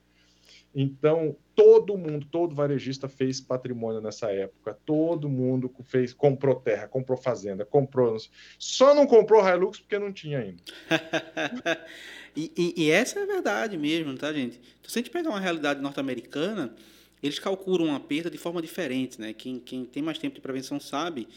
Então, 0.79 1.35
todo 1.55 1.97
mundo, 1.97 2.27
todo 2.29 2.53
varejista 2.53 3.09
fez 3.09 3.41
patrimônio 3.41 3.99
nessa 3.99 4.31
época. 4.31 4.77
Todo 4.85 5.27
mundo 5.27 5.73
fez, 5.85 6.13
comprou 6.13 6.53
terra, 6.55 6.87
comprou 6.87 7.17
fazenda, 7.17 7.65
comprou. 7.65 8.15
Só 8.59 8.93
não 8.93 9.07
comprou 9.07 9.43
Hilux 9.47 9.79
porque 9.79 9.97
não 9.97 10.13
tinha 10.13 10.37
ainda. 10.37 10.61
e, 12.35 12.51
e, 12.55 12.83
e, 12.83 12.91
essa 12.91 13.19
é 13.19 13.23
a 13.23 13.25
verdade 13.25 13.75
mesmo, 13.75 14.15
tá, 14.15 14.31
gente? 14.31 14.59
Então, 14.79 14.91
se 14.91 14.99
a 14.99 15.01
gente 15.01 15.09
pegar 15.09 15.31
uma 15.31 15.39
realidade 15.39 15.81
norte-americana, 15.81 16.75
eles 17.21 17.39
calculam 17.39 17.93
a 17.95 17.99
perda 17.99 18.29
de 18.29 18.37
forma 18.37 18.61
diferente, 18.61 19.19
né? 19.19 19.33
Quem, 19.33 19.59
quem 19.59 19.85
tem 19.85 20.03
mais 20.03 20.17
tempo 20.17 20.35
de 20.35 20.41
prevenção 20.41 20.79
sabe 20.79 21.27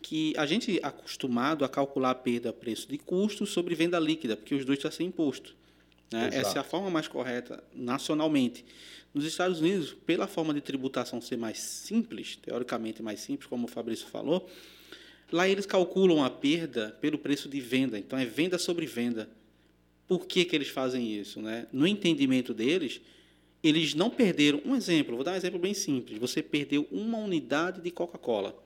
que 0.00 0.32
a 0.36 0.46
gente 0.46 0.78
é 0.78 0.86
acostumado 0.86 1.64
a 1.64 1.68
calcular 1.68 2.10
a 2.10 2.14
perda 2.14 2.50
a 2.50 2.52
preço 2.52 2.88
de 2.88 2.98
custo 2.98 3.44
sobre 3.46 3.74
venda 3.74 3.98
líquida, 3.98 4.36
porque 4.36 4.54
os 4.54 4.64
dois 4.64 4.78
estão 4.78 4.90
sem 4.90 5.08
imposto. 5.08 5.54
Né? 6.10 6.30
Essa 6.32 6.58
é 6.58 6.60
a 6.60 6.64
forma 6.64 6.90
mais 6.90 7.08
correta 7.08 7.62
nacionalmente. 7.74 8.64
Nos 9.12 9.24
Estados 9.24 9.60
Unidos, 9.60 9.94
pela 10.06 10.26
forma 10.26 10.54
de 10.54 10.60
tributação 10.60 11.20
ser 11.20 11.36
mais 11.36 11.58
simples, 11.58 12.36
teoricamente 12.36 13.02
mais 13.02 13.20
simples, 13.20 13.48
como 13.48 13.66
o 13.66 13.68
Fabrício 13.68 14.06
falou, 14.06 14.48
lá 15.30 15.48
eles 15.48 15.66
calculam 15.66 16.24
a 16.24 16.30
perda 16.30 16.96
pelo 17.00 17.18
preço 17.18 17.48
de 17.48 17.60
venda. 17.60 17.98
Então, 17.98 18.18
é 18.18 18.24
venda 18.24 18.58
sobre 18.58 18.86
venda. 18.86 19.28
Por 20.06 20.26
que, 20.26 20.44
que 20.44 20.54
eles 20.54 20.68
fazem 20.68 21.12
isso? 21.12 21.40
Né? 21.40 21.66
No 21.72 21.86
entendimento 21.86 22.54
deles, 22.54 23.00
eles 23.62 23.94
não 23.94 24.10
perderam. 24.10 24.60
Um 24.64 24.76
exemplo, 24.76 25.14
vou 25.14 25.24
dar 25.24 25.32
um 25.32 25.36
exemplo 25.36 25.58
bem 25.58 25.74
simples. 25.74 26.18
Você 26.18 26.42
perdeu 26.42 26.86
uma 26.90 27.18
unidade 27.18 27.80
de 27.80 27.90
Coca-Cola. 27.90 28.56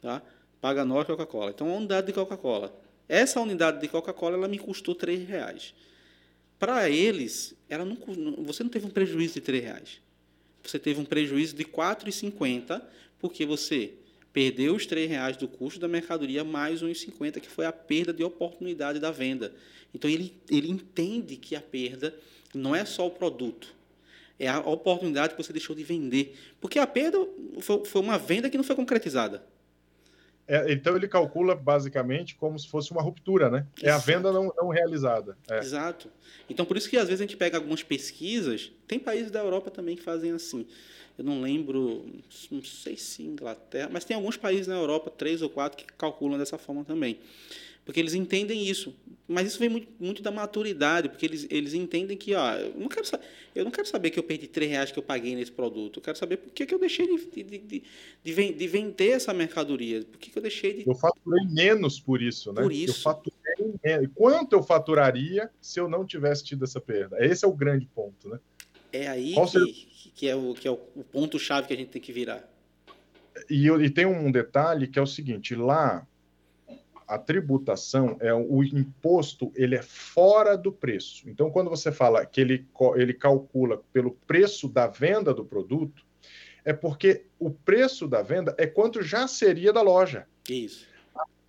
Tá? 0.00 0.22
Paga 0.60 0.84
nós 0.84 1.06
Coca-Cola. 1.06 1.50
Então, 1.50 1.68
uma 1.68 1.76
unidade 1.76 2.06
de 2.06 2.12
Coca-Cola. 2.12 2.74
Essa 3.08 3.40
unidade 3.40 3.80
de 3.80 3.88
Coca-Cola 3.88 4.36
ela 4.36 4.48
me 4.48 4.58
custou 4.58 4.96
R$ 5.00 5.16
reais. 5.16 5.74
Para 6.58 6.90
eles, 6.90 7.54
ela 7.68 7.84
não, 7.84 7.96
você 8.44 8.62
não 8.62 8.70
teve 8.70 8.86
um 8.86 8.90
prejuízo 8.90 9.40
de 9.40 9.50
R$ 9.50 9.60
reais. 9.60 10.00
Você 10.62 10.78
teve 10.78 11.00
um 11.00 11.04
prejuízo 11.04 11.54
de 11.54 11.62
R$ 11.62 11.70
4,50 11.70 12.82
porque 13.18 13.46
você 13.46 13.94
perdeu 14.32 14.74
os 14.74 14.84
R$ 14.84 15.06
reais 15.06 15.36
do 15.36 15.48
custo 15.48 15.80
da 15.80 15.88
mercadoria 15.88 16.44
mais 16.44 16.82
uns 16.82 17.00
50 17.00 17.40
que 17.40 17.48
foi 17.48 17.64
a 17.64 17.72
perda 17.72 18.12
de 18.12 18.22
oportunidade 18.22 18.98
da 18.98 19.10
venda. 19.10 19.54
Então 19.94 20.10
ele, 20.10 20.34
ele 20.50 20.70
entende 20.70 21.36
que 21.36 21.56
a 21.56 21.60
perda 21.60 22.14
não 22.54 22.74
é 22.74 22.84
só 22.84 23.06
o 23.06 23.10
produto, 23.10 23.74
é 24.38 24.48
a 24.48 24.60
oportunidade 24.60 25.34
que 25.34 25.42
você 25.42 25.52
deixou 25.52 25.74
de 25.74 25.82
vender. 25.82 26.36
Porque 26.60 26.78
a 26.78 26.86
perda 26.86 27.18
foi, 27.60 27.84
foi 27.84 28.00
uma 28.00 28.18
venda 28.18 28.48
que 28.48 28.56
não 28.56 28.64
foi 28.64 28.76
concretizada. 28.76 29.44
É, 30.46 30.72
então 30.72 30.96
ele 30.96 31.06
calcula 31.06 31.54
basicamente 31.54 32.34
como 32.34 32.58
se 32.58 32.66
fosse 32.68 32.90
uma 32.90 33.02
ruptura, 33.02 33.50
né? 33.50 33.66
Exato. 33.76 33.86
É 33.86 33.90
a 33.90 33.98
venda 33.98 34.32
não, 34.32 34.52
não 34.56 34.68
realizada. 34.68 35.36
É. 35.50 35.58
Exato. 35.58 36.10
Então 36.48 36.64
por 36.64 36.76
isso 36.76 36.88
que 36.88 36.96
às 36.96 37.06
vezes 37.06 37.20
a 37.20 37.24
gente 37.24 37.36
pega 37.36 37.58
algumas 37.58 37.82
pesquisas, 37.82 38.72
tem 38.86 38.98
países 38.98 39.30
da 39.30 39.40
Europa 39.40 39.70
também 39.70 39.94
que 39.94 40.02
fazem 40.02 40.30
assim. 40.32 40.66
Eu 41.18 41.24
não 41.24 41.42
lembro, 41.42 42.06
não 42.50 42.62
sei 42.62 42.96
se 42.96 43.24
Inglaterra, 43.24 43.90
mas 43.92 44.04
tem 44.04 44.16
alguns 44.16 44.36
países 44.36 44.68
na 44.68 44.76
Europa, 44.76 45.10
três 45.10 45.42
ou 45.42 45.50
quatro, 45.50 45.84
que 45.84 45.92
calculam 45.94 46.38
dessa 46.38 46.56
forma 46.56 46.84
também 46.84 47.18
porque 47.88 48.00
eles 48.00 48.12
entendem 48.12 48.68
isso. 48.68 48.94
Mas 49.26 49.46
isso 49.46 49.58
vem 49.58 49.70
muito, 49.70 49.88
muito 49.98 50.22
da 50.22 50.30
maturidade, 50.30 51.08
porque 51.08 51.24
eles, 51.24 51.46
eles 51.48 51.72
entendem 51.72 52.18
que, 52.18 52.34
ó, 52.34 52.52
eu 52.52 52.74
não 52.78 52.86
quero, 52.86 53.06
eu 53.54 53.64
não 53.64 53.70
quero 53.70 53.88
saber 53.88 54.10
que 54.10 54.18
eu 54.18 54.22
perdi 54.22 54.46
3 54.46 54.70
reais 54.70 54.92
que 54.92 54.98
eu 54.98 55.02
paguei 55.02 55.34
nesse 55.34 55.50
produto. 55.50 55.98
Eu 55.98 56.02
quero 56.02 56.18
saber 56.18 56.36
por 56.36 56.52
que, 56.52 56.66
que 56.66 56.74
eu 56.74 56.78
deixei 56.78 57.06
de, 57.06 57.44
de, 57.44 57.58
de, 57.60 57.82
de, 58.22 58.52
de 58.52 58.68
vender 58.68 59.12
essa 59.12 59.32
mercadoria. 59.32 60.04
Por 60.04 60.18
que, 60.18 60.30
que 60.30 60.36
eu 60.36 60.42
deixei 60.42 60.74
de. 60.74 60.86
Eu 60.86 60.94
faturei 60.94 61.46
menos 61.46 61.98
por 61.98 62.20
isso, 62.20 62.52
né? 62.52 62.60
Por 62.60 62.72
isso. 62.72 62.98
Eu 62.98 63.02
faturei 63.02 63.78
menos. 63.82 64.10
Quanto 64.14 64.52
eu 64.52 64.62
faturaria 64.62 65.50
se 65.58 65.80
eu 65.80 65.88
não 65.88 66.04
tivesse 66.04 66.44
tido 66.44 66.64
essa 66.64 66.82
perda? 66.82 67.16
Esse 67.24 67.46
é 67.46 67.48
o 67.48 67.54
grande 67.54 67.86
ponto, 67.86 68.28
né? 68.28 68.38
É 68.92 69.08
aí 69.08 69.34
que, 69.34 70.10
que, 70.14 70.28
é 70.28 70.36
o, 70.36 70.52
que 70.52 70.68
é 70.68 70.70
o 70.70 70.76
ponto-chave 71.10 71.68
que 71.68 71.72
a 71.72 71.76
gente 71.76 71.88
tem 71.88 72.02
que 72.02 72.12
virar. 72.12 72.46
E, 73.48 73.66
e 73.66 73.88
tem 73.88 74.04
um 74.04 74.30
detalhe 74.30 74.88
que 74.88 74.98
é 74.98 75.02
o 75.02 75.06
seguinte: 75.06 75.54
lá 75.54 76.06
a 77.08 77.18
tributação 77.18 78.18
é 78.20 78.34
o 78.34 78.62
imposto, 78.62 79.50
ele 79.56 79.74
é 79.74 79.82
fora 79.82 80.56
do 80.58 80.70
preço. 80.70 81.28
Então, 81.28 81.50
quando 81.50 81.70
você 81.70 81.90
fala 81.90 82.24
que 82.26 82.38
ele, 82.38 82.66
ele 82.96 83.14
calcula 83.14 83.82
pelo 83.92 84.12
preço 84.26 84.68
da 84.68 84.86
venda 84.86 85.32
do 85.32 85.44
produto, 85.44 86.04
é 86.64 86.72
porque 86.74 87.24
o 87.38 87.50
preço 87.50 88.06
da 88.06 88.20
venda 88.20 88.54
é 88.58 88.66
quanto 88.66 89.02
já 89.02 89.26
seria 89.26 89.72
da 89.72 89.80
loja. 89.80 90.26
Isso. 90.48 90.86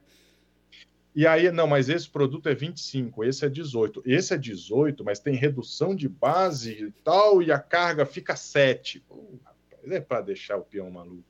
E 1.15 1.27
aí, 1.27 1.51
não, 1.51 1.67
mas 1.67 1.89
esse 1.89 2.07
produto 2.09 2.49
é 2.49 2.55
25, 2.55 3.25
esse 3.25 3.45
é 3.45 3.49
18. 3.49 4.05
Esse 4.07 4.35
é 4.35 4.39
18, 4.39 5.05
mas 5.05 5.19
tem 5.19 5.35
redução 5.35 5.97
de 5.97 6.09
base 6.09 6.71
e 6.71 6.93
tal, 7.03 7.43
e 7.43 7.51
a 7.51 7.59
carga 7.59 8.07
fica 8.07 8.37
7. 8.37 9.01
Pô, 9.01 9.25
rapaz, 9.45 9.91
é 9.91 10.01
para 10.01 10.21
deixar 10.21 10.59
o 10.59 10.63
peão 10.63 10.89
maluco. 10.91 11.25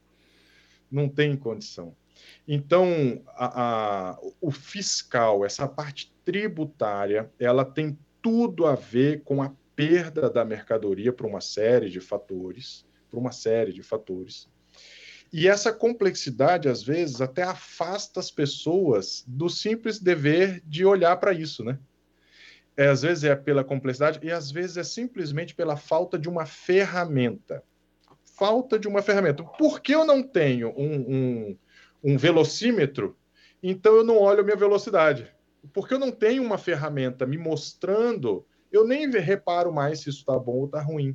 Não 0.91 1.09
tem 1.09 1.35
condição. 1.37 1.95
Então, 2.47 3.23
a, 3.29 4.11
a, 4.13 4.19
o 4.41 4.51
fiscal, 4.51 5.45
essa 5.45 5.69
parte 5.69 6.13
tributária, 6.25 7.31
ela 7.39 7.65
tem 7.65 7.99
tudo 8.23 8.67
a 8.67 8.75
ver 8.75 9.23
com 9.23 9.43
a 9.43 9.53
perda 9.77 10.29
da 10.29 10.45
mercadoria 10.45 11.13
por 11.13 11.27
uma 11.27 11.41
série 11.41 11.89
de 11.89 12.01
fatores, 12.01 12.85
por 13.11 13.19
uma 13.19 13.33
série 13.33 13.73
de 13.73 13.83
fatores. 13.83 14.49
E 15.33 15.47
essa 15.47 15.73
complexidade, 15.73 16.69
às 16.69 16.83
vezes, 16.83 17.21
até 17.21 17.43
afasta 17.43 18.19
as 18.19 18.31
pessoas 18.31 19.25
do 19.27 19.49
simples 19.49 19.99
dever 19.99 20.63
de 20.65 20.85
olhar 20.85 21.17
para 21.17 21.33
isso, 21.33 21.63
né? 21.63 21.79
É, 22.77 22.87
às 22.87 23.03
vezes 23.03 23.25
é 23.25 23.35
pela 23.35 23.65
complexidade 23.65 24.21
e 24.23 24.31
às 24.31 24.51
vezes 24.51 24.77
é 24.77 24.85
simplesmente 24.85 25.55
pela 25.55 25.77
falta 25.77 26.19
de 26.19 26.29
uma 26.29 26.47
ferramenta. 26.47 27.63
Falta 28.37 28.79
de 28.79 28.87
uma 28.87 29.03
ferramenta. 29.03 29.43
Por 29.43 29.81
que 29.81 29.95
eu 29.95 30.05
não 30.05 30.23
tenho 30.23 30.73
um, 30.77 30.95
um 30.95 31.59
um 32.09 32.17
velocímetro, 32.17 33.15
então 33.63 33.95
eu 33.97 34.03
não 34.03 34.17
olho 34.17 34.41
a 34.41 34.43
minha 34.43 34.57
velocidade. 34.57 35.31
Porque 35.75 35.93
eu 35.93 35.99
não 35.99 36.11
tenho 36.11 36.43
uma 36.43 36.57
ferramenta 36.57 37.27
me 37.27 37.37
mostrando, 37.37 38.47
eu 38.73 38.87
nem 38.87 39.11
reparo 39.11 39.71
mais 39.71 40.01
se 40.01 40.09
isso 40.09 40.21
está 40.21 40.39
bom 40.39 40.57
ou 40.57 40.65
está 40.65 40.81
ruim. 40.81 41.15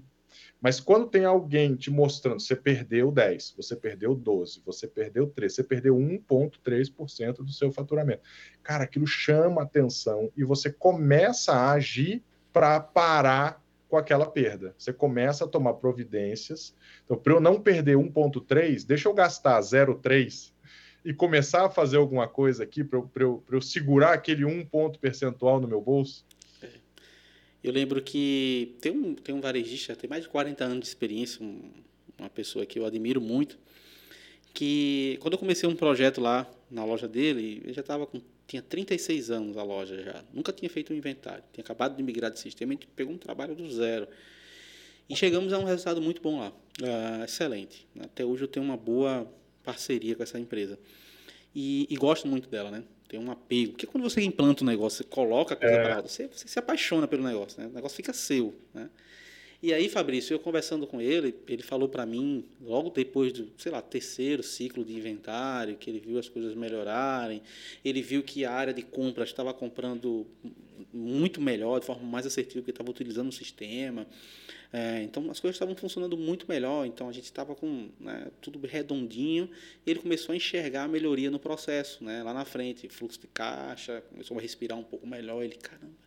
Mas 0.61 0.79
quando 0.79 1.07
tem 1.07 1.25
alguém 1.25 1.75
te 1.75 1.89
mostrando, 1.89 2.39
você 2.39 2.55
perdeu 2.55 3.11
10, 3.11 3.55
você 3.57 3.75
perdeu 3.75 4.13
12, 4.13 4.61
você 4.63 4.87
perdeu 4.87 5.25
3, 5.27 5.55
você 5.55 5.63
perdeu 5.63 5.95
1,3% 5.95 7.37
do 7.37 7.51
seu 7.51 7.71
faturamento. 7.71 8.21
Cara, 8.61 8.83
aquilo 8.83 9.07
chama 9.07 9.63
atenção 9.63 10.31
e 10.37 10.43
você 10.43 10.71
começa 10.71 11.53
a 11.53 11.71
agir 11.71 12.23
para 12.51 12.79
parar 12.79 13.63
com 13.89 13.97
aquela 13.97 14.27
perda. 14.27 14.75
Você 14.77 14.93
começa 14.93 15.45
a 15.45 15.47
tomar 15.47 15.73
providências. 15.73 16.75
Então, 17.03 17.17
para 17.17 17.33
eu 17.33 17.39
não 17.39 17.59
perder 17.59 17.97
1,3, 17.97 18.85
deixa 18.85 19.09
eu 19.09 19.13
gastar 19.13 19.59
0,3 19.59 20.52
e 21.05 21.13
começar 21.13 21.65
a 21.65 21.69
fazer 21.69 21.97
alguma 21.97 22.27
coisa 22.27 22.63
aqui 22.63 22.83
para 22.83 22.99
eu, 22.99 23.11
eu, 23.15 23.43
eu 23.51 23.61
segurar 23.61 24.13
aquele 24.13 24.45
um 24.45 24.65
ponto 24.65 24.99
percentual 24.99 25.59
no 25.59 25.67
meu 25.67 25.81
bolso. 25.81 26.25
Eu 27.63 27.71
lembro 27.71 28.01
que 28.01 28.75
tem 28.81 28.91
um, 28.91 29.15
tem 29.15 29.33
um 29.33 29.39
varejista, 29.39 29.95
tem 29.95 30.09
mais 30.09 30.23
de 30.23 30.29
40 30.29 30.63
anos 30.65 30.79
de 30.79 30.87
experiência, 30.87 31.43
um, 31.43 31.71
uma 32.19 32.29
pessoa 32.29 32.65
que 32.65 32.77
eu 32.77 32.85
admiro 32.85 33.21
muito, 33.21 33.57
que 34.53 35.17
quando 35.21 35.33
eu 35.33 35.39
comecei 35.39 35.67
um 35.67 35.75
projeto 35.75 36.19
lá 36.19 36.49
na 36.69 36.83
loja 36.83 37.07
dele, 37.07 37.61
ele 37.63 37.73
já 37.73 37.81
estava 37.81 38.05
com 38.05 38.21
tinha 38.45 38.61
36 38.61 39.31
anos 39.31 39.57
a 39.57 39.63
loja 39.63 40.03
já, 40.03 40.23
nunca 40.33 40.51
tinha 40.51 40.69
feito 40.69 40.93
um 40.93 40.95
inventário, 40.95 41.43
tinha 41.53 41.63
acabado 41.63 41.95
de 41.95 42.03
migrar 42.03 42.29
de 42.29 42.39
sistema, 42.39 42.73
a 42.73 42.75
gente 42.75 42.87
pegou 42.87 43.13
um 43.13 43.17
trabalho 43.17 43.55
do 43.55 43.69
zero. 43.71 44.07
E 45.09 45.15
chegamos 45.15 45.53
a 45.53 45.59
um 45.59 45.63
resultado 45.63 46.01
muito 46.01 46.21
bom 46.21 46.39
lá, 46.39 46.49
uh, 46.49 47.23
excelente. 47.23 47.87
Até 47.99 48.25
hoje 48.25 48.43
eu 48.43 48.47
tenho 48.47 48.65
uma 48.65 48.77
boa 48.77 49.25
parceria 49.63 50.15
com 50.15 50.23
essa 50.23 50.39
empresa. 50.39 50.77
E, 51.55 51.87
e 51.89 51.95
gosto 51.95 52.27
muito 52.27 52.49
dela, 52.49 52.69
né? 52.71 52.83
tem 53.13 53.19
um 53.19 53.29
apego. 53.29 53.73
Porque 53.73 53.85
quando 53.85 54.03
você 54.03 54.23
implanta 54.23 54.63
um 54.63 54.67
negócio, 54.67 54.97
você 54.97 55.03
coloca 55.03 55.53
a 55.53 55.57
coisa 55.57 55.75
é. 55.75 55.83
para 55.83 56.01
você, 56.01 56.27
você 56.27 56.47
se 56.47 56.57
apaixona 56.57 57.07
pelo 57.07 57.23
negócio, 57.23 57.61
né? 57.61 57.67
O 57.67 57.71
negócio 57.71 57.95
fica 57.95 58.11
seu, 58.11 58.55
né? 58.73 58.89
E 59.63 59.73
aí, 59.73 59.87
Fabrício, 59.87 60.33
eu 60.33 60.39
conversando 60.39 60.85
com 60.85 60.99
ele, 60.99 61.33
ele 61.47 61.63
falou 61.63 61.87
para 61.87 62.05
mim, 62.05 62.43
logo 62.59 62.89
depois 62.89 63.31
do, 63.31 63.49
sei 63.57 63.71
lá, 63.71 63.81
terceiro 63.81 64.43
ciclo 64.43 64.83
de 64.83 64.93
inventário, 64.93 65.77
que 65.77 65.89
ele 65.89 66.01
viu 66.01 66.19
as 66.19 66.27
coisas 66.27 66.53
melhorarem, 66.53 67.41
ele 67.83 68.01
viu 68.01 68.21
que 68.21 68.43
a 68.43 68.51
área 68.51 68.73
de 68.73 68.81
compras 68.81 69.29
estava 69.29 69.53
comprando 69.53 70.27
muito 70.91 71.39
melhor, 71.39 71.79
de 71.79 71.85
forma 71.85 72.03
mais 72.03 72.25
assertiva, 72.25 72.59
porque 72.59 72.71
estava 72.71 72.91
utilizando 72.91 73.29
o 73.29 73.31
sistema. 73.31 74.05
É, 74.73 75.01
então 75.01 75.31
as 75.31 75.39
coisas 75.39 75.55
estavam 75.55 75.77
funcionando 75.77 76.17
muito 76.17 76.45
melhor, 76.49 76.85
então 76.85 77.07
a 77.07 77.13
gente 77.13 77.23
estava 77.23 77.55
com 77.55 77.87
né, 78.01 78.27
tudo 78.41 78.59
redondinho 78.67 79.49
e 79.85 79.91
ele 79.91 80.01
começou 80.01 80.33
a 80.33 80.35
enxergar 80.35 80.83
a 80.83 80.87
melhoria 80.89 81.31
no 81.31 81.39
processo, 81.39 82.03
né, 82.03 82.21
lá 82.21 82.33
na 82.33 82.43
frente, 82.43 82.89
fluxo 82.89 83.21
de 83.21 83.27
caixa, 83.27 84.03
começou 84.09 84.37
a 84.37 84.41
respirar 84.41 84.77
um 84.77 84.83
pouco 84.83 85.07
melhor. 85.07 85.41
Ele, 85.41 85.55
caramba, 85.55 86.02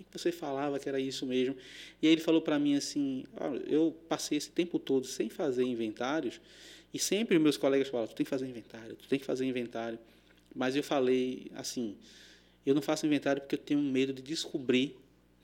o 0.00 0.04
que 0.04 0.18
você 0.18 0.30
falava 0.30 0.78
que 0.78 0.88
era 0.88 1.00
isso 1.00 1.26
mesmo? 1.26 1.56
E 2.02 2.06
aí 2.06 2.12
ele 2.12 2.20
falou 2.20 2.40
para 2.40 2.58
mim 2.58 2.76
assim: 2.76 3.24
ah, 3.36 3.52
eu 3.66 3.96
passei 4.08 4.38
esse 4.38 4.50
tempo 4.50 4.78
todo 4.78 5.06
sem 5.06 5.28
fazer 5.28 5.64
inventários 5.64 6.40
e 6.92 6.98
sempre 6.98 7.38
meus 7.38 7.56
colegas 7.56 7.88
falavam: 7.88 8.12
tu 8.12 8.16
tem 8.16 8.24
que 8.24 8.30
fazer 8.30 8.46
inventário, 8.46 8.96
tu 8.96 9.08
tem 9.08 9.18
que 9.18 9.24
fazer 9.24 9.44
inventário. 9.44 9.98
Mas 10.54 10.76
eu 10.76 10.82
falei 10.82 11.50
assim: 11.54 11.96
eu 12.64 12.74
não 12.74 12.82
faço 12.82 13.06
inventário 13.06 13.42
porque 13.42 13.54
eu 13.54 13.60
tenho 13.60 13.80
medo 13.80 14.12
de 14.12 14.22
descobrir 14.22 14.96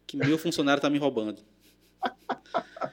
que 0.07 0.17
meu 0.17 0.37
funcionário 0.39 0.79
está 0.79 0.91
me 0.91 0.99
roubando. 0.99 1.41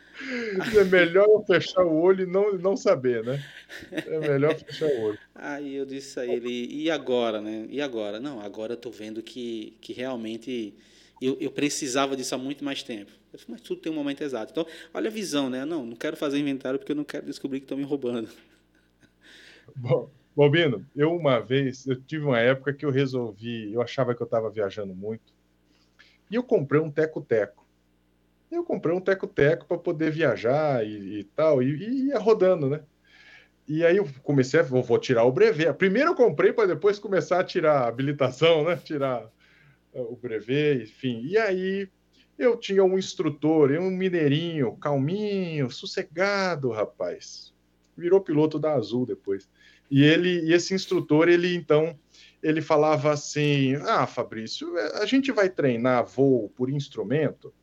É 0.78 0.84
melhor 0.84 1.26
eu 1.26 1.44
fechar 1.46 1.84
o 1.84 2.02
olho 2.02 2.24
e 2.24 2.26
não, 2.28 2.54
não 2.54 2.78
saber, 2.78 3.24
né? 3.24 3.44
É 3.92 4.20
melhor 4.20 4.56
fechar 4.56 4.86
o 4.86 5.02
olho. 5.02 5.20
Aí 5.34 5.76
eu 5.76 5.86
disse 5.86 6.20
a 6.20 6.26
ele, 6.26 6.68
e 6.72 6.92
agora, 6.92 7.42
né? 7.42 7.66
E 7.70 7.82
agora? 7.82 8.20
Não, 8.20 8.40
agora 8.40 8.74
eu 8.74 8.78
tô 8.78 8.92
vendo 8.92 9.24
que, 9.24 9.78
que 9.82 9.94
realmente 9.94 10.74
eu, 11.22 11.38
eu 11.40 11.52
precisava 11.52 12.16
disso 12.16 12.34
há 12.36 12.38
muito 12.38 12.64
mais 12.64 12.84
tempo. 12.84 13.12
Disse, 13.34 13.46
mas 13.50 13.62
tudo 13.62 13.82
tem 13.82 13.92
um 13.92 13.96
momento 13.96 14.22
exato. 14.22 14.52
Então, 14.52 14.66
olha 14.94 15.10
a 15.10 15.14
visão, 15.14 15.50
né? 15.50 15.66
Não, 15.66 15.86
não 15.86 15.96
quero 15.96 16.18
fazer 16.18 16.40
inventário 16.40 16.80
porque 16.80 16.92
eu 16.92 16.96
não 16.96 17.04
quero 17.04 17.26
descobrir 17.26 17.60
que 17.60 17.66
estão 17.66 17.78
me 17.78 17.84
roubando. 17.84 18.30
Bom, 19.76 20.10
Bobino, 20.36 20.86
eu 20.96 21.14
uma 21.14 21.40
vez, 21.40 21.86
eu 21.86 22.02
tive 22.02 22.26
uma 22.26 22.40
época 22.40 22.74
que 22.74 22.86
eu 22.86 22.92
resolvi, 22.92 23.74
eu 23.74 23.82
achava 23.82 24.16
que 24.16 24.22
eu 24.22 24.26
estava 24.26 24.50
viajando 24.50 24.96
muito, 24.96 25.34
e 26.30 26.36
eu 26.36 26.44
comprei 26.44 26.80
um 26.80 26.92
teco-teco. 26.92 27.68
Eu 28.52 28.64
comprei 28.64 28.96
um 28.96 29.02
teco-teco 29.02 29.66
para 29.68 29.78
poder 29.78 30.12
viajar 30.12 30.86
e, 30.86 31.20
e 31.20 31.24
tal, 31.24 31.62
e, 31.62 31.76
e, 31.76 32.08
ia 32.08 32.18
rodando, 32.18 32.70
né? 32.70 32.82
E 33.68 33.86
aí 33.86 33.98
eu 33.98 34.08
comecei 34.24 34.60
a 34.60 34.64
vou, 34.64 34.82
vou 34.82 34.98
tirar 34.98 35.24
o 35.26 35.32
brevet. 35.32 35.74
Primeiro 35.74 36.12
eu 36.12 36.16
comprei 36.16 36.52
para 36.52 36.68
depois 36.68 36.98
começar 36.98 37.40
a 37.40 37.44
tirar 37.44 37.82
a 37.82 37.88
habilitação, 37.88 38.64
né? 38.64 38.76
Tirar 38.78 39.30
o 39.94 40.16
brevet, 40.16 40.84
enfim. 40.84 41.22
E 41.24 41.38
aí 41.38 41.90
eu 42.38 42.56
tinha 42.58 42.84
um 42.84 42.98
instrutor, 42.98 43.72
um 43.72 43.90
mineirinho, 43.90 44.78
calminho, 44.78 45.70
sossegado, 45.70 46.70
rapaz. 46.72 47.54
Virou 47.98 48.22
piloto 48.22 48.58
da 48.58 48.74
Azul 48.74 49.06
depois. 49.06 49.50
E 49.92 50.04
ele, 50.04 50.42
e 50.46 50.54
esse 50.54 50.74
instrutor, 50.74 51.28
ele 51.28 51.56
então, 51.56 51.98
ele 52.42 52.62
falava 52.62 53.12
assim: 53.12 53.76
"Ah, 53.88 54.06
Fabrício, 54.06 54.78
a 54.78 55.06
gente 55.06 55.32
vai 55.32 55.50
treinar 55.50 56.06
voo 56.06 56.50
por 56.56 56.70
instrumento 56.70 57.54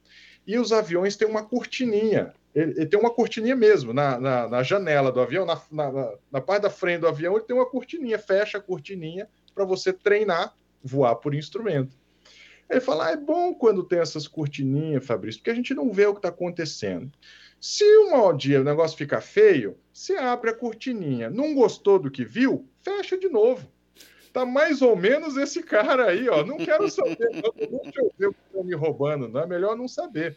e 0.47 0.59
os 0.59 0.73
aviões 0.73 1.17
têm 1.17 1.29
uma 1.29 1.45
cortininha. 1.45 2.33
Ele, 2.55 2.73
ele 2.73 2.87
tem 2.87 2.99
uma 2.99 3.11
cortininha 3.11 3.57
mesmo 3.57 3.93
na, 3.93 4.19
na, 4.19 4.49
na 4.49 4.63
janela 4.63 5.11
do 5.11 5.21
avião, 5.21 5.45
na, 5.45 5.61
na, 5.71 6.15
na, 6.31 6.41
parte 6.41 6.63
da 6.63 6.71
frente 6.71 7.01
do 7.01 7.09
avião, 7.09 7.35
ele 7.37 7.45
tem 7.45 7.57
uma 7.57 7.67
cortininha, 7.67 8.19
fecha 8.19 8.59
a 8.59 8.61
cortininha 8.61 9.29
para 9.55 9.65
você 9.65 9.93
treinar, 9.93 10.55
voar 10.83 11.17
por 11.17 11.35
instrumento. 11.35 11.97
Ele 12.69 12.81
fala: 12.81 13.07
ah, 13.07 13.11
é 13.13 13.17
bom 13.17 13.55
quando 13.55 13.85
tem 13.85 13.99
essas 13.99 14.27
cortininhas, 14.27 15.07
Fabrício, 15.07 15.41
porque 15.41 15.51
a 15.51 15.55
gente 15.55 15.75
não 15.75 15.93
vê 15.93 16.07
o 16.07 16.13
que 16.13 16.19
está 16.19 16.29
acontecendo. 16.29 17.11
Se 17.61 17.85
um 17.99 18.37
dia 18.37 18.61
o 18.61 18.65
negócio 18.65 18.99
fica 18.99 19.21
feio, 19.21 19.77
você 19.93 20.17
abre 20.17 20.51
a 20.51 20.55
cortininha. 20.55 21.31
Não 21.31 21.55
gostou 21.55 21.99
do 21.99 22.11
que 22.11 22.25
viu? 22.25 22.69
Fecha 22.83 23.17
de 23.17 23.29
novo 23.29 23.71
tá 24.37 24.45
mais 24.45 24.83
ou 24.83 24.95
menos 24.95 25.39
esse 25.39 25.63
cara 25.63 26.11
aí, 26.11 26.29
ó. 26.29 26.45
Não 26.45 26.59
quero 26.59 26.91
saber, 26.91 27.31
não, 27.33 27.55
deixa 27.57 28.03
ver 28.19 28.27
o 28.27 28.35
que 28.35 28.41
estão 28.47 28.63
me 28.63 28.75
roubando, 28.75 29.29
não 29.29 29.41
é 29.41 29.47
melhor 29.47 29.75
não 29.75 29.89
saber. 29.89 30.37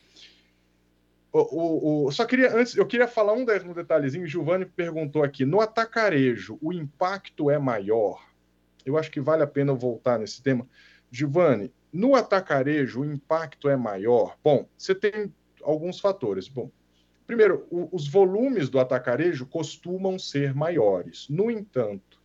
O, 1.33 1.39
o, 1.39 2.05
o, 2.05 2.11
só 2.13 2.23
queria, 2.23 2.55
antes, 2.55 2.77
eu 2.77 2.85
queria 2.85 3.09
falar 3.09 3.33
um, 3.33 3.41
um 3.41 3.73
detalhezinho. 3.73 4.25
Giovanni 4.25 4.65
perguntou 4.65 5.21
aqui: 5.21 5.43
no 5.43 5.59
atacarejo, 5.59 6.57
o 6.61 6.71
impacto 6.71 7.51
é 7.51 7.59
maior? 7.59 8.23
Eu 8.85 8.97
acho 8.97 9.11
que 9.11 9.19
vale 9.19 9.43
a 9.43 9.47
pena 9.47 9.73
voltar 9.73 10.17
nesse 10.17 10.41
tema. 10.41 10.65
Giovanni, 11.11 11.69
no 11.91 12.15
atacarejo, 12.15 13.01
o 13.01 13.05
impacto 13.05 13.67
é 13.67 13.75
maior? 13.75 14.37
Bom, 14.43 14.67
você 14.77 14.93
tem 14.93 15.33
alguns 15.63 15.99
fatores. 15.99 16.47
Bom, 16.47 16.69
primeiro, 17.25 17.65
o, 17.69 17.89
os 17.91 18.07
volumes 18.07 18.69
do 18.69 18.79
atacarejo 18.79 19.45
costumam 19.45 20.17
ser 20.19 20.53
maiores. 20.53 21.27
No 21.29 21.49
entanto, 21.49 22.19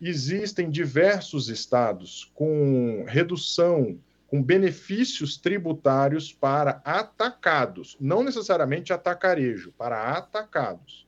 existem 0.00 0.70
diversos 0.70 1.48
estados 1.48 2.30
com 2.34 3.04
redução, 3.06 3.98
com 4.28 4.42
benefícios 4.42 5.36
tributários 5.36 6.32
para 6.32 6.82
atacados, 6.84 7.96
não 8.00 8.22
necessariamente 8.22 8.92
atacarejo, 8.92 9.72
para 9.72 10.12
atacados. 10.12 11.06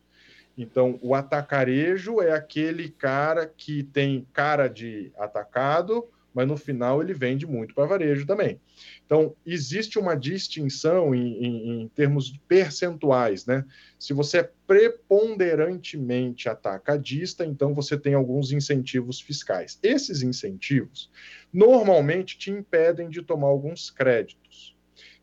Então, 0.56 0.98
o 1.02 1.14
atacarejo 1.14 2.22
é 2.22 2.32
aquele 2.32 2.88
cara 2.88 3.46
que 3.46 3.82
tem 3.82 4.26
cara 4.32 4.68
de 4.68 5.12
atacado, 5.18 6.08
mas 6.36 6.46
no 6.46 6.56
final 6.58 7.02
ele 7.02 7.14
vende 7.14 7.46
muito 7.46 7.74
para 7.74 7.86
varejo 7.86 8.26
também. 8.26 8.60
Então, 9.06 9.34
existe 9.46 9.98
uma 9.98 10.14
distinção 10.14 11.14
em, 11.14 11.42
em, 11.42 11.80
em, 11.80 11.88
termos 11.88 12.30
percentuais, 12.46 13.46
né? 13.46 13.64
Se 13.98 14.12
você 14.12 14.40
é 14.40 14.50
preponderantemente 14.66 16.46
atacadista, 16.46 17.46
então 17.46 17.72
você 17.72 17.96
tem 17.96 18.12
alguns 18.12 18.52
incentivos 18.52 19.18
fiscais. 19.18 19.78
Esses 19.82 20.20
incentivos 20.20 21.10
normalmente 21.50 22.36
te 22.36 22.50
impedem 22.50 23.08
de 23.08 23.22
tomar 23.22 23.48
alguns 23.48 23.90
créditos. 23.90 24.76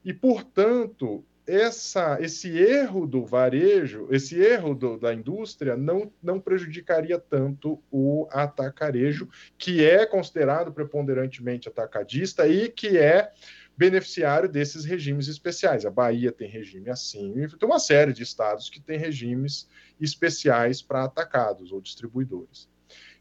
E, 0.03 0.11
portanto, 0.11 1.24
essa, 1.46 2.18
esse 2.22 2.50
erro 2.58 3.06
do 3.06 3.26
varejo, 3.26 4.08
esse 4.12 4.39
erro 4.39 4.74
do, 4.74 4.98
da 4.98 5.14
indústria 5.14 5.76
não, 5.76 6.12
não 6.22 6.39
prejudicaria 6.39 7.20
tanto 7.20 7.82
o 7.91 8.28
atacarejo, 8.32 9.28
que 9.58 9.84
é 9.84 10.06
considerado 10.06 10.72
preponderantemente 10.72 11.68
atacadista 11.68 12.48
e 12.48 12.70
que 12.70 12.98
é 12.98 13.32
beneficiário 13.76 14.48
desses 14.48 14.86
regimes 14.86 15.28
especiais. 15.28 15.86
A 15.86 15.91
Bahia 15.91 16.32
tem 16.32 16.48
regime 16.48 16.89
assim, 16.89 17.34
tem 17.60 17.70
uma 17.70 17.80
série 17.80 18.14
de 18.14 18.24
estados 18.24 18.70
que 18.70 18.80
tem 18.80 18.98
regimes 18.98 19.68
especiais 20.00 20.82
para 20.82 21.04
atacados 21.04 21.72
ou 21.72 21.82
distribuidores. 21.82 22.70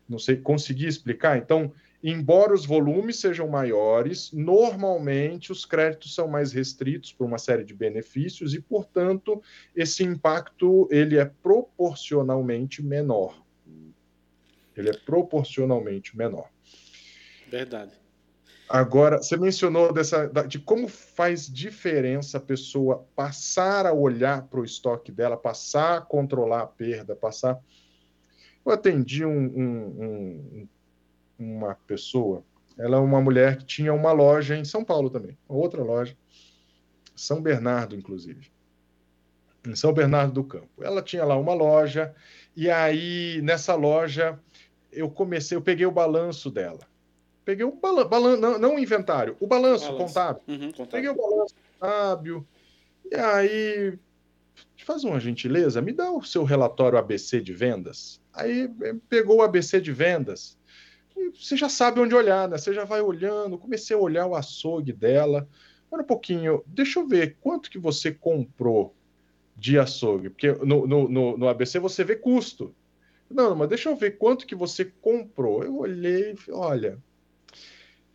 Não 0.09 0.18
sei, 0.18 0.37
consegui 0.37 0.87
explicar? 0.87 1.39
Então, 1.39 1.73
embora 2.03 2.53
os 2.53 2.66
volumes 2.66 3.20
sejam 3.20 3.48
maiores, 3.48 4.32
normalmente 4.32 5.53
os 5.53 5.64
créditos 5.64 6.14
são 6.14 6.26
mais 6.26 6.53
restritos 6.53 7.12
por 7.12 7.24
uma 7.26 7.38
série 7.38 7.64
de 7.64 7.74
benefícios 7.74 8.55
e, 8.55 8.61
portanto, 8.61 9.42
esse 9.74 10.03
impacto 10.03 10.88
ele 10.90 11.18
é 11.18 11.24
proporcionalmente 11.24 12.82
menor. 12.82 13.40
Ele 14.76 14.90
é 14.90 14.96
proporcionalmente 14.96 16.16
menor. 16.16 16.48
Verdade. 17.48 17.92
Agora, 18.68 19.18
você 19.18 19.36
mencionou 19.36 19.92
dessa, 19.92 20.26
de 20.48 20.59
como 20.59 20.88
faz 20.88 21.46
diferença 21.46 22.38
a 22.38 22.40
pessoa 22.40 23.07
passar 23.14 23.84
a 23.84 23.92
olhar 23.92 24.46
para 24.46 24.61
o 24.61 24.64
estoque 24.64 25.12
dela, 25.12 25.36
passar 25.36 25.98
a 25.98 26.00
controlar 26.00 26.62
a 26.62 26.66
perda, 26.66 27.14
passar. 27.14 27.61
Eu 28.64 28.72
atendi 28.72 29.26
um, 29.26 29.30
um, 29.30 29.86
um, 30.00 30.68
uma 31.43 31.74
pessoa, 31.86 32.45
ela 32.78 32.97
é 32.97 33.01
uma 33.01 33.20
mulher 33.20 33.59
que 33.59 33.64
tinha 33.64 33.93
uma 33.93 34.12
loja 34.12 34.57
em 34.57 34.64
São 34.64 34.84
Paulo 34.84 35.11
também, 35.11 35.36
outra 35.49 35.82
loja, 35.82 36.16
São 37.14 37.43
Bernardo, 37.43 37.95
inclusive, 37.95 38.51
em 39.66 39.74
São 39.74 39.93
Bernardo 39.93 40.32
do 40.32 40.45
Campo. 40.45 40.82
Ela 40.82 41.03
tinha 41.03 41.24
lá 41.24 41.36
uma 41.36 41.55
loja, 41.55 42.14
e 42.57 42.70
aí 42.70 43.40
nessa 43.43 43.74
loja 43.74 44.38
eu 44.90 45.11
comecei, 45.11 45.57
eu 45.57 45.62
peguei 45.62 45.86
o 45.86 45.93
balanço 45.93 46.51
dela. 46.51 46.80
Peguei 47.45 47.64
o 47.64 47.72
balanço, 47.72 48.09
balan, 48.09 48.36
não, 48.36 48.59
não, 48.59 48.76
o 48.76 48.78
inventário, 48.78 49.36
o 49.40 49.47
balanço, 49.47 49.86
balanço. 49.86 50.07
Contábil. 50.07 50.43
Uhum, 50.47 50.72
contábil. 50.72 50.86
Peguei 50.90 51.11
o 51.11 51.14
balanço 51.16 51.55
contábil, 51.78 52.47
e 53.11 53.14
aí 53.16 53.99
faz 54.84 55.05
uma 55.05 55.18
gentileza, 55.18 55.80
me 55.80 55.93
dá 55.93 56.11
o 56.11 56.22
seu 56.22 56.45
relatório 56.45 56.99
ABC 56.99 57.40
de 57.40 57.53
vendas. 57.53 58.20
Aí 58.32 58.70
eh, 58.82 58.95
pegou 59.09 59.38
o 59.38 59.43
ABC 59.43 59.80
de 59.80 59.93
vendas. 59.93 60.57
Você 61.31 61.57
já 61.57 61.68
sabe 61.68 62.01
onde 62.01 62.14
olhar, 62.14 62.49
né? 62.49 62.59
Você 62.59 62.73
já 62.73 62.85
vai 62.85 63.01
olhando. 63.01 63.59
Comecei 63.59 63.97
a 63.97 63.99
olhar 63.99 64.27
o 64.27 64.35
açougue 64.35 64.93
dela. 64.93 65.49
Olha 65.91 66.03
um 66.03 66.07
pouquinho, 66.07 66.62
deixa 66.66 66.99
eu 66.99 67.07
ver 67.07 67.37
quanto 67.41 67.70
que 67.70 67.79
você 67.79 68.11
comprou 68.12 68.95
de 69.57 69.79
açougue. 69.79 70.31
Porque 70.31 70.53
no, 70.53 70.87
no, 70.87 71.09
no, 71.09 71.37
no 71.37 71.49
ABC 71.49 71.79
você 71.79 72.03
vê 72.03 72.16
custo. 72.16 72.75
Não, 73.29 73.55
mas 73.55 73.68
deixa 73.68 73.89
eu 73.89 73.97
ver 73.97 74.18
quanto 74.18 74.47
que 74.47 74.55
você 74.55 74.85
comprou. 74.85 75.62
Eu 75.62 75.79
olhei, 75.79 76.35
olha, 76.51 76.99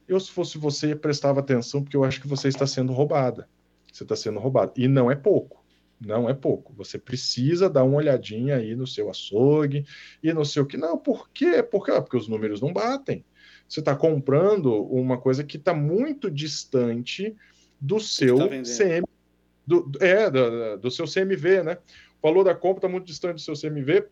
eu 0.08 0.20
se 0.20 0.32
fosse 0.32 0.58
você 0.58 0.95
prestava 0.95 1.39
atenção 1.39 1.84
porque 1.84 1.97
eu 1.97 2.03
acho 2.03 2.22
que 2.22 2.28
você 2.28 2.47
está 2.47 2.66
sendo 2.66 2.93
roubada. 2.93 3.47
Você 3.91 4.03
está 4.03 4.16
sendo 4.16 4.39
roubado 4.39 4.74
e 4.76 4.88
não 4.88 5.10
é 5.12 5.16
pouco. 5.16 5.64
Não 6.00 6.30
é 6.30 6.34
pouco. 6.34 6.74
Você 6.74 7.00
precisa 7.00 7.70
dar 7.70 7.84
uma 7.84 7.98
olhadinha 7.98 8.58
aí 8.58 8.76
no 8.76 8.86
seu 8.86 9.10
açougue 9.10 9.86
e 10.22 10.32
no 10.32 10.45
seu 10.45 10.66
que. 10.66 10.78
Não, 10.78 10.98
por 10.98 11.30
quê? 11.30 11.64
Porque, 11.64 11.91
ah, 11.91 12.02
porque 12.02 12.18
os 12.18 12.28
números 12.28 12.62
não 12.62 12.72
batem. 12.72 13.26
Você 13.68 13.80
está 13.80 13.95
comprando 13.95 14.74
uma 14.86 15.18
coisa 15.18 15.43
que 15.43 15.58
está 15.58 15.74
muito 15.74 16.30
distante 16.30 17.36
do 17.80 18.00
seu 18.00 18.38
tá 18.38 18.48
CM. 18.64 19.06
Do, 19.66 19.91
é, 20.00 20.30
do, 20.30 20.78
do, 20.78 20.91
seu 20.91 21.06
CMV, 21.06 21.64
né? 21.64 21.78
O 22.22 22.28
valor 22.28 22.43
da 22.43 22.56
compra 22.56 22.78
está 22.78 22.88
muito 22.88 23.06
distante 23.06 23.36
do 23.36 23.41
seu 23.41 23.54
CMV, 23.54 24.06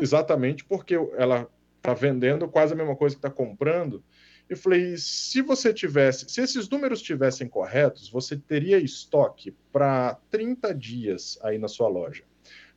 exatamente 0.00 0.64
porque 0.64 0.94
ela 1.16 1.48
está 1.78 1.92
vendendo 1.92 2.48
quase 2.48 2.72
a 2.72 2.76
mesma 2.76 2.94
coisa 2.94 3.16
que 3.16 3.18
está 3.18 3.30
comprando. 3.30 4.04
Eu 4.48 4.56
falei, 4.56 4.96
se 4.98 5.40
você 5.40 5.72
tivesse, 5.72 6.28
se 6.28 6.40
esses 6.42 6.68
números 6.68 7.00
tivessem 7.00 7.48
corretos, 7.48 8.10
você 8.10 8.36
teria 8.36 8.78
estoque 8.78 9.54
para 9.72 10.18
30 10.30 10.74
dias 10.74 11.38
aí 11.42 11.58
na 11.58 11.68
sua 11.68 11.88
loja. 11.88 12.24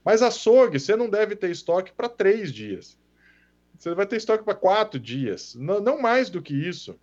Mas 0.03 0.21
açougue, 0.21 0.79
você 0.79 0.95
não 0.95 1.09
deve 1.09 1.35
ter 1.35 1.51
estoque 1.51 1.91
para 1.91 2.07
três 2.07 2.53
dias. 2.53 2.97
Você 3.77 3.93
vai 3.93 4.07
ter 4.07 4.15
estoque 4.15 4.43
para 4.43 4.55
quatro 4.55 4.99
dias, 4.99 5.53
não, 5.55 5.81
não, 5.81 6.01
mais 6.01 6.29
do 6.29 6.41
que 6.41 6.53
isso. 6.53 6.97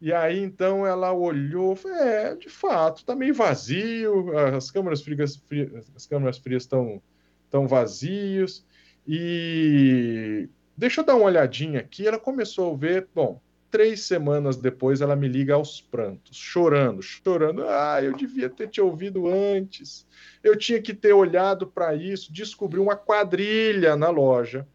E 0.00 0.12
aí 0.12 0.38
então 0.38 0.86
ela 0.86 1.12
olhou, 1.12 1.76
é, 1.86 2.36
de 2.36 2.48
fato, 2.48 2.98
está 2.98 3.16
meio 3.16 3.34
vazio, 3.34 4.38
as 4.38 4.70
câmaras 4.70 5.02
frias, 5.02 5.42
as 5.96 6.06
câmaras 6.06 6.38
frias 6.38 6.64
estão 6.64 7.02
tão 7.50 7.66
vazios. 7.66 8.64
E 9.06 10.48
deixa 10.76 11.00
eu 11.00 11.04
dar 11.04 11.16
uma 11.16 11.24
olhadinha 11.24 11.80
aqui. 11.80 12.06
Ela 12.06 12.18
começou 12.18 12.74
a 12.74 12.76
ver, 12.76 13.08
bom, 13.14 13.40
Três 13.70 14.00
semanas 14.02 14.56
depois, 14.56 15.00
ela 15.00 15.14
me 15.14 15.28
liga 15.28 15.54
aos 15.54 15.80
prantos, 15.80 16.36
chorando, 16.36 17.02
chorando. 17.02 17.64
Ah, 17.68 18.00
eu 18.02 18.16
devia 18.16 18.48
ter 18.48 18.68
te 18.68 18.80
ouvido 18.80 19.28
antes. 19.28 20.06
Eu 20.42 20.56
tinha 20.56 20.80
que 20.80 20.94
ter 20.94 21.12
olhado 21.12 21.66
para 21.66 21.94
isso. 21.94 22.32
Descobri 22.32 22.80
uma 22.80 22.96
quadrilha 22.96 23.94
na 23.94 24.08
loja. 24.08 24.66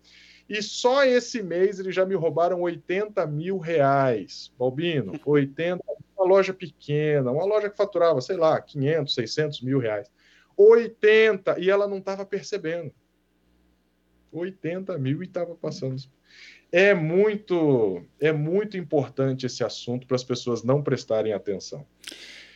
E 0.47 0.61
só 0.61 1.03
esse 1.03 1.41
mês 1.41 1.79
eles 1.79 1.95
já 1.95 2.05
me 2.05 2.13
roubaram 2.13 2.61
80 2.61 3.25
mil 3.25 3.57
reais. 3.57 4.53
Balbino, 4.59 5.19
80 5.25 5.83
uma 6.17 6.27
loja 6.27 6.53
pequena, 6.53 7.31
uma 7.31 7.45
loja 7.45 7.69
que 7.69 7.77
faturava, 7.77 8.21
sei 8.21 8.37
lá, 8.37 8.59
500, 8.61 9.13
600 9.13 9.61
mil 9.61 9.79
reais. 9.79 10.09
80, 10.55 11.59
e 11.59 11.69
ela 11.69 11.87
não 11.87 11.97
estava 11.97 12.25
percebendo. 12.25 12.93
80 14.31 14.97
mil 14.97 15.21
e 15.21 15.25
estava 15.25 15.55
passando 15.55 15.95
é 16.73 16.95
muito 16.95 18.01
é 18.19 18.31
muito 18.31 18.75
importante 18.75 19.45
esse 19.45 19.63
assunto 19.63 20.07
para 20.07 20.15
as 20.15 20.23
pessoas 20.23 20.63
não 20.63 20.81
prestarem 20.81 21.31
atenção. 21.31 21.85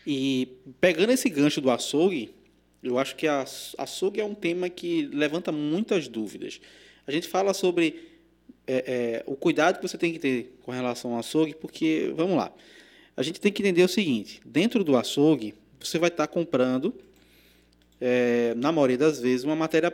E 0.08 0.58
pegando 0.82 1.12
esse 1.12 1.30
gancho 1.30 1.62
do 1.62 1.70
açougue, 1.70 2.34
eu 2.82 2.98
acho 2.98 3.16
que 3.16 3.28
a 3.28 3.46
açougue 3.78 4.20
é 4.20 4.26
um 4.26 4.34
tema 4.34 4.70
que 4.70 5.06
levanta 5.14 5.52
muitas 5.52 6.08
dúvidas. 6.08 6.60
A 7.06 7.12
gente 7.12 7.28
fala 7.28 7.54
sobre 7.54 8.10
é, 8.66 8.84
é, 8.88 9.24
o 9.28 9.36
cuidado 9.36 9.76
que 9.80 9.88
você 9.88 10.00
tem 10.00 10.12
que 10.12 10.20
ter 10.20 10.58
com 10.64 10.72
relação 10.72 11.14
ao 11.14 11.20
açougue, 11.20 11.54
porque, 11.54 12.12
vamos 12.16 12.38
lá, 12.38 12.52
a 13.16 13.22
gente 13.22 13.40
tem 13.40 13.52
que 13.52 13.62
entender 13.62 13.84
o 13.84 13.88
seguinte: 13.88 14.42
dentro 14.44 14.84
do 14.84 14.98
açougue, 14.98 15.54
você 15.80 16.00
vai 16.00 16.10
estar 16.10 16.26
comprando, 16.26 16.96
é, 18.02 18.56
na 18.56 18.72
maioria 18.72 18.98
das 18.98 19.20
vezes, 19.20 19.44
uma 19.44 19.56
matéria 19.56 19.92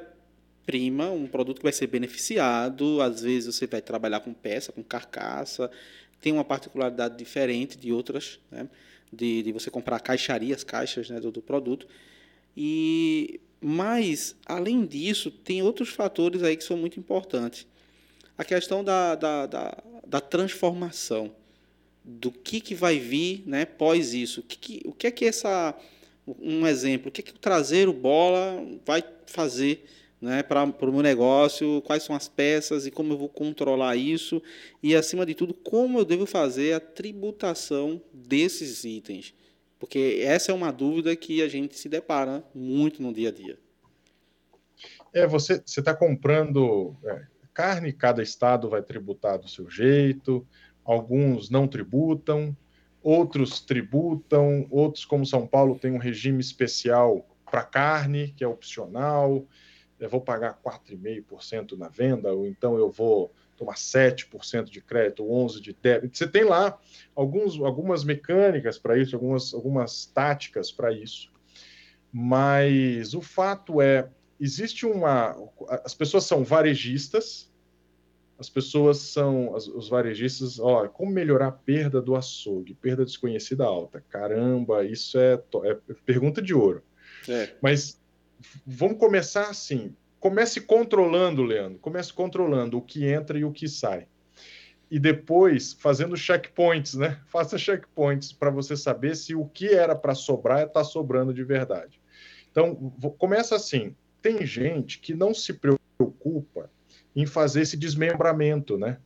prima, 0.65 1.09
um 1.11 1.27
produto 1.27 1.57
que 1.57 1.63
vai 1.63 1.73
ser 1.73 1.87
beneficiado. 1.87 3.01
Às 3.01 3.21
vezes 3.21 3.55
você 3.55 3.67
vai 3.67 3.81
trabalhar 3.81 4.19
com 4.19 4.33
peça, 4.33 4.71
com 4.71 4.83
carcaça, 4.83 5.69
tem 6.21 6.31
uma 6.31 6.43
particularidade 6.43 7.17
diferente 7.17 7.77
de 7.77 7.91
outras, 7.91 8.39
né? 8.51 8.67
de, 9.11 9.43
de 9.43 9.51
você 9.51 9.69
comprar 9.69 9.99
caixarias, 9.99 10.63
caixas 10.63 11.09
né, 11.09 11.19
do, 11.19 11.31
do 11.31 11.41
produto. 11.41 11.87
E 12.55 13.39
mas 13.65 14.35
além 14.45 14.85
disso 14.85 15.31
tem 15.31 15.61
outros 15.61 15.89
fatores 15.89 16.43
aí 16.43 16.57
que 16.57 16.63
são 16.63 16.75
muito 16.75 16.99
importantes. 16.99 17.65
A 18.37 18.43
questão 18.43 18.83
da, 18.83 19.15
da, 19.15 19.45
da, 19.45 19.83
da 20.05 20.19
transformação 20.19 21.33
do 22.03 22.31
que, 22.31 22.59
que 22.59 22.75
vai 22.75 22.99
vir 22.99 23.43
né, 23.45 23.65
pós 23.65 24.13
isso. 24.13 24.41
O 24.41 24.43
que, 24.43 24.57
que, 24.57 24.81
o 24.85 24.91
que 24.91 25.07
é 25.07 25.11
que 25.11 25.25
essa. 25.25 25.75
Um 26.39 26.65
exemplo, 26.65 27.09
o 27.09 27.11
que 27.11 27.19
é 27.19 27.23
que 27.23 27.31
o 27.31 27.37
traseiro 27.37 27.91
bola 27.91 28.65
vai 28.85 29.03
fazer 29.25 29.85
né, 30.23 30.41
para 30.41 30.63
o 30.63 30.91
meu 30.91 31.01
negócio, 31.01 31.81
quais 31.81 32.03
são 32.03 32.15
as 32.15 32.29
peças 32.29 32.85
e 32.85 32.91
como 32.91 33.11
eu 33.11 33.17
vou 33.17 33.27
controlar 33.27 33.97
isso 33.97 34.41
e, 34.81 34.95
acima 34.95 35.25
de 35.25 35.35
tudo, 35.35 35.53
como 35.53 35.99
eu 35.99 36.05
devo 36.05 36.25
fazer 36.25 36.71
a 36.73 36.79
tributação 36.79 38.01
desses 38.13 38.85
itens. 38.85 39.35
Porque 39.77 40.21
essa 40.23 40.53
é 40.53 40.55
uma 40.55 40.71
dúvida 40.71 41.13
que 41.13 41.41
a 41.41 41.49
gente 41.49 41.77
se 41.77 41.89
depara 41.89 42.41
muito 42.55 43.03
no 43.03 43.13
dia 43.13 43.27
a 43.27 43.31
dia. 43.33 43.59
É, 45.13 45.27
você 45.27 45.61
está 45.65 45.93
comprando 45.93 46.95
é, 47.03 47.23
carne, 47.53 47.91
cada 47.91 48.23
estado 48.23 48.69
vai 48.69 48.81
tributar 48.81 49.37
do 49.37 49.49
seu 49.49 49.69
jeito, 49.69 50.47
alguns 50.85 51.49
não 51.49 51.67
tributam, 51.67 52.55
outros 53.01 53.59
tributam, 53.59 54.67
outros, 54.71 55.03
como 55.03 55.25
São 55.25 55.45
Paulo, 55.45 55.77
tem 55.77 55.91
um 55.91 55.97
regime 55.97 56.39
especial 56.39 57.27
para 57.51 57.61
carne, 57.61 58.33
que 58.37 58.43
é 58.45 58.47
opcional 58.47 59.45
eu 59.99 60.09
vou 60.09 60.21
pagar 60.21 60.59
4,5% 60.63 61.77
na 61.77 61.87
venda, 61.87 62.33
ou 62.33 62.47
então 62.47 62.77
eu 62.77 62.89
vou 62.89 63.33
tomar 63.55 63.75
7% 63.75 64.65
de 64.65 64.81
crédito, 64.81 65.23
11% 65.23 65.61
de 65.61 65.73
débito. 65.73 66.17
Você 66.17 66.27
tem 66.27 66.43
lá 66.43 66.77
alguns, 67.15 67.59
algumas 67.59 68.03
mecânicas 68.03 68.77
para 68.77 68.97
isso, 68.97 69.15
algumas, 69.15 69.53
algumas 69.53 70.05
táticas 70.05 70.71
para 70.71 70.91
isso. 70.91 71.31
Mas 72.11 73.13
o 73.13 73.21
fato 73.21 73.81
é, 73.81 74.07
existe 74.39 74.85
uma. 74.85 75.35
As 75.83 75.95
pessoas 75.95 76.25
são 76.25 76.43
varejistas, 76.43 77.51
as 78.37 78.49
pessoas 78.49 78.97
são. 78.97 79.55
As, 79.55 79.67
os 79.67 79.89
varejistas, 79.89 80.59
ó, 80.59 80.87
como 80.87 81.11
melhorar 81.11 81.47
a 81.47 81.51
perda 81.51 82.01
do 82.01 82.15
açougue? 82.15 82.75
Perda 82.75 83.05
desconhecida 83.05 83.63
alta. 83.63 84.03
Caramba, 84.09 84.83
isso 84.83 85.17
é, 85.17 85.41
é 85.63 85.77
pergunta 86.05 86.41
de 86.41 86.53
ouro. 86.53 86.83
É. 87.27 87.55
Mas 87.61 87.99
vamos 88.65 88.97
começar 88.97 89.49
assim. 89.49 89.95
Comece 90.19 90.61
controlando, 90.61 91.43
Leandro. 91.43 91.79
Comece 91.79 92.13
controlando 92.13 92.77
o 92.77 92.81
que 92.81 93.05
entra 93.05 93.37
e 93.37 93.43
o 93.43 93.51
que 93.51 93.67
sai. 93.67 94.07
E 94.89 94.99
depois 94.99 95.73
fazendo 95.73 96.15
checkpoints, 96.15 96.93
né? 96.93 97.19
Faça 97.27 97.57
checkpoints 97.57 98.31
para 98.31 98.49
você 98.49 98.77
saber 98.77 99.15
se 99.15 99.35
o 99.35 99.45
que 99.45 99.67
era 99.67 99.95
para 99.95 100.15
sobrar 100.15 100.65
está 100.65 100.83
sobrando 100.83 101.33
de 101.33 101.43
verdade. 101.43 101.99
Então, 102.51 102.75
começa 103.17 103.55
assim. 103.55 103.95
Tem 104.21 104.45
gente 104.45 104.99
que 104.99 105.13
não 105.13 105.33
se 105.33 105.53
preocupa 105.53 106.69
em 107.15 107.25
fazer 107.25 107.61
esse 107.61 107.75
desmembramento, 107.75 108.77
né? 108.77 108.97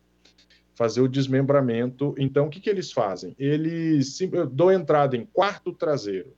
Fazer 0.76 1.02
o 1.02 1.08
desmembramento. 1.08 2.14
Então, 2.20 2.46
o 2.46 2.50
que, 2.50 2.60
que 2.60 2.70
eles 2.70 2.92
fazem? 2.92 3.36
Eles 3.40 4.20
dão 4.52 4.72
entrada 4.72 5.18
em 5.18 5.26
quarto 5.26 5.74
traseiro, 5.74 6.36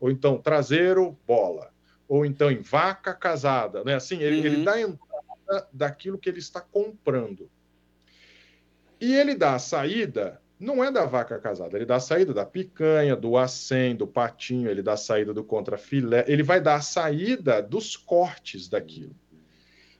ou 0.00 0.10
então 0.10 0.38
traseiro, 0.38 1.16
bola 1.24 1.70
ou 2.08 2.24
então 2.24 2.50
em 2.50 2.60
vaca 2.60 3.12
casada, 3.12 3.82
né? 3.84 3.94
Assim, 3.94 4.18
ele, 4.20 4.40
uhum. 4.40 4.46
ele 4.46 4.64
dá 4.64 4.72
a 4.72 4.80
entrada 4.80 5.68
daquilo 5.72 6.18
que 6.18 6.28
ele 6.28 6.38
está 6.38 6.60
comprando. 6.60 7.50
E 9.00 9.14
ele 9.14 9.34
dá 9.34 9.54
a 9.54 9.58
saída 9.58 10.40
não 10.58 10.82
é 10.82 10.90
da 10.90 11.04
vaca 11.04 11.38
casada, 11.38 11.76
ele 11.76 11.84
dá 11.84 11.96
a 11.96 12.00
saída 12.00 12.32
da 12.32 12.44
picanha, 12.44 13.14
do 13.14 13.36
acém, 13.36 13.94
do 13.94 14.06
patinho, 14.06 14.70
ele 14.70 14.82
dá 14.82 14.94
a 14.94 14.96
saída 14.96 15.34
do 15.34 15.44
contrafilé, 15.44 16.24
ele 16.26 16.42
vai 16.42 16.60
dar 16.60 16.76
a 16.76 16.80
saída 16.80 17.60
dos 17.60 17.94
cortes 17.94 18.66
daquilo. 18.66 19.14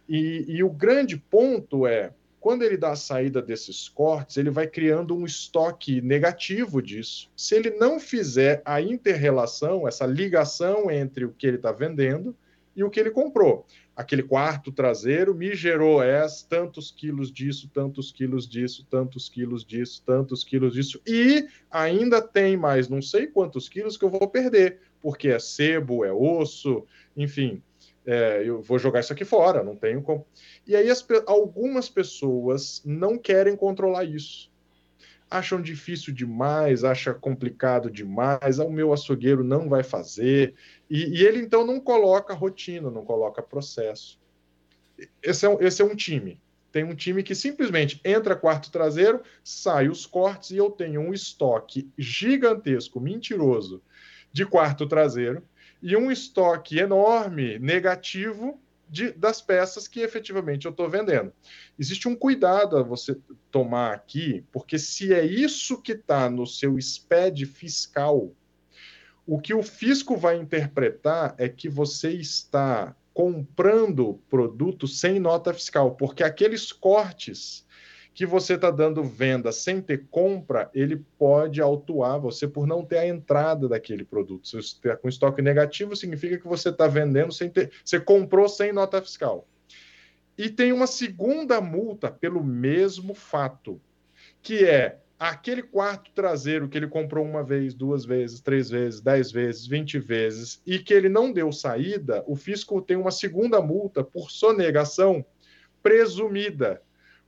E, 0.08 0.46
e 0.48 0.62
o 0.62 0.70
grande 0.70 1.16
ponto 1.16 1.86
é, 1.86 2.12
quando 2.40 2.62
ele 2.62 2.76
dá 2.76 2.92
a 2.92 2.96
saída 2.96 3.42
desses 3.42 3.88
cortes, 3.88 4.36
ele 4.36 4.50
vai 4.50 4.66
criando 4.66 5.16
um 5.16 5.24
estoque 5.24 6.00
negativo 6.00 6.80
disso. 6.80 7.30
Se 7.36 7.54
ele 7.54 7.70
não 7.70 7.98
fizer 7.98 8.62
a 8.64 8.80
interrelação, 8.80 9.86
essa 9.86 10.06
ligação 10.06 10.90
entre 10.90 11.24
o 11.24 11.32
que 11.32 11.46
ele 11.46 11.56
está 11.56 11.72
vendendo 11.72 12.34
e 12.76 12.84
o 12.84 12.90
que 12.90 13.00
ele 13.00 13.10
comprou. 13.10 13.66
Aquele 13.96 14.22
quarto 14.22 14.70
traseiro 14.70 15.34
me 15.34 15.54
gerou 15.54 16.02
es, 16.04 16.42
tantos 16.42 16.90
quilos 16.90 17.32
disso, 17.32 17.70
tantos 17.72 18.12
quilos 18.12 18.46
disso, 18.46 18.86
tantos 18.90 19.26
quilos 19.26 19.64
disso, 19.64 20.02
tantos 20.04 20.44
quilos 20.44 20.74
disso, 20.74 21.00
e 21.06 21.48
ainda 21.70 22.20
tem 22.20 22.58
mais 22.58 22.90
não 22.90 23.00
sei 23.00 23.26
quantos 23.26 23.70
quilos 23.70 23.96
que 23.96 24.04
eu 24.04 24.10
vou 24.10 24.28
perder, 24.28 24.80
porque 25.00 25.28
é 25.28 25.38
sebo, 25.38 26.04
é 26.04 26.12
osso, 26.12 26.84
enfim, 27.16 27.62
é, 28.06 28.42
eu 28.44 28.62
vou 28.62 28.78
jogar 28.78 29.00
isso 29.00 29.12
aqui 29.12 29.24
fora, 29.24 29.62
não 29.62 29.76
tenho 29.76 30.00
como. 30.02 30.24
E 30.66 30.76
aí 30.76 30.88
as, 30.88 31.04
algumas 31.26 31.88
pessoas 31.88 32.82
não 32.84 33.18
querem 33.18 33.56
controlar 33.56 34.04
isso 34.04 34.50
acham 35.30 35.60
difícil 35.60 36.14
demais, 36.14 36.84
acha 36.84 37.12
complicado 37.12 37.90
demais, 37.90 38.60
ah, 38.60 38.64
o 38.64 38.72
meu 38.72 38.92
açougueiro 38.92 39.42
não 39.42 39.68
vai 39.68 39.82
fazer, 39.82 40.54
e, 40.88 41.18
e, 41.18 41.26
ele 41.26 41.40
então 41.40 41.66
não 41.66 41.80
coloca 41.80 42.32
rotina, 42.32 42.90
não 42.90 43.04
coloca 43.04 43.42
processo. 43.42 44.20
Esse 45.22 45.46
é, 45.46 45.56
esse 45.60 45.82
é 45.82 45.84
um 45.84 45.96
time. 45.96 46.40
Tem 46.70 46.84
um 46.84 46.94
time 46.94 47.22
que 47.22 47.34
simplesmente 47.34 48.00
entra 48.04 48.36
quarto 48.36 48.70
traseiro, 48.70 49.22
sai 49.42 49.88
os 49.88 50.06
cortes 50.06 50.50
e 50.50 50.56
eu 50.56 50.70
tenho 50.70 51.00
um 51.00 51.12
estoque 51.12 51.90
gigantesco, 51.96 53.00
mentiroso, 53.00 53.82
de 54.32 54.44
quarto 54.44 54.86
traseiro, 54.86 55.42
e 55.86 55.96
um 55.96 56.10
estoque 56.10 56.80
enorme, 56.80 57.60
negativo, 57.60 58.60
de, 58.88 59.12
das 59.12 59.40
peças 59.40 59.86
que 59.86 60.00
efetivamente 60.00 60.66
eu 60.66 60.72
estou 60.72 60.90
vendendo. 60.90 61.32
Existe 61.78 62.08
um 62.08 62.16
cuidado 62.16 62.76
a 62.76 62.82
você 62.82 63.16
tomar 63.52 63.92
aqui, 63.92 64.44
porque 64.50 64.80
se 64.80 65.14
é 65.14 65.24
isso 65.24 65.80
que 65.80 65.92
está 65.92 66.28
no 66.28 66.44
seu 66.44 66.76
SPED 66.76 67.46
fiscal, 67.46 68.32
o 69.24 69.40
que 69.40 69.54
o 69.54 69.62
fisco 69.62 70.16
vai 70.16 70.36
interpretar 70.36 71.36
é 71.38 71.48
que 71.48 71.68
você 71.68 72.10
está 72.10 72.96
comprando 73.14 74.20
produto 74.28 74.88
sem 74.88 75.20
nota 75.20 75.54
fiscal, 75.54 75.94
porque 75.94 76.24
aqueles 76.24 76.72
cortes 76.72 77.64
que 78.16 78.24
você 78.24 78.54
está 78.54 78.70
dando 78.70 79.04
venda 79.04 79.52
sem 79.52 79.78
ter 79.78 80.06
compra, 80.10 80.70
ele 80.72 81.04
pode 81.18 81.60
autuar 81.60 82.18
você 82.18 82.48
por 82.48 82.66
não 82.66 82.82
ter 82.82 82.96
a 82.96 83.06
entrada 83.06 83.68
daquele 83.68 84.06
produto. 84.06 84.48
Se 84.48 84.56
você 84.56 84.68
está 84.68 84.96
com 84.96 85.06
estoque 85.06 85.42
negativo, 85.42 85.94
significa 85.94 86.38
que 86.38 86.48
você 86.48 86.70
está 86.70 86.88
vendendo 86.88 87.30
sem 87.30 87.50
ter. 87.50 87.70
Você 87.84 88.00
comprou 88.00 88.48
sem 88.48 88.72
nota 88.72 89.02
fiscal. 89.02 89.46
E 90.38 90.48
tem 90.48 90.72
uma 90.72 90.86
segunda 90.86 91.60
multa 91.60 92.10
pelo 92.10 92.42
mesmo 92.42 93.14
fato, 93.14 93.78
que 94.40 94.64
é 94.64 94.98
aquele 95.18 95.62
quarto 95.62 96.10
traseiro 96.12 96.70
que 96.70 96.78
ele 96.78 96.88
comprou 96.88 97.22
uma 97.22 97.44
vez, 97.44 97.74
duas 97.74 98.06
vezes, 98.06 98.40
três 98.40 98.70
vezes, 98.70 98.98
dez 98.98 99.30
vezes, 99.30 99.66
vinte 99.66 99.98
vezes, 99.98 100.62
e 100.64 100.78
que 100.78 100.94
ele 100.94 101.10
não 101.10 101.30
deu 101.30 101.52
saída, 101.52 102.24
o 102.26 102.34
fisco 102.34 102.80
tem 102.80 102.96
uma 102.96 103.10
segunda 103.10 103.60
multa 103.60 104.02
por 104.02 104.30
sonegação 104.30 105.22
presumida 105.82 106.80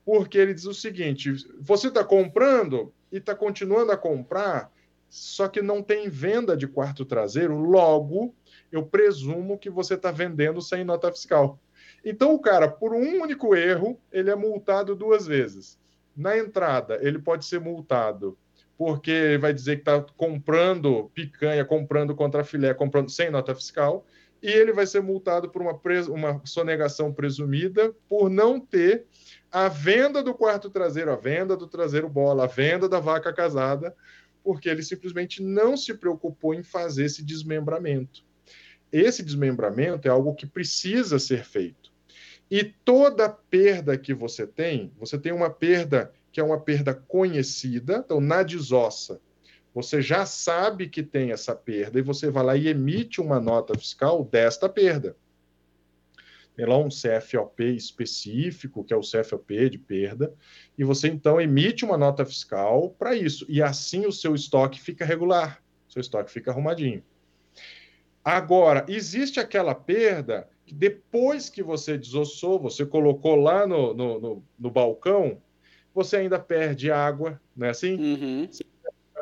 porque 0.09 0.39
ele 0.39 0.55
diz 0.55 0.65
o 0.65 0.73
seguinte: 0.73 1.35
você 1.61 1.89
está 1.89 2.03
comprando 2.03 2.95
e 3.13 3.19
está 3.19 3.35
continuando 3.35 3.93
a 3.93 3.97
comprar, 3.97 4.73
só 5.07 5.49
que 5.49 5.61
não 5.61 5.83
tem 5.83 6.09
venda 6.09 6.57
de 6.57 6.67
quarto 6.67 7.05
traseiro, 7.05 7.59
logo 7.59 8.35
eu 8.73 8.87
presumo 8.87 9.59
que 9.59 9.69
você 9.69 9.97
está 9.97 10.11
vendendo 10.11 10.63
sem 10.63 10.83
nota 10.83 11.13
fiscal. 11.13 11.61
Então, 12.03 12.33
o 12.33 12.39
cara, 12.39 12.67
por 12.69 12.95
um 12.95 13.21
único 13.21 13.55
erro, 13.55 14.01
ele 14.11 14.31
é 14.31 14.35
multado 14.35 14.97
duas 14.97 15.27
vezes. 15.27 15.79
Na 16.17 16.39
entrada, 16.39 16.99
ele 17.03 17.19
pode 17.19 17.45
ser 17.45 17.61
multado 17.61 18.35
porque 18.79 19.37
vai 19.39 19.53
dizer 19.53 19.77
que 19.77 19.83
está 19.83 20.01
comprando 20.17 21.11
picanha, 21.13 21.67
comprando 21.67 22.15
contra 22.15 22.45
filé, 22.45 22.73
comprando 22.73 23.11
sem 23.11 23.29
nota 23.29 23.55
fiscal, 23.55 24.07
e 24.43 24.49
ele 24.49 24.73
vai 24.73 24.87
ser 24.87 25.03
multado 25.03 25.49
por 25.49 25.61
uma, 25.63 25.81
uma 26.09 26.41
sonegação 26.45 27.13
presumida 27.13 27.93
por 28.09 28.31
não 28.31 28.61
ter 28.61 29.07
a 29.51 29.69
venda 29.69 30.23
do 30.23 30.35
quarto 30.35 30.71
traseiro, 30.71 31.11
a 31.11 31.17
venda 31.17 31.57
do 31.57 31.67
traseiro 31.67 32.09
bola, 32.09 32.45
a 32.45 32.47
venda 32.47 32.89
da 32.89 33.01
vaca 33.01 33.33
casada, 33.33 33.95
porque 34.45 34.69
ele 34.69 34.83
simplesmente 34.83 35.43
não 35.43 35.77
se 35.77 35.95
preocupou 35.95 36.55
em 36.55 36.63
fazer 36.63 37.05
esse 37.05 37.25
desmembramento. 37.25 38.23
Esse 38.93 39.23
desmembramento 39.23 40.09
é 40.09 40.11
algo 40.11 40.35
que 40.35 40.47
precisa 40.47 41.19
ser 41.19 41.45
feito. 41.45 41.91
E 42.51 42.65
toda 42.65 43.29
perda 43.29 43.99
que 43.99 44.15
você 44.15 44.47
tem, 44.47 44.93
você 44.99 45.19
tem 45.19 45.33
uma 45.33 45.51
perda 45.51 46.13
que 46.33 46.41
é 46.41 46.45
uma 46.45 46.61
perda 46.61 46.95
conhecida, 46.95 48.03
então 48.05 48.21
na 48.21 48.43
desossa, 48.43 49.21
você 49.75 50.03
já 50.03 50.27
sabe 50.27 50.89
que 50.89 51.03
tem 51.03 51.31
essa 51.31 51.55
perda 51.55 51.99
e 51.99 52.03
você 52.03 52.31
vai 52.31 52.45
lá 52.45 52.57
e 52.57 52.69
emite 52.69 53.21
uma 53.21 53.41
nota 53.41 53.79
fiscal 53.79 54.25
desta 54.25 54.69
perda 54.69 55.17
tem 56.59 56.67
lá 56.67 56.77
um 56.77 56.89
CFOP 56.89 57.63
específico, 57.77 58.83
que 58.83 58.93
é 58.93 58.97
o 58.97 59.01
CFOP 59.01 59.71
de 59.71 59.79
perda, 59.79 60.35
e 60.77 60.83
você 60.83 61.07
então 61.07 61.41
emite 61.41 61.85
uma 61.85 61.97
nota 61.97 62.27
fiscal 62.27 62.91
para 62.99 63.15
isso, 63.15 63.47
e 63.49 63.63
assim 63.63 64.07
o 64.07 64.11
seu 64.11 64.35
estoque 64.35 64.81
fica 64.81 65.05
regular, 65.05 65.63
seu 65.89 66.01
estoque 66.01 66.33
fica 66.33 66.51
arrumadinho. 66.51 67.01
Agora, 68.25 68.85
existe 68.89 69.39
aquela 69.39 69.73
perda 69.73 70.49
que 70.67 70.75
depois 70.75 71.49
que 71.49 71.63
você 71.63 71.97
desossou, 71.97 72.59
você 72.59 72.85
colocou 72.85 73.37
lá 73.37 73.65
no, 73.65 73.95
no, 73.95 74.21
no, 74.21 74.45
no 74.59 74.71
balcão, 74.71 75.41
você 75.95 76.17
ainda 76.17 76.41
perde 76.41 76.91
água, 76.91 77.41
não 77.55 77.69
é 77.69 77.71
assim? 77.71 77.95
Uhum. 77.95 78.49
Você 78.51 78.65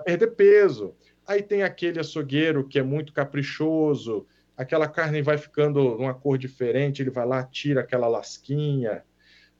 perder 0.07 0.29
peso. 0.29 0.95
Aí 1.27 1.43
tem 1.43 1.65
aquele 1.65 1.99
açougueiro 1.99 2.69
que 2.69 2.79
é 2.79 2.83
muito 2.83 3.13
caprichoso, 3.13 4.25
aquela 4.57 4.87
carne 4.87 5.21
vai 5.21 5.37
ficando 5.37 5.97
uma 5.97 6.15
cor 6.15 6.39
diferente, 6.39 7.03
ele 7.03 7.11
vai 7.11 7.27
lá, 7.27 7.43
tira 7.43 7.81
aquela 7.81 8.07
lasquinha. 8.07 9.05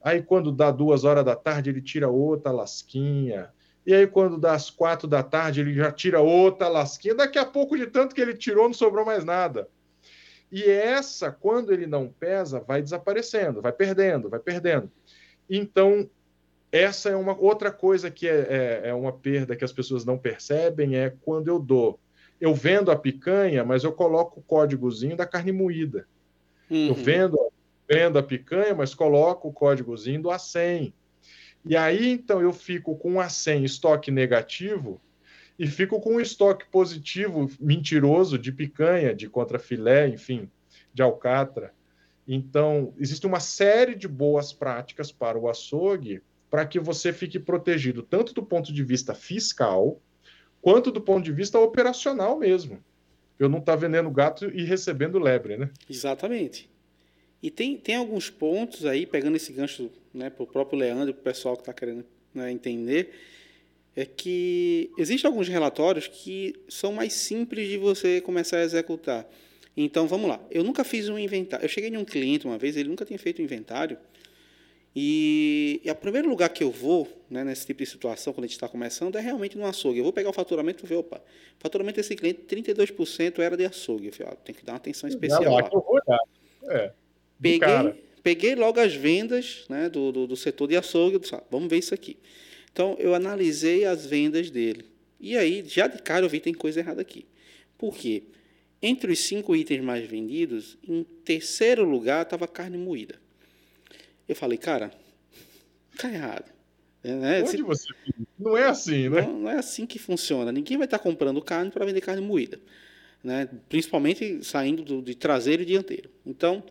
Aí, 0.01 0.23
quando 0.23 0.53
dá 0.53 0.71
duas 0.71 1.03
horas 1.03 1.25
da 1.25 1.35
tarde, 1.35 1.71
ele 1.71 1.83
tira 1.83 2.09
outra 2.09 2.53
lasquinha. 2.53 3.51
E 3.85 3.93
aí, 3.93 4.07
quando 4.07 4.39
dá 4.39 4.55
as 4.55 4.71
quatro 4.71 5.09
da 5.09 5.21
tarde, 5.21 5.61
ele 5.61 5.75
já 5.75 5.91
tira 5.91 6.21
outra 6.21 6.69
lasquinha. 6.69 7.17
Daqui 7.17 7.39
a 7.39 7.45
pouco, 7.45 7.77
de 7.77 7.89
tanto 7.89 8.15
que 8.15 8.21
ele 8.21 8.35
tirou, 8.35 8.69
não 8.69 8.75
sobrou 8.75 9.05
mais 9.05 9.25
nada. 9.25 9.69
E 10.53 10.63
essa, 10.63 11.33
quando 11.33 11.73
ele 11.73 11.89
não 11.89 12.09
pesa, 12.09 12.61
vai 12.61 12.81
desaparecendo, 12.81 13.61
vai 13.61 13.73
perdendo, 13.73 14.31
vai 14.31 14.39
perdendo. 14.39 14.89
Então, 15.51 16.09
essa 16.71 17.11
é 17.11 17.17
uma 17.17 17.37
outra 17.39 17.71
coisa 17.71 18.11
que 18.11 18.29
é, 18.29 18.83
é, 18.85 18.89
é 18.89 18.95
uma 18.95 19.13
perda 19.13 19.57
que 19.57 19.65
as 19.65 19.73
pessoas 19.73 20.05
não 20.05 20.19
percebem, 20.19 20.97
é 20.97 21.11
quando 21.23 21.49
eu 21.49 21.59
dou 21.59 21.99
eu 22.41 22.55
vendo 22.55 22.91
a 22.91 22.97
picanha, 22.97 23.65
mas 23.65 23.85
eu 23.85 23.93
coloco 23.93 24.41
o 24.41 24.43
códigozinho 24.43 25.17
da 25.17 25.27
carne 25.27 25.53
moída. 25.53 26.07
Uhum. 26.71 26.89
Eu 26.89 26.95
vendo, 26.95 27.39
vendo 27.89 28.19
a 28.19 28.23
picanha, 28.23 28.75
mas 28.75 28.95
coloco 28.95 29.49
o 29.49 29.53
códigozinho 29.53 30.23
do 30.23 30.29
A100. 30.29 30.93
E 31.65 31.77
aí, 31.77 32.11
então, 32.11 32.41
eu 32.41 32.53
fico 32.53 32.97
com 32.97 33.15
um 33.15 33.17
A100 33.17 33.65
estoque 33.65 34.11
negativo 34.11 35.01
e 35.59 35.67
fico 35.67 36.01
com 36.01 36.17
um 36.17 36.21
estoque 36.21 36.67
positivo 36.71 37.51
mentiroso 37.59 38.39
de 38.39 38.53
picanha, 38.53 39.15
de 39.15 39.29
contrafilé, 39.29 40.09
enfim, 40.09 40.51
de 40.93 41.03
alcatra. 41.03 41.73
Então, 42.29 42.93
existe 42.99 43.27
uma 43.27 43.41
série 43.41 43.95
de 43.95 44.07
boas 44.07 44.53
práticas 44.53 45.11
para 45.11 45.39
o 45.39 45.49
açougue 45.49 46.23
para 46.51 46.65
que 46.67 46.79
você 46.79 47.13
fique 47.13 47.39
protegido 47.39 48.03
tanto 48.03 48.33
do 48.33 48.43
ponto 48.43 48.73
de 48.73 48.83
vista 48.83 49.15
fiscal, 49.15 50.01
quanto 50.61 50.91
do 50.91 51.01
ponto 51.01 51.25
de 51.25 51.33
vista 51.33 51.59
operacional 51.59 52.39
mesmo. 52.39 52.83
Eu 53.39 53.49
não 53.49 53.59
estar 53.59 53.73
tá 53.73 53.77
vendendo 53.77 54.11
gato 54.11 54.51
e 54.53 54.65
recebendo 54.65 55.19
lebre, 55.19 55.57
né? 55.57 55.71
Exatamente. 55.89 56.71
E 57.43 57.51
tem, 57.51 57.77
tem 57.77 57.97
alguns 57.97 58.31
pontos 58.31 58.87
aí, 58.87 59.07
pegando 59.07 59.37
esse 59.37 59.53
gancho 59.53 59.91
né, 60.13 60.31
para 60.31 60.43
o 60.43 60.47
próprio 60.47 60.79
Leandro, 60.79 61.13
para 61.13 61.21
o 61.21 61.25
pessoal 61.25 61.55
que 61.55 61.63
está 61.63 61.73
querendo 61.73 62.05
né, 62.35 62.51
entender, 62.51 63.11
é 63.95 64.05
que 64.05 64.91
existem 64.99 65.29
alguns 65.29 65.49
relatórios 65.49 66.09
que 66.09 66.55
são 66.69 66.93
mais 66.93 67.13
simples 67.13 67.69
de 67.69 67.77
você 67.77 68.21
começar 68.21 68.59
a 68.59 68.63
executar. 68.63 69.27
Então, 69.77 70.07
vamos 70.07 70.29
lá. 70.29 70.41
Eu 70.51 70.65
nunca 70.65 70.83
fiz 70.85 71.09
um 71.09 71.19
inventário. 71.19 71.65
Eu 71.65 71.69
cheguei 71.69 71.91
em 71.91 71.97
um 71.97 72.05
cliente 72.05 72.47
uma 72.47 72.57
vez, 72.57 72.77
ele 72.77 72.89
nunca 72.89 73.05
tinha 73.05 73.19
feito 73.19 73.43
um 73.43 73.45
inventário. 73.45 73.99
E, 74.99 75.83
e 75.85 75.91
o 75.91 75.95
primeiro 75.95 76.27
lugar 76.27 76.49
que 76.49 76.65
eu 76.65 76.71
vou, 76.71 77.07
né, 77.29 77.45
nesse 77.45 77.67
tipo 77.67 77.85
de 77.85 77.87
situação, 77.87 78.33
quando 78.33 78.45
a 78.45 78.47
gente 78.47 78.57
está 78.57 78.67
começando, 78.67 79.17
é 79.17 79.21
realmente 79.21 79.59
no 79.59 79.67
açougue. 79.67 79.99
Eu 79.99 80.05
vou 80.05 80.13
pegar 80.13 80.31
o 80.31 80.33
faturamento 80.33 80.87
e 80.87 80.89
ver, 80.89 80.95
opa, 80.95 81.19
o 81.19 81.61
faturamento 81.61 81.97
desse 81.97 82.17
cliente, 82.17 82.41
32% 82.49 83.41
era 83.41 83.59
de 83.59 83.67
açougue. 83.67 84.07
Eu 84.07 84.13
falei, 84.15 84.33
ó, 84.33 84.37
tem 84.37 84.55
que 84.55 84.65
dar 84.65 84.73
uma 84.73 84.79
atenção 84.79 85.07
especial 85.07 85.43
lá. 85.43 85.69
lá. 86.07 86.19
É, 86.69 86.93
peguei, 87.39 88.05
peguei 88.23 88.55
logo 88.55 88.81
as 88.81 88.95
vendas 88.95 89.67
né, 89.69 89.91
do, 89.91 90.11
do, 90.11 90.27
do 90.29 90.35
setor 90.35 90.67
de 90.67 90.79
açougue, 90.79 91.19
disse, 91.19 91.37
vamos 91.51 91.69
ver 91.69 91.77
isso 91.77 91.93
aqui. 91.93 92.17
Então, 92.73 92.97
eu 92.99 93.15
analisei 93.15 93.85
as 93.85 94.07
vendas 94.07 94.49
dele. 94.49 94.87
E 95.21 95.37
aí, 95.37 95.63
já 95.67 95.89
de 95.89 96.01
cara, 96.01 96.25
eu 96.25 96.29
vi 96.31 96.39
que 96.39 96.45
tem 96.45 96.55
coisa 96.55 96.81
errada 96.81 97.03
aqui. 97.03 97.27
Por 97.77 97.95
quê? 97.95 98.23
Entre 98.81 99.13
os 99.13 99.19
cinco 99.19 99.55
itens 99.55 99.85
mais 99.85 100.09
vendidos, 100.09 100.79
em 100.89 101.05
terceiro 101.23 101.85
lugar 101.85 102.23
estava 102.23 102.49
carne 102.49 102.79
moída. 102.79 103.26
Eu 104.29 104.35
falei, 104.35 104.59
cara, 104.59 104.91
tá 105.97 106.13
errado. 106.13 106.57
É, 107.03 107.13
né? 107.15 107.43
Onde 107.43 107.63
você... 107.63 107.89
Não 108.39 108.57
é 108.57 108.65
assim, 108.65 109.09
né? 109.09 109.23
Não, 109.23 109.41
não, 109.41 109.51
é 109.51 109.59
assim 109.59 109.87
que 109.87 109.99
funciona. 109.99 110.51
Ninguém 110.51 110.77
vai 110.77 110.87
estar 110.87 110.99
comprando 110.99 111.41
carne 111.41 111.71
para 111.71 111.85
vender 111.85 112.01
carne 112.01 112.21
moída. 112.21 112.59
Né? 113.23 113.49
Principalmente 113.69 114.45
saindo 114.45 114.83
do, 114.83 115.01
de 115.01 115.15
traseiro 115.15 115.63
e 115.63 115.67
dianteiro. 115.67 116.11
Então, 116.25 116.63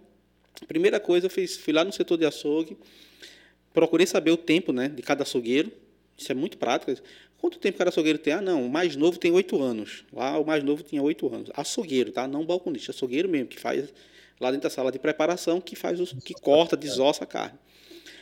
a 0.61 0.65
primeira 0.65 0.99
coisa, 0.99 1.27
eu 1.27 1.29
fiz, 1.29 1.55
fui 1.55 1.73
lá 1.73 1.83
no 1.83 1.91
setor 1.91 2.17
de 2.17 2.25
açougue, 2.25 2.77
procurei 3.73 4.05
saber 4.05 4.31
o 4.31 4.37
tempo 4.37 4.73
né, 4.73 4.89
de 4.89 5.01
cada 5.01 5.23
açougueiro. 5.23 5.71
Isso 6.17 6.31
é 6.31 6.35
muito 6.35 6.57
prático. 6.57 6.93
Quanto 7.37 7.59
tempo 7.59 7.77
cada 7.77 7.89
açougueiro 7.89 8.19
tem? 8.19 8.33
Ah, 8.33 8.41
não, 8.41 8.65
o 8.65 8.69
mais 8.69 8.95
novo 8.95 9.17
tem 9.17 9.31
oito 9.31 9.61
anos. 9.61 10.03
Lá 10.11 10.37
o 10.39 10.45
mais 10.45 10.63
novo 10.63 10.83
tinha 10.83 11.01
oito 11.01 11.33
anos. 11.33 11.49
Açougueiro, 11.53 12.11
tá? 12.11 12.27
Não 12.27 12.45
balconista, 12.45 12.91
açougueiro 12.91 13.29
mesmo, 13.29 13.47
que 13.47 13.59
faz 13.59 13.93
lá 14.39 14.51
dentro 14.51 14.63
da 14.63 14.69
sala 14.69 14.91
de 14.91 14.99
preparação, 14.99 15.61
que 15.61 15.75
faz 15.75 15.99
os, 15.99 16.13
que 16.13 16.33
corta, 16.33 16.75
desossa 16.75 17.23
a 17.23 17.27
carne. 17.27 17.57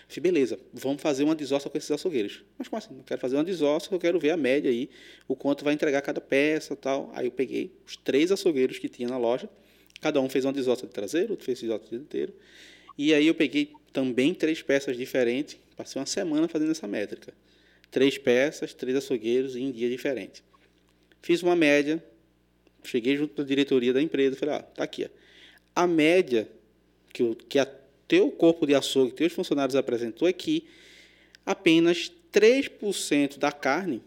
Falei, 0.08 0.32
beleza, 0.32 0.60
vamos 0.72 1.02
fazer 1.02 1.24
uma 1.24 1.36
desossa 1.36 1.70
com 1.70 1.78
esses 1.78 1.90
açougueiros. 1.90 2.44
Mas 2.58 2.68
como 2.68 2.78
assim? 2.78 2.94
Não 2.94 3.04
quero 3.04 3.20
fazer 3.20 3.36
uma 3.36 3.44
desossa, 3.44 3.94
eu 3.94 4.00
quero 4.00 4.20
ver 4.20 4.32
a 4.32 4.38
média 4.38 4.70
aí, 4.70 4.90
o 5.28 5.36
quanto 5.36 5.64
vai 5.64 5.74
entregar 5.74 6.02
cada 6.02 6.22
peça 6.22 6.76
tal. 6.76 7.12
Aí 7.16 7.26
eu 7.26 7.32
peguei 7.32 7.72
os 7.86 7.98
três 7.98 8.32
açougueiros 8.32 8.78
que 8.78 8.88
tinha 8.88 9.08
na 9.08 9.18
loja, 9.18 9.50
cada 10.02 10.22
um 10.22 10.30
fez 10.30 10.46
uma 10.46 10.54
desossa 10.54 10.86
de 10.86 10.94
traseiro, 10.94 11.32
outro 11.32 11.46
fez 11.46 11.60
desossa 11.60 11.86
de 11.90 11.96
inteiro. 11.96 12.34
E 12.98 13.14
aí 13.14 13.26
eu 13.26 13.34
peguei 13.34 13.74
também 13.92 14.34
três 14.34 14.62
peças 14.62 14.96
diferentes, 14.96 15.58
passei 15.76 16.00
uma 16.00 16.06
semana 16.06 16.48
fazendo 16.48 16.72
essa 16.72 16.88
métrica. 16.88 17.34
Três 17.90 18.18
peças, 18.18 18.74
três 18.74 18.98
açougueiros 18.98 19.56
em 19.56 19.72
dia 19.72 19.90
diferente. 19.90 20.44
Fiz 21.22 21.42
uma 21.42 21.56
média, 21.56 22.04
cheguei 22.84 23.16
junto 23.16 23.42
da 23.42 23.48
diretoria 23.48 23.94
da 23.94 24.02
empresa, 24.02 24.36
falei, 24.36 24.56
ah, 24.56 24.62
tá 24.62 24.84
aqui, 24.84 25.06
ó. 25.06 25.23
A 25.76 25.88
média 25.88 26.48
que, 27.12 27.24
o, 27.24 27.36
que 27.36 27.60
a 27.60 27.68
teu 28.08 28.30
corpo 28.32 28.66
de 28.66 28.76
açougue, 28.76 29.12
teus 29.12 29.34
funcionários 29.34 29.76
apresentou 29.76 30.28
é 30.28 30.34
que 30.34 30.66
apenas 31.46 32.12
3% 32.32 33.38
da 33.38 33.52
carne 33.52 34.02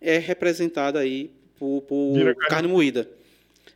é 0.00 0.18
representada 0.18 0.98
aí 0.98 1.30
por, 1.58 1.82
por 1.82 2.14
carne. 2.14 2.34
carne 2.48 2.68
moída. 2.68 3.08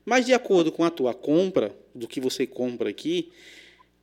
Mas 0.05 0.27
de 0.27 0.35
acordo 0.35 0.73
com 0.73 0.85
a 0.85 0.91
tua 0.91 1.15
compra, 1.15 1.75
do 1.95 2.09
que 2.09 2.21
você 2.21 2.47
compra 2.47 2.91
aqui, 2.91 3.31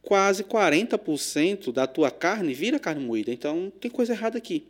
quase 0.02 0.44
40% 0.44 1.72
da 1.72 1.88
tua 1.88 2.12
carne 2.12 2.54
vira 2.54 2.80
carne 2.80 3.04
moída. 3.04 3.32
Então 3.32 3.72
tem 3.80 3.90
coisa 3.90 4.14
errada 4.14 4.38
aqui. 4.38 4.68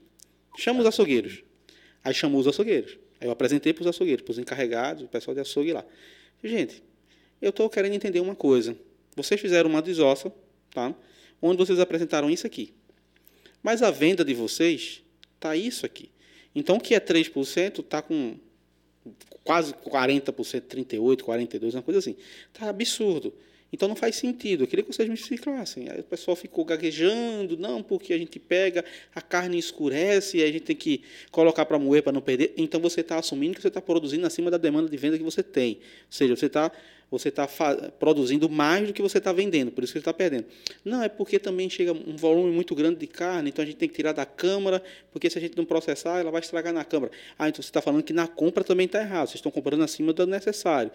Chama 0.57 0.80
os 0.80 0.86
açougueiros. 0.86 1.43
Aí 2.03 2.13
chamou 2.13 2.39
os 2.39 2.47
açougueiros. 2.47 2.97
Aí 3.20 3.28
eu 3.28 3.32
apresentei 3.32 3.74
para 3.74 3.82
os 3.82 3.88
açougueiros, 3.88 4.24
para 4.24 4.32
os 4.32 4.39
encarregados, 4.39 5.03
o 5.03 5.07
pessoal 5.07 5.36
de 5.36 5.41
açougue 5.41 5.74
lá. 5.74 5.86
Gente, 6.43 6.82
eu 7.42 7.50
estou 7.50 7.70
querendo 7.70 7.94
entender 7.94 8.20
uma 8.20 8.36
coisa. 8.36 8.76
Vocês 9.16 9.40
fizeram 9.40 9.70
uma 9.70 9.82
desossa 9.82 10.32
tá? 10.72 10.94
onde 11.42 11.58
vocês 11.58 11.80
apresentaram 11.80 12.30
isso 12.30 12.46
aqui. 12.46 12.74
Mas 13.62 13.82
a 13.82 13.92
venda 13.92 14.24
de 14.24 14.34
vocês 14.34 15.04
está 15.36 15.56
isso 15.56 15.86
aqui. 15.86 16.12
Então, 16.54 16.78
o 16.78 16.80
que 16.80 16.96
é 16.96 17.00
3% 17.00 17.80
está 17.80 18.02
com 18.02 18.38
quase 19.44 19.74
40%, 19.74 20.32
38%, 20.62 21.22
42%, 21.22 21.74
uma 21.74 21.82
coisa 21.82 22.00
assim. 22.00 22.16
Está 22.54 22.70
absurdo. 22.70 23.34
Então 23.72 23.88
não 23.88 23.95
faz 23.95 24.15
sentido. 24.15 24.63
Eu 24.63 24.67
queria 24.67 24.84
que 24.84 24.93
vocês 24.93 25.07
me 25.07 25.15
explicassem. 25.15 25.89
Aí 25.89 25.99
o 25.99 26.03
pessoal 26.03 26.36
ficou 26.36 26.65
gaguejando, 26.65 27.57
não, 27.57 27.84
porque 27.84 28.13
a 28.13 28.17
gente 28.17 28.39
pega, 28.39 28.84
a 29.13 29.22
carne 29.22 29.57
escurece, 29.57 30.38
e 30.38 30.43
a 30.43 30.51
gente 30.51 30.61
tem 30.61 30.76
que 30.76 31.03
colocar 31.32 31.65
para 31.65 31.78
moer 31.78 32.03
para 32.03 32.11
não 32.11 32.22
perder. 32.22 32.53
Então 32.57 32.80
você 32.80 33.01
está 33.01 33.17
assumindo 33.17 33.55
que 33.55 33.61
você 33.61 33.67
está 33.67 33.82
produzindo 33.82 34.26
acima 34.26 34.49
da 34.49 34.57
demanda 34.57 34.89
de 34.89 34.97
venda 34.97 35.17
que 35.17 35.24
você 35.24 35.43
tem. 35.43 35.76
Ou 35.76 35.82
seja, 36.09 36.36
você 36.36 36.47
está 36.47 36.72
você 37.11 37.30
está 37.30 37.47
produzindo 37.99 38.47
mais 38.47 38.88
do 38.88 38.93
que 38.93 39.01
você 39.01 39.17
está 39.17 39.32
vendendo, 39.32 39.72
por 39.72 39.84
isso 39.84 39.91
que 39.91 39.99
você 39.99 40.01
está 40.01 40.13
perdendo. 40.13 40.45
Não, 40.86 41.01
é 41.01 41.09
porque 41.09 41.39
também 41.39 41.70
chega 41.70 41.91
um 41.91 42.15
volume 42.15 42.51
muito 42.51 42.76
grande 42.76 42.99
de 42.99 43.07
carne, 43.07 43.49
então 43.49 43.63
a 43.63 43.65
gente 43.65 43.78
tem 43.78 43.89
que 43.89 43.95
tirar 43.95 44.11
da 44.11 44.26
câmara, 44.26 44.82
porque 45.11 45.30
se 45.30 45.38
a 45.38 45.41
gente 45.41 45.57
não 45.57 45.65
processar, 45.65 46.20
ela 46.20 46.30
vai 46.30 46.41
estragar 46.41 46.74
na 46.74 46.86
câmara. 46.86 47.11
Ah, 47.38 47.49
então 47.49 47.61
você 47.61 47.70
está 47.70 47.82
falando 47.82 48.03
que 48.03 48.13
na 48.13 48.28
compra 48.28 48.63
também 48.63 48.86
está 48.86 49.01
errado, 49.01 49.28
vocês 49.28 49.36
estão 49.36 49.51
comprando 49.51 49.84
acima 49.84 50.13
do 50.13 50.28
necessário. 50.28 50.91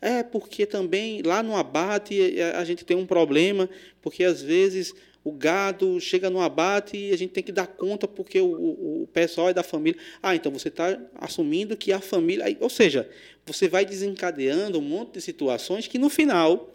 É 0.00 0.22
porque 0.22 0.66
também 0.66 1.22
lá 1.22 1.42
no 1.42 1.56
abate 1.56 2.40
a 2.54 2.64
gente 2.64 2.84
tem 2.84 2.96
um 2.96 3.06
problema, 3.06 3.68
porque 4.02 4.24
às 4.24 4.42
vezes 4.42 4.94
o 5.24 5.32
gado 5.32 6.00
chega 6.00 6.30
no 6.30 6.40
abate 6.40 6.96
e 6.96 7.12
a 7.12 7.18
gente 7.18 7.30
tem 7.30 7.42
que 7.42 7.50
dar 7.50 7.66
conta 7.66 8.06
porque 8.06 8.40
o, 8.40 8.46
o, 8.46 9.02
o 9.02 9.06
pessoal 9.08 9.48
é 9.48 9.54
da 9.54 9.62
família. 9.62 10.00
Ah, 10.22 10.36
então 10.36 10.52
você 10.52 10.68
está 10.68 10.96
assumindo 11.16 11.76
que 11.76 11.92
a 11.92 12.00
família. 12.00 12.44
Ou 12.60 12.70
seja, 12.70 13.08
você 13.44 13.66
vai 13.66 13.84
desencadeando 13.84 14.78
um 14.78 14.82
monte 14.82 15.14
de 15.14 15.20
situações 15.20 15.88
que 15.88 15.98
no 15.98 16.08
final 16.08 16.72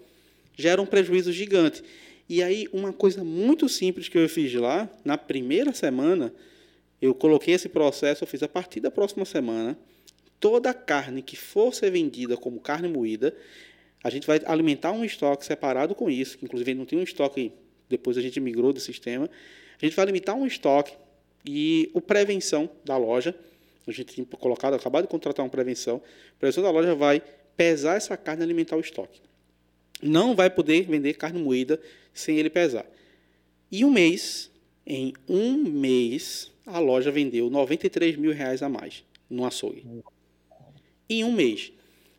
geram 0.57 0.83
um 0.83 0.85
prejuízo 0.87 1.31
gigante. 1.31 1.81
E 2.27 2.43
aí, 2.43 2.67
uma 2.73 2.91
coisa 2.91 3.23
muito 3.23 3.69
simples 3.69 4.09
que 4.09 4.17
eu 4.17 4.27
fiz 4.27 4.53
lá, 4.53 4.89
na 5.03 5.17
primeira 5.17 5.73
semana, 5.73 6.33
eu 7.01 7.13
coloquei 7.13 7.53
esse 7.53 7.69
processo, 7.69 8.23
eu 8.23 8.27
fiz 8.27 8.43
a 8.43 8.47
partir 8.47 8.79
da 8.79 8.91
próxima 8.91 9.25
semana 9.25 9.77
toda 10.41 10.73
carne 10.73 11.21
que 11.21 11.37
for 11.37 11.73
ser 11.73 11.91
vendida 11.91 12.35
como 12.35 12.59
carne 12.59 12.89
moída, 12.89 13.33
a 14.03 14.09
gente 14.09 14.25
vai 14.25 14.41
alimentar 14.45 14.91
um 14.91 15.05
estoque 15.05 15.45
separado 15.45 15.93
com 15.93 16.09
isso, 16.09 16.37
que 16.37 16.43
inclusive 16.43 16.73
não 16.73 16.85
tinha 16.85 16.99
um 16.99 17.03
estoque, 17.03 17.53
depois 17.87 18.17
a 18.17 18.21
gente 18.21 18.39
migrou 18.39 18.73
do 18.73 18.79
sistema. 18.79 19.29
A 19.79 19.85
gente 19.85 19.95
vai 19.95 20.05
limitar 20.05 20.35
um 20.35 20.45
estoque 20.45 20.97
e 21.45 21.89
o 21.93 22.01
prevenção 22.01 22.69
da 22.83 22.97
loja, 22.97 23.35
a 23.87 23.91
gente 23.91 24.15
tinha 24.15 24.25
colocado, 24.25 24.73
acabado 24.73 25.03
de 25.03 25.09
contratar 25.09 25.45
uma 25.45 25.51
prevenção, 25.51 25.97
a 25.97 26.39
prevenção 26.39 26.63
da 26.63 26.71
loja 26.71 26.95
vai 26.95 27.21
pesar 27.55 27.95
essa 27.95 28.17
carne 28.17 28.41
e 28.41 28.45
alimentar 28.45 28.75
o 28.75 28.79
estoque. 28.79 29.21
Não 30.01 30.35
vai 30.35 30.49
poder 30.49 30.87
vender 30.87 31.13
carne 31.13 31.39
moída 31.39 31.79
sem 32.11 32.37
ele 32.37 32.49
pesar. 32.49 32.85
E 33.71 33.85
um 33.85 33.91
mês, 33.91 34.49
em 34.87 35.13
um 35.29 35.57
mês, 35.57 36.51
a 36.65 36.79
loja 36.79 37.11
vendeu 37.11 37.47
93 37.51 38.15
mil 38.15 38.33
reais 38.33 38.63
a 38.63 38.69
mais 38.69 39.03
no 39.29 39.45
açougue 39.45 39.85
em 41.11 41.23
um 41.23 41.31
mês. 41.31 41.71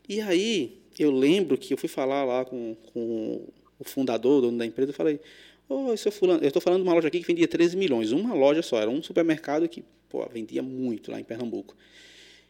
E 0.08 0.20
aí, 0.20 0.78
eu 0.98 1.10
lembro 1.10 1.56
que 1.56 1.72
eu 1.72 1.78
fui 1.78 1.88
falar 1.88 2.24
lá 2.24 2.44
com, 2.44 2.76
com 2.92 3.46
o 3.78 3.84
fundador, 3.84 4.38
o 4.38 4.40
dono 4.42 4.58
da 4.58 4.66
empresa, 4.66 4.90
eu 4.90 4.94
falei, 4.94 5.20
ô, 5.68 5.86
oh, 5.86 5.96
seu 5.96 6.12
fulano, 6.12 6.42
eu 6.42 6.48
estou 6.48 6.60
falando 6.60 6.82
de 6.82 6.88
uma 6.88 6.94
loja 6.94 7.08
aqui 7.08 7.20
que 7.20 7.26
vendia 7.26 7.48
13 7.48 7.76
milhões, 7.76 8.12
uma 8.12 8.34
loja 8.34 8.62
só, 8.62 8.80
era 8.80 8.90
um 8.90 9.02
supermercado 9.02 9.68
que, 9.68 9.82
pô, 10.08 10.26
vendia 10.26 10.62
muito 10.62 11.10
lá 11.10 11.18
em 11.18 11.24
Pernambuco. 11.24 11.74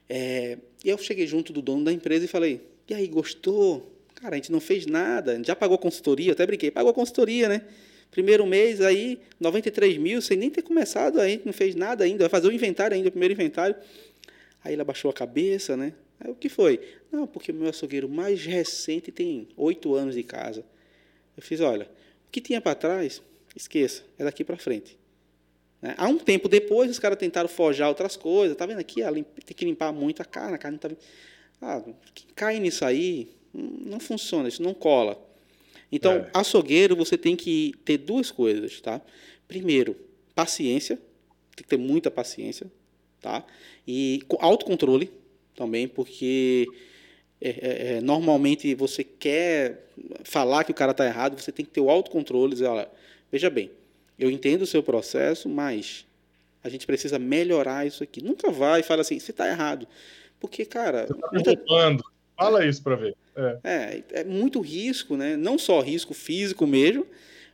É, 0.08 0.58
e 0.84 0.88
eu 0.88 0.98
cheguei 0.98 1.26
junto 1.26 1.52
do 1.52 1.62
dono 1.62 1.84
da 1.84 1.92
empresa 1.92 2.24
e 2.24 2.28
falei, 2.28 2.60
e 2.88 2.94
aí, 2.94 3.06
gostou? 3.06 3.90
Cara, 4.14 4.34
a 4.34 4.36
gente 4.36 4.52
não 4.52 4.60
fez 4.60 4.86
nada, 4.86 5.32
a 5.32 5.36
gente 5.36 5.46
já 5.46 5.56
pagou 5.56 5.78
consultoria, 5.78 6.32
até 6.32 6.44
brinquei, 6.46 6.70
pagou 6.70 6.92
consultoria, 6.92 7.48
né? 7.48 7.62
Primeiro 8.10 8.44
mês 8.44 8.82
aí, 8.82 9.18
93 9.40 9.96
mil, 9.96 10.20
sem 10.20 10.36
nem 10.36 10.50
ter 10.50 10.60
começado, 10.60 11.18
a 11.18 11.26
gente 11.26 11.46
não 11.46 11.52
fez 11.52 11.74
nada 11.74 12.04
ainda, 12.04 12.24
vai 12.24 12.28
fazer 12.28 12.48
o 12.48 12.52
inventário 12.52 12.94
ainda, 12.94 13.08
o 13.08 13.10
primeiro 13.10 13.32
inventário. 13.32 13.74
Aí 14.62 14.74
ele 14.74 14.82
abaixou 14.82 15.10
a 15.10 15.14
cabeça, 15.14 15.76
né? 15.76 15.94
Aí 16.22 16.30
o 16.30 16.34
que 16.34 16.48
foi? 16.48 16.80
Não, 17.10 17.26
porque 17.26 17.50
o 17.50 17.54
meu 17.54 17.68
açougueiro 17.68 18.08
mais 18.08 18.44
recente 18.44 19.10
tem 19.10 19.48
oito 19.56 19.94
anos 19.94 20.14
de 20.14 20.22
casa. 20.22 20.64
Eu 21.36 21.42
fiz, 21.42 21.60
olha, 21.60 21.86
o 22.28 22.30
que 22.30 22.40
tinha 22.40 22.60
para 22.60 22.74
trás, 22.74 23.20
esqueça, 23.56 24.04
é 24.18 24.24
daqui 24.24 24.44
para 24.44 24.56
frente. 24.56 24.96
Né? 25.80 25.94
Há 25.98 26.06
um 26.06 26.18
tempo 26.18 26.48
depois, 26.48 26.90
os 26.90 26.98
caras 26.98 27.18
tentaram 27.18 27.48
forjar 27.48 27.88
outras 27.88 28.16
coisas. 28.16 28.56
Tá 28.56 28.64
vendo 28.64 28.78
aqui? 28.78 29.02
Ah, 29.02 29.12
tem 29.12 29.56
que 29.56 29.64
limpar 29.64 29.92
muito 29.92 30.22
a 30.22 30.24
carne, 30.24 30.54
a 30.54 30.58
carne 30.58 30.78
tá. 30.78 30.90
Ah, 31.60 31.82
cai 32.36 32.60
nisso 32.60 32.84
aí, 32.84 33.28
não 33.52 33.98
funciona, 33.98 34.48
isso 34.48 34.62
não 34.62 34.74
cola. 34.74 35.20
Então, 35.90 36.12
é. 36.12 36.30
açougueiro, 36.32 36.96
você 36.96 37.18
tem 37.18 37.36
que 37.36 37.74
ter 37.84 37.98
duas 37.98 38.30
coisas, 38.30 38.80
tá? 38.80 39.00
Primeiro, 39.46 39.96
paciência, 40.34 40.96
tem 41.54 41.64
que 41.64 41.68
ter 41.68 41.76
muita 41.76 42.10
paciência, 42.10 42.70
tá? 43.20 43.44
E 43.86 44.22
autocontrole, 44.38 45.10
também, 45.54 45.86
porque 45.86 46.66
é, 47.40 47.48
é, 47.48 47.96
é, 47.96 48.00
normalmente 48.00 48.74
você 48.74 49.02
quer 49.02 49.88
falar 50.24 50.64
que 50.64 50.70
o 50.70 50.74
cara 50.74 50.92
está 50.92 51.04
errado, 51.04 51.40
você 51.40 51.50
tem 51.50 51.64
que 51.64 51.72
ter 51.72 51.80
o 51.80 51.90
autocontrole 51.90 52.52
e 52.52 52.54
dizer, 52.54 52.66
olha, 52.66 52.88
veja 53.30 53.50
bem, 53.50 53.70
eu 54.18 54.30
entendo 54.30 54.62
o 54.62 54.66
seu 54.66 54.82
processo, 54.82 55.48
mas 55.48 56.06
a 56.62 56.68
gente 56.68 56.86
precisa 56.86 57.18
melhorar 57.18 57.86
isso 57.86 58.04
aqui. 58.04 58.22
Nunca 58.22 58.50
vai 58.50 58.80
e 58.80 58.84
fala 58.84 59.00
assim, 59.00 59.18
você 59.18 59.32
está 59.32 59.48
errado. 59.48 59.86
Porque, 60.38 60.64
cara... 60.64 61.06
Você 61.06 61.12
está 61.12 61.30
muita... 61.32 62.04
Fala 62.36 62.64
isso 62.64 62.82
para 62.82 62.96
ver. 62.96 63.16
É. 63.36 63.58
é. 63.64 64.02
é, 64.20 64.24
muito 64.24 64.60
risco, 64.60 65.16
né? 65.16 65.36
não 65.36 65.58
só 65.58 65.80
risco 65.80 66.14
físico 66.14 66.66
mesmo, 66.66 67.06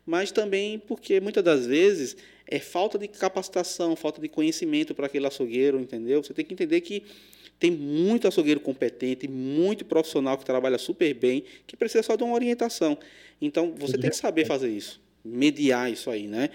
mas 0.04 0.30
também 0.30 0.78
porque 0.78 1.20
muitas 1.20 1.42
das 1.42 1.66
vezes 1.66 2.16
é 2.46 2.58
falta 2.58 2.98
de 2.98 3.08
capacitação, 3.08 3.94
falta 3.94 4.20
de 4.20 4.28
conhecimento 4.28 4.94
para 4.94 5.06
aquele 5.06 5.26
açougueiro, 5.26 5.78
entendeu? 5.78 6.22
Você 6.22 6.32
tem 6.32 6.44
que 6.44 6.54
entender 6.54 6.80
que 6.80 7.04
tem 7.58 7.70
muito 7.70 8.28
açougueiro 8.28 8.60
competente, 8.60 9.26
muito 9.26 9.84
profissional 9.84 10.38
que 10.38 10.44
trabalha 10.44 10.78
super 10.78 11.12
bem, 11.14 11.42
que 11.66 11.76
precisa 11.76 12.02
só 12.02 12.14
de 12.14 12.22
uma 12.22 12.34
orientação. 12.34 12.96
Então, 13.40 13.74
você 13.76 13.98
tem 13.98 14.10
que 14.10 14.16
saber 14.16 14.46
fazer 14.46 14.70
isso, 14.70 15.00
mediar 15.24 15.90
isso 15.92 16.10
aí, 16.10 16.26
né? 16.26 16.50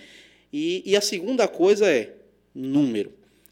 E, 0.51 0.83
e 0.85 0.95
a 0.95 1.01
segunda 1.01 1.47
coisa 1.47 1.89
é 1.89 2.15
número. 2.53 3.11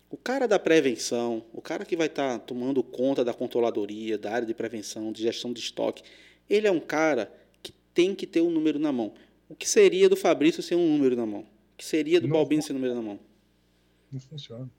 O 0.10 0.18
cara 0.18 0.48
da 0.48 0.60
prevenção, 0.60 1.44
o 1.54 1.62
cara 1.62 1.86
que 1.86 1.96
vai 1.96 2.08
estar 2.08 2.38
tá 2.38 2.40
tomando 2.40 2.84
conta 2.84 3.24
da 3.24 3.34
controladoria, 3.34 4.18
da 4.18 4.32
área 4.32 4.48
de 4.48 4.54
prevenção, 4.54 5.12
de 5.12 5.22
gestão 5.22 5.52
de 5.52 5.60
estoque, 5.60 6.04
ele 6.50 6.68
é 6.68 6.72
um 6.72 6.80
cara 6.80 7.32
que 7.64 7.74
tem 7.94 8.14
que 8.14 8.28
ter 8.28 8.42
um 8.42 8.52
número 8.52 8.78
na 8.78 8.92
mão. 8.92 9.14
O 9.50 9.56
que 9.56 9.68
seria 9.68 10.08
do 10.08 10.16
Fabrício 10.16 10.62
sem 10.62 10.78
um 10.78 10.98
número 10.98 11.16
na 11.16 11.26
mão? 11.26 11.42
O 11.42 11.78
que 11.78 11.86
seria 11.86 12.20
do 12.20 12.28
não, 12.28 12.34
Balbino 12.34 12.62
sem 12.62 12.76
um 12.76 12.80
número 12.80 12.96
na 12.96 13.02
mão? 13.02 13.20
Não 14.12 14.20
funciona. 14.20 14.70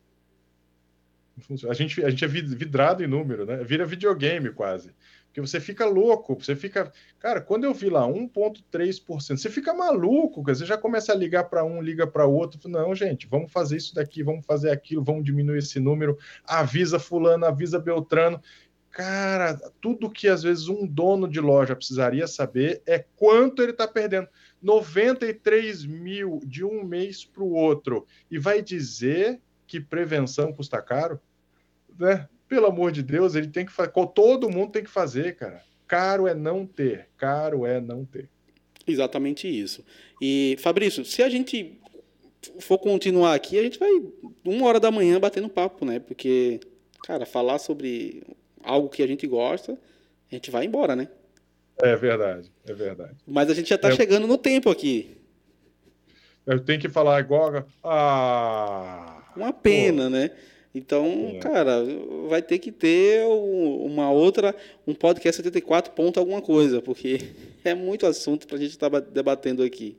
A, 1.68 1.74
gente, 1.74 2.04
a 2.04 2.10
gente 2.10 2.24
é 2.24 2.28
vidrado 2.28 3.02
em 3.02 3.06
número, 3.06 3.44
né? 3.44 3.62
Vira 3.64 3.84
videogame 3.86 4.50
quase. 4.50 4.92
Porque 5.32 5.40
você 5.40 5.58
fica 5.58 5.86
louco, 5.86 6.34
você 6.34 6.54
fica. 6.54 6.92
Cara, 7.18 7.40
quando 7.40 7.64
eu 7.64 7.72
vi 7.72 7.88
lá 7.88 8.06
1,3%, 8.06 9.36
você 9.38 9.48
fica 9.48 9.72
maluco, 9.72 10.42
você 10.42 10.66
já 10.66 10.76
começa 10.76 11.10
a 11.10 11.16
ligar 11.16 11.44
para 11.44 11.64
um, 11.64 11.80
liga 11.80 12.06
para 12.06 12.26
outro. 12.26 12.68
Não, 12.68 12.94
gente, 12.94 13.26
vamos 13.26 13.50
fazer 13.50 13.78
isso 13.78 13.94
daqui, 13.94 14.22
vamos 14.22 14.44
fazer 14.44 14.70
aquilo, 14.70 15.02
vamos 15.02 15.24
diminuir 15.24 15.58
esse 15.58 15.80
número, 15.80 16.18
avisa 16.44 16.98
Fulano, 16.98 17.46
avisa 17.46 17.78
Beltrano. 17.78 18.42
Cara, 18.90 19.58
tudo 19.80 20.10
que 20.10 20.28
às 20.28 20.42
vezes 20.42 20.68
um 20.68 20.86
dono 20.86 21.26
de 21.26 21.40
loja 21.40 21.74
precisaria 21.74 22.26
saber 22.26 22.82
é 22.84 22.98
quanto 23.16 23.62
ele 23.62 23.72
está 23.72 23.88
perdendo. 23.88 24.28
93 24.60 25.86
mil 25.86 26.40
de 26.44 26.62
um 26.62 26.84
mês 26.84 27.24
para 27.24 27.42
o 27.42 27.52
outro. 27.52 28.06
E 28.30 28.38
vai 28.38 28.60
dizer 28.60 29.40
que 29.66 29.80
prevenção 29.80 30.52
custa 30.52 30.82
caro? 30.82 31.18
Né? 31.98 32.28
Pelo 32.48 32.66
amor 32.66 32.92
de 32.92 33.02
Deus, 33.02 33.34
ele 33.34 33.48
tem 33.48 33.64
que 33.64 33.72
fazer. 33.72 33.92
Todo 34.14 34.50
mundo 34.50 34.72
tem 34.72 34.84
que 34.84 34.90
fazer, 34.90 35.36
cara. 35.36 35.62
Caro 35.86 36.26
é 36.26 36.34
não 36.34 36.66
ter. 36.66 37.08
Caro 37.16 37.66
é 37.66 37.80
não 37.80 38.04
ter. 38.04 38.28
Exatamente 38.86 39.46
isso. 39.48 39.84
E, 40.20 40.56
Fabrício, 40.60 41.04
se 41.04 41.22
a 41.22 41.28
gente 41.28 41.78
for 42.60 42.78
continuar 42.78 43.34
aqui, 43.34 43.58
a 43.58 43.62
gente 43.62 43.78
vai 43.78 43.90
uma 44.44 44.66
hora 44.66 44.80
da 44.80 44.90
manhã 44.90 45.20
batendo 45.20 45.48
papo, 45.48 45.84
né? 45.84 46.00
Porque, 46.00 46.60
cara, 47.04 47.24
falar 47.24 47.58
sobre 47.58 48.22
algo 48.62 48.88
que 48.88 49.02
a 49.02 49.06
gente 49.06 49.26
gosta, 49.26 49.72
a 50.30 50.34
gente 50.34 50.50
vai 50.50 50.64
embora, 50.64 50.96
né? 50.96 51.08
É 51.80 51.96
verdade, 51.96 52.50
é 52.66 52.72
verdade. 52.72 53.16
Mas 53.26 53.50
a 53.50 53.54
gente 53.54 53.68
já 53.68 53.76
está 53.76 53.88
é... 53.88 53.96
chegando 53.96 54.26
no 54.26 54.38
tempo 54.38 54.70
aqui. 54.70 55.16
Eu 56.44 56.58
tenho 56.60 56.80
que 56.80 56.88
falar 56.88 57.18
agora. 57.18 57.66
Ah! 57.84 59.32
Uma 59.36 59.52
pena, 59.52 60.04
pô. 60.04 60.10
né? 60.10 60.30
Então, 60.74 61.32
é. 61.34 61.38
cara, 61.38 61.84
vai 62.28 62.40
ter 62.40 62.58
que 62.58 62.72
ter 62.72 63.26
uma 63.26 64.10
outra, 64.10 64.54
um 64.86 64.94
podcast 64.94 65.36
74 65.36 65.92
ponto 65.92 66.18
alguma 66.18 66.40
coisa, 66.40 66.80
porque 66.80 67.18
é 67.62 67.74
muito 67.74 68.06
assunto 68.06 68.46
para 68.46 68.56
a 68.56 68.60
gente 68.60 68.70
estar 68.70 68.88
tá 68.88 69.00
debatendo 69.00 69.62
aqui. 69.62 69.98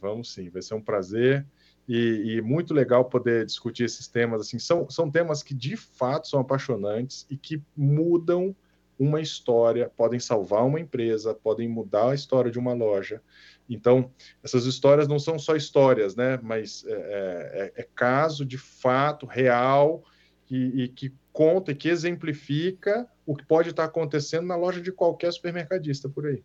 Vamos 0.00 0.32
sim, 0.32 0.50
vai 0.50 0.60
ser 0.60 0.74
um 0.74 0.82
prazer 0.82 1.46
e, 1.88 2.36
e, 2.36 2.42
muito 2.42 2.74
legal 2.74 3.04
poder 3.04 3.46
discutir 3.46 3.84
esses 3.84 4.08
temas. 4.08 4.40
Assim, 4.40 4.58
são, 4.58 4.90
são 4.90 5.10
temas 5.10 5.42
que 5.42 5.54
de 5.54 5.76
fato 5.76 6.28
são 6.28 6.40
apaixonantes 6.40 7.26
e 7.30 7.36
que 7.36 7.62
mudam 7.76 8.54
uma 8.98 9.20
história, 9.20 9.90
podem 9.94 10.18
salvar 10.18 10.64
uma 10.64 10.80
empresa, 10.80 11.34
podem 11.34 11.68
mudar 11.68 12.10
a 12.10 12.14
história 12.14 12.50
de 12.50 12.58
uma 12.58 12.72
loja. 12.72 13.22
Então, 13.68 14.10
essas 14.42 14.64
histórias 14.64 15.08
não 15.08 15.18
são 15.18 15.38
só 15.38 15.56
histórias, 15.56 16.14
né? 16.14 16.38
Mas 16.42 16.84
é, 16.86 16.92
é, 16.92 17.72
é, 17.76 17.82
é 17.82 17.88
caso 17.94 18.44
de 18.44 18.58
fato 18.58 19.26
real 19.26 20.04
e, 20.50 20.84
e, 20.84 20.88
que 20.88 21.12
conta 21.32 21.72
e 21.72 21.74
que 21.74 21.88
exemplifica 21.88 23.06
o 23.24 23.34
que 23.34 23.44
pode 23.44 23.70
estar 23.70 23.84
acontecendo 23.84 24.46
na 24.46 24.56
loja 24.56 24.80
de 24.80 24.92
qualquer 24.92 25.32
supermercadista 25.32 26.08
por 26.08 26.26
aí. 26.26 26.42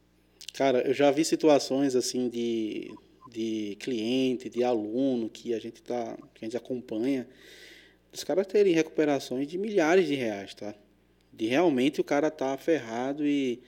Cara, 0.54 0.82
eu 0.82 0.94
já 0.94 1.12
vi 1.12 1.24
situações 1.24 1.96
assim 1.96 2.28
de, 2.28 2.94
de 3.30 3.78
cliente, 3.80 4.50
de 4.50 4.64
aluno 4.64 5.30
que 5.30 5.54
a 5.54 5.60
gente 5.60 5.82
tá, 5.82 6.18
que 6.34 6.44
a 6.44 6.46
gente 6.46 6.58
acompanha, 6.58 7.28
os 8.12 8.24
caras 8.24 8.48
terem 8.48 8.74
recuperações 8.74 9.48
de 9.48 9.58
milhares 9.58 10.08
de 10.08 10.16
reais, 10.16 10.54
tá? 10.54 10.74
De 11.32 11.46
realmente 11.46 12.02
o 12.02 12.04
cara 12.04 12.30
tá 12.30 12.58
ferrado 12.58 13.26
e 13.26 13.62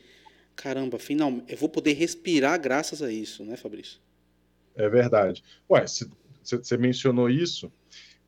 caramba, 0.55 0.99
finalmente, 0.99 1.51
eu 1.51 1.57
vou 1.57 1.69
poder 1.69 1.93
respirar 1.93 2.59
graças 2.59 3.01
a 3.01 3.11
isso, 3.11 3.43
né, 3.43 3.55
Fabrício? 3.57 3.99
É 4.75 4.89
verdade. 4.89 5.43
Ué, 5.69 5.85
você 6.43 6.77
mencionou 6.77 7.29
isso, 7.29 7.71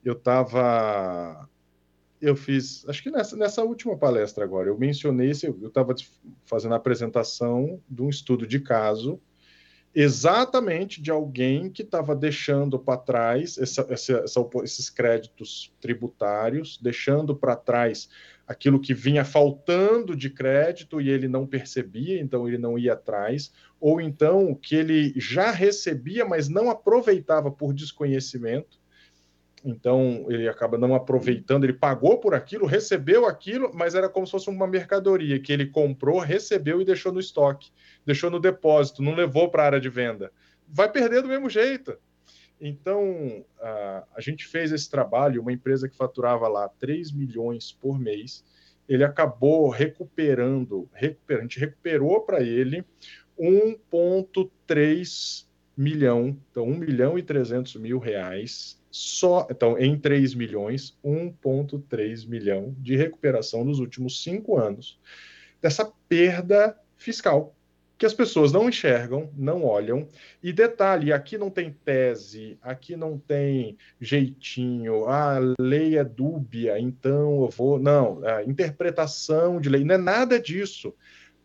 eu 0.03 0.13
estava. 0.13 1.49
Eu 2.21 2.35
fiz, 2.35 2.87
acho 2.87 3.03
que 3.03 3.11
nessa, 3.11 3.35
nessa 3.35 3.63
última 3.63 3.97
palestra 3.97 4.43
agora, 4.43 4.69
eu 4.69 4.77
mencionei, 4.77 5.31
eu 5.43 5.67
estava 5.67 5.93
fazendo 6.45 6.73
a 6.73 6.77
apresentação 6.77 7.81
de 7.89 8.01
um 8.01 8.09
estudo 8.09 8.47
de 8.47 8.59
caso, 8.59 9.19
exatamente 9.93 11.01
de 11.01 11.11
alguém 11.11 11.69
que 11.69 11.81
estava 11.81 12.15
deixando 12.15 12.79
para 12.79 12.97
trás 12.97 13.57
essa, 13.57 13.85
essa, 13.89 14.13
essa, 14.19 14.49
esses 14.63 14.89
créditos 14.89 15.73
tributários, 15.79 16.79
deixando 16.81 17.35
para 17.35 17.55
trás 17.55 18.09
aquilo 18.47 18.79
que 18.79 18.93
vinha 18.93 19.25
faltando 19.25 20.15
de 20.15 20.29
crédito 20.29 21.01
e 21.01 21.09
ele 21.09 21.27
não 21.27 21.47
percebia, 21.47 22.19
então 22.21 22.47
ele 22.47 22.57
não 22.57 22.77
ia 22.77 22.93
atrás, 22.93 23.51
ou 23.79 23.99
então 23.99 24.51
o 24.51 24.55
que 24.55 24.75
ele 24.75 25.13
já 25.15 25.51
recebia, 25.51 26.25
mas 26.25 26.47
não 26.47 26.69
aproveitava 26.69 27.51
por 27.51 27.73
desconhecimento. 27.73 28.79
Então 29.63 30.27
ele 30.29 30.47
acaba 30.47 30.77
não 30.77 30.93
aproveitando, 30.93 31.63
ele 31.63 31.73
pagou 31.73 32.19
por 32.19 32.35
aquilo, 32.35 32.67
recebeu 32.67 33.25
aquilo, 33.25 33.71
mas 33.73 33.95
era 33.95 34.07
como 34.07 34.27
se 34.27 34.31
fosse 34.31 34.47
uma 34.47 34.67
mercadoria 34.67 35.39
que 35.39 35.51
ele 35.51 35.65
comprou, 35.65 36.19
recebeu 36.19 36.79
e 36.79 36.85
deixou 36.85 37.11
no 37.11 37.19
estoque, 37.19 37.71
deixou 38.05 38.29
no 38.29 38.39
depósito, 38.39 39.01
não 39.01 39.15
levou 39.15 39.49
para 39.49 39.63
a 39.63 39.65
área 39.65 39.81
de 39.81 39.89
venda. 39.89 40.31
Vai 40.67 40.91
perder 40.91 41.23
do 41.23 41.27
mesmo 41.27 41.49
jeito. 41.49 41.97
Então, 42.59 43.45
a, 43.61 44.21
gente 44.21 44.47
fez 44.47 44.71
esse 44.71 44.89
trabalho, 44.89 45.41
uma 45.41 45.51
empresa 45.51 45.89
que 45.89 45.97
faturava 45.97 46.47
lá 46.47 46.69
3 46.69 47.11
milhões 47.11 47.71
por 47.71 47.99
mês, 47.99 48.43
ele 48.87 49.03
acabou 49.03 49.69
recuperando, 49.69 50.87
recuper, 50.93 51.39
a 51.39 51.41
gente 51.41 51.59
recuperou 51.59 52.21
para 52.21 52.41
ele 52.41 52.85
1,3 53.37 55.45
milhão, 55.75 56.37
então 56.51 56.65
1 56.65 56.77
milhão 56.77 57.19
e 57.19 57.23
300 57.23 57.75
mil 57.75 57.99
reais, 57.99 58.81
só, 58.89 59.45
então 59.49 59.77
em 59.77 59.99
3 59.99 60.33
milhões, 60.35 60.97
1,3 61.03 62.27
milhão 62.27 62.73
de 62.79 62.95
recuperação 62.95 63.65
nos 63.65 63.79
últimos 63.79 64.23
cinco 64.23 64.57
anos 64.57 64.97
dessa 65.61 65.91
perda 66.07 66.79
fiscal 66.95 67.53
que 67.97 68.05
as 68.05 68.13
pessoas 68.13 68.51
não 68.51 68.67
enxergam, 68.67 69.29
não 69.35 69.63
olham. 69.63 70.07
E 70.43 70.51
detalhe, 70.51 71.13
aqui 71.13 71.37
não 71.37 71.49
tem 71.49 71.71
tese, 71.71 72.57
aqui 72.61 72.95
não 72.95 73.17
tem 73.17 73.77
jeitinho, 73.99 75.05
ah, 75.05 75.37
a 75.37 75.55
lei 75.59 75.97
é 75.97 76.03
dúbia, 76.03 76.77
então 76.79 77.43
eu 77.43 77.49
vou. 77.49 77.79
Não, 77.79 78.21
a 78.25 78.43
interpretação 78.43 79.59
de 79.61 79.69
lei, 79.69 79.83
não 79.83 79.95
é 79.95 79.97
nada 79.97 80.39
disso. 80.39 80.93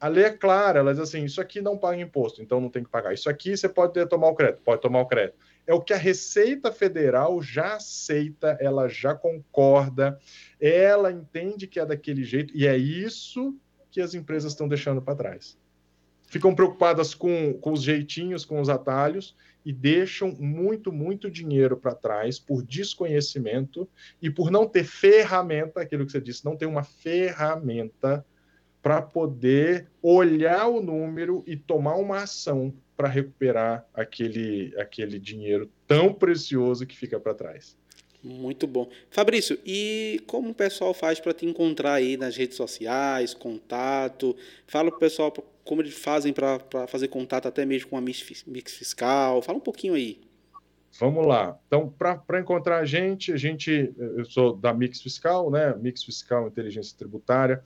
A 0.00 0.08
lei 0.08 0.24
é 0.24 0.30
clara, 0.30 0.80
ela 0.80 0.92
diz 0.92 1.02
assim: 1.02 1.24
isso 1.24 1.40
aqui 1.40 1.60
não 1.60 1.76
paga 1.76 2.00
imposto, 2.00 2.42
então 2.42 2.60
não 2.60 2.70
tem 2.70 2.82
que 2.82 2.90
pagar. 2.90 3.12
Isso 3.12 3.28
aqui 3.28 3.56
você 3.56 3.68
pode 3.68 4.04
tomar 4.06 4.28
o 4.28 4.34
crédito, 4.34 4.62
pode 4.64 4.80
tomar 4.80 5.00
o 5.00 5.06
crédito. 5.06 5.36
É 5.66 5.74
o 5.74 5.80
que 5.80 5.92
a 5.92 5.98
Receita 5.98 6.72
Federal 6.72 7.40
já 7.42 7.74
aceita, 7.74 8.56
ela 8.60 8.88
já 8.88 9.14
concorda, 9.14 10.18
ela 10.60 11.12
entende 11.12 11.66
que 11.66 11.78
é 11.78 11.86
daquele 11.86 12.24
jeito, 12.24 12.56
e 12.56 12.66
é 12.66 12.76
isso 12.76 13.54
que 13.90 14.00
as 14.00 14.14
empresas 14.14 14.52
estão 14.52 14.66
deixando 14.66 15.02
para 15.02 15.14
trás 15.14 15.58
ficam 16.30 16.54
preocupadas 16.54 17.12
com, 17.12 17.52
com 17.54 17.72
os 17.72 17.82
jeitinhos, 17.82 18.44
com 18.44 18.60
os 18.60 18.68
atalhos 18.68 19.36
e 19.66 19.72
deixam 19.72 20.34
muito, 20.38 20.92
muito 20.92 21.28
dinheiro 21.28 21.76
para 21.76 21.94
trás 21.94 22.38
por 22.38 22.62
desconhecimento 22.62 23.86
e 24.22 24.30
por 24.30 24.48
não 24.50 24.66
ter 24.66 24.84
ferramenta, 24.84 25.80
aquilo 25.80 26.06
que 26.06 26.12
você 26.12 26.20
disse, 26.20 26.44
não 26.44 26.56
ter 26.56 26.66
uma 26.66 26.84
ferramenta 26.84 28.24
para 28.80 29.02
poder 29.02 29.88
olhar 30.00 30.68
o 30.68 30.80
número 30.80 31.42
e 31.46 31.56
tomar 31.56 31.96
uma 31.96 32.22
ação 32.22 32.72
para 32.96 33.08
recuperar 33.08 33.84
aquele, 33.92 34.72
aquele 34.78 35.18
dinheiro 35.18 35.68
tão 35.86 36.14
precioso 36.14 36.86
que 36.86 36.96
fica 36.96 37.18
para 37.18 37.34
trás. 37.34 37.76
Muito 38.22 38.66
bom. 38.66 38.88
Fabrício, 39.10 39.58
e 39.64 40.22
como 40.26 40.50
o 40.50 40.54
pessoal 40.54 40.92
faz 40.92 41.18
para 41.18 41.32
te 41.32 41.46
encontrar 41.46 41.94
aí 41.94 42.16
nas 42.18 42.36
redes 42.36 42.56
sociais, 42.56 43.32
contato? 43.32 44.36
Fala 44.66 44.90
para 44.90 44.96
o 44.96 45.00
pessoal 45.00 45.32
como 45.64 45.82
eles 45.82 45.94
fazem 45.94 46.32
para 46.32 46.86
fazer 46.88 47.08
contato 47.08 47.46
até 47.46 47.64
mesmo 47.64 47.90
com 47.90 47.96
a 47.96 48.00
Mix, 48.00 48.22
Fiscal. 48.22 49.40
Fala 49.42 49.58
um 49.58 49.62
pouquinho 49.62 49.94
aí. 49.94 50.20
Vamos 50.98 51.24
lá. 51.26 51.56
Então, 51.66 51.88
para 51.88 52.40
encontrar 52.40 52.78
a 52.78 52.84
gente, 52.84 53.32
a 53.32 53.36
gente, 53.36 53.94
eu 53.96 54.24
sou 54.24 54.56
da 54.56 54.74
Mix 54.74 55.00
Fiscal, 55.00 55.48
né? 55.50 55.74
Mix 55.76 56.02
Fiscal 56.02 56.48
Inteligência 56.48 56.98
Tributária. 56.98 57.62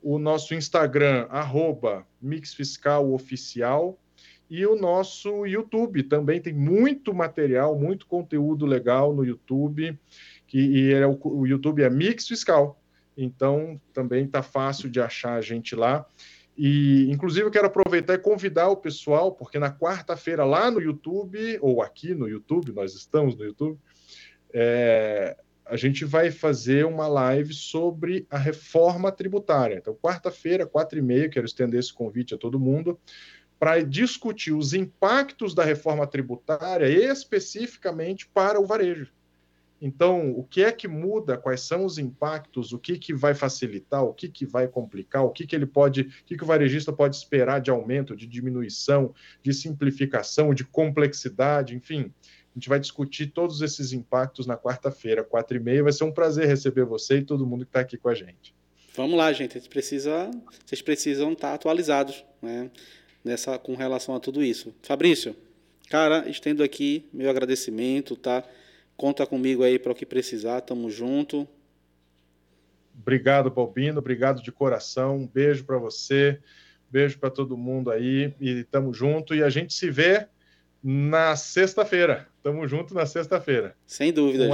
o 0.00 0.18
nosso 0.18 0.54
Instagram 0.54 1.26
arroba 1.28 2.06
mixfiscaloficial 2.22 3.98
e 4.48 4.64
o 4.64 4.76
nosso 4.76 5.44
YouTube 5.44 6.04
também 6.04 6.40
tem 6.40 6.54
muito 6.54 7.12
material, 7.12 7.78
muito 7.78 8.06
conteúdo 8.06 8.64
legal 8.64 9.12
no 9.12 9.22
YouTube, 9.24 9.98
que 10.46 10.58
e 10.58 10.94
é 10.94 11.06
o, 11.06 11.18
o 11.22 11.46
YouTube 11.46 11.82
é 11.82 11.90
Mix 11.90 12.26
Fiscal. 12.28 12.80
Então 13.20 13.80
também 13.92 14.24
está 14.24 14.42
fácil 14.42 14.88
de 14.88 15.00
achar 15.00 15.34
a 15.34 15.40
gente 15.40 15.74
lá. 15.74 16.06
E, 16.56 17.08
inclusive, 17.10 17.46
eu 17.46 17.50
quero 17.50 17.66
aproveitar 17.66 18.14
e 18.14 18.18
convidar 18.18 18.68
o 18.68 18.76
pessoal, 18.76 19.32
porque 19.32 19.58
na 19.58 19.72
quarta-feira, 19.72 20.44
lá 20.44 20.70
no 20.70 20.80
YouTube, 20.80 21.58
ou 21.60 21.82
aqui 21.82 22.14
no 22.14 22.28
YouTube, 22.28 22.72
nós 22.72 22.94
estamos 22.94 23.36
no 23.36 23.44
YouTube, 23.44 23.78
é, 24.52 25.36
a 25.64 25.76
gente 25.76 26.04
vai 26.04 26.32
fazer 26.32 26.84
uma 26.84 27.06
live 27.06 27.54
sobre 27.54 28.26
a 28.28 28.38
reforma 28.38 29.12
tributária. 29.12 29.76
Então, 29.76 29.94
quarta-feira, 29.94 30.66
quatro 30.66 30.98
e 30.98 31.02
meia, 31.02 31.28
quero 31.28 31.46
estender 31.46 31.78
esse 31.78 31.92
convite 31.92 32.34
a 32.34 32.38
todo 32.38 32.58
mundo, 32.58 32.98
para 33.58 33.80
discutir 33.80 34.52
os 34.52 34.72
impactos 34.72 35.54
da 35.54 35.64
reforma 35.64 36.06
tributária 36.06 36.88
especificamente 36.88 38.28
para 38.28 38.60
o 38.60 38.66
varejo. 38.66 39.12
Então, 39.80 40.32
o 40.32 40.42
que 40.42 40.62
é 40.62 40.72
que 40.72 40.88
muda? 40.88 41.38
Quais 41.38 41.60
são 41.60 41.84
os 41.84 41.98
impactos? 41.98 42.72
O 42.72 42.78
que, 42.78 42.98
que 42.98 43.14
vai 43.14 43.32
facilitar? 43.32 44.02
O 44.02 44.12
que, 44.12 44.28
que 44.28 44.44
vai 44.44 44.66
complicar? 44.66 45.24
O 45.24 45.30
que, 45.30 45.46
que 45.46 45.54
ele 45.54 45.66
pode, 45.66 46.00
o 46.02 46.24
que, 46.26 46.36
que 46.36 46.42
o 46.42 46.46
varejista 46.46 46.92
pode 46.92 47.14
esperar 47.14 47.60
de 47.60 47.70
aumento, 47.70 48.16
de 48.16 48.26
diminuição, 48.26 49.14
de 49.42 49.54
simplificação, 49.54 50.52
de 50.52 50.64
complexidade, 50.64 51.76
enfim. 51.76 52.12
A 52.50 52.58
gente 52.58 52.68
vai 52.68 52.80
discutir 52.80 53.28
todos 53.28 53.62
esses 53.62 53.92
impactos 53.92 54.46
na 54.46 54.56
quarta-feira, 54.56 55.22
quatro 55.22 55.56
e 55.56 55.60
meia. 55.60 55.84
Vai 55.84 55.92
ser 55.92 56.04
um 56.04 56.12
prazer 56.12 56.48
receber 56.48 56.84
você 56.84 57.18
e 57.18 57.24
todo 57.24 57.46
mundo 57.46 57.64
que 57.64 57.70
está 57.70 57.80
aqui 57.80 57.96
com 57.96 58.08
a 58.08 58.14
gente. 58.14 58.52
Vamos 58.96 59.16
lá, 59.16 59.32
gente. 59.32 59.56
A 59.56 59.60
gente 59.60 59.70
precisa, 59.70 60.28
vocês 60.66 60.82
precisam 60.82 61.32
estar 61.32 61.54
atualizados, 61.54 62.24
né? 62.42 62.68
Nessa, 63.24 63.58
com 63.58 63.76
relação 63.76 64.14
a 64.16 64.20
tudo 64.20 64.42
isso. 64.42 64.74
Fabrício, 64.82 65.36
cara, 65.88 66.28
estendo 66.28 66.64
aqui 66.64 67.04
meu 67.12 67.30
agradecimento, 67.30 68.16
tá? 68.16 68.42
Conta 68.98 69.24
comigo 69.24 69.62
aí 69.62 69.78
para 69.78 69.92
o 69.92 69.94
que 69.94 70.04
precisar, 70.04 70.60
tamo 70.60 70.90
junto. 70.90 71.46
Obrigado, 73.00 73.48
Balbino, 73.48 74.00
obrigado 74.00 74.42
de 74.42 74.50
coração. 74.50 75.18
Um 75.18 75.26
beijo 75.26 75.64
para 75.64 75.78
você, 75.78 76.40
beijo 76.90 77.16
para 77.16 77.30
todo 77.30 77.56
mundo 77.56 77.92
aí 77.92 78.34
e 78.40 78.64
tamo 78.64 78.92
junto. 78.92 79.36
E 79.36 79.42
a 79.44 79.48
gente 79.48 79.72
se 79.72 79.88
vê 79.88 80.26
na 80.82 81.36
sexta-feira. 81.36 82.26
Tamo 82.42 82.66
junto 82.66 82.92
na 82.92 83.06
sexta-feira. 83.06 83.76
Sem 83.86 84.12
dúvida. 84.12 84.48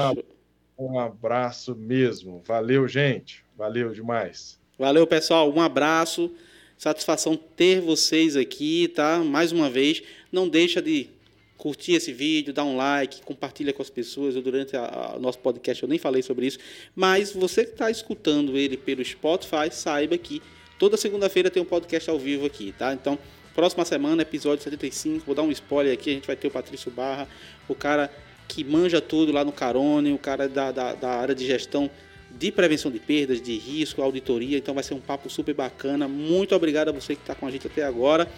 Um, 0.77 0.91
um 0.91 0.99
abraço 0.99 1.75
mesmo. 1.75 2.43
Valeu, 2.45 2.87
gente. 2.87 3.43
Valeu 3.57 3.95
demais. 3.95 4.61
Valeu, 4.79 5.07
pessoal. 5.07 5.51
Um 5.51 5.63
abraço. 5.63 6.31
Satisfação 6.77 7.35
ter 7.35 7.81
vocês 7.81 8.37
aqui, 8.37 8.89
tá? 8.89 9.21
Mais 9.21 9.53
uma 9.53 9.71
vez, 9.71 10.03
não 10.31 10.47
deixa 10.47 10.83
de 10.83 11.09
curtir 11.57 11.93
esse 11.93 12.13
vídeo, 12.13 12.53
dar 12.53 12.65
um 12.65 12.77
like, 12.77 13.23
compartilha 13.23 13.73
com 13.73 13.83
as 13.83 13.91
pessoas. 13.91 14.35
Eu, 14.35 14.43
durante 14.43 14.77
o 14.77 15.19
nosso 15.19 15.39
podcast 15.39 15.83
eu 15.83 15.89
nem 15.89 15.99
falei 15.99 16.23
sobre 16.23 16.47
isso, 16.47 16.59
mas 16.95 17.33
você 17.33 17.65
que 17.65 17.73
está 17.73 17.91
escutando 17.91 18.57
ele 18.57 18.77
pelo 18.77 19.05
Spotify, 19.05 19.71
saiba 19.71 20.17
que 20.19 20.43
toda 20.79 20.97
segunda-feira 20.97 21.51
tem 21.51 21.63
um 21.63 21.67
podcast 21.67 22.09
ao 22.11 22.19
vivo 22.19 22.47
aqui, 22.47 22.75
tá? 22.77 22.93
Então, 22.93 23.19
próxima 23.55 23.85
semana, 23.85 24.23
episódio 24.23 24.65
75, 24.65 25.25
vou 25.25 25.35
dar 25.35 25.43
um 25.43 25.51
spoiler 25.51 25.93
aqui, 25.93 26.11
a 26.11 26.15
gente 26.15 26.27
vai 26.27 26.37
ter 26.37 26.49
o 26.49 26.51
Patrício 26.51 26.91
Barra, 26.91 27.29
o 27.69 27.75
cara 27.75 28.13
que 28.49 28.63
manja 28.63 29.01
tudo 29.01 29.33
lá 29.33 29.45
no 29.45 29.53
Carone, 29.53 30.13
o 30.13 30.19
cara 30.19 30.49
da, 30.49 30.71
da, 30.71 30.95
da 30.95 31.11
área 31.11 31.35
de 31.35 31.47
gestão 31.47 31.91
de 32.31 32.51
prevenção 32.51 32.91
de 32.91 32.99
perdas, 32.99 33.41
de 33.41 33.57
risco, 33.57 34.03
auditoria. 34.03 34.59
Então 34.59 34.75
vai 34.75 34.83
ser 34.83 34.95
um 34.95 35.01
papo 35.01 35.31
super 35.31 35.55
bacana. 35.55 36.09
Muito 36.09 36.55
obrigado 36.55 36.89
a 36.89 36.93
você 36.93 37.15
que 37.15 37.23
está 37.23 37.35
com 37.35 37.47
a 37.47 37.51
gente 37.51 37.67
até 37.67 37.85
agora. 37.85 38.29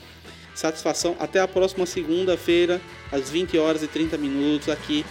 Satisfação. 0.57 1.15
Até 1.21 1.39
a 1.39 1.47
próxima 1.47 1.85
segunda-feira, 1.85 2.81
às 3.13 3.29
20 3.29 3.59
horas 3.59 3.83
e 3.83 3.87
30 3.87 4.17
minutos, 4.17 4.71
aqui 4.71 5.05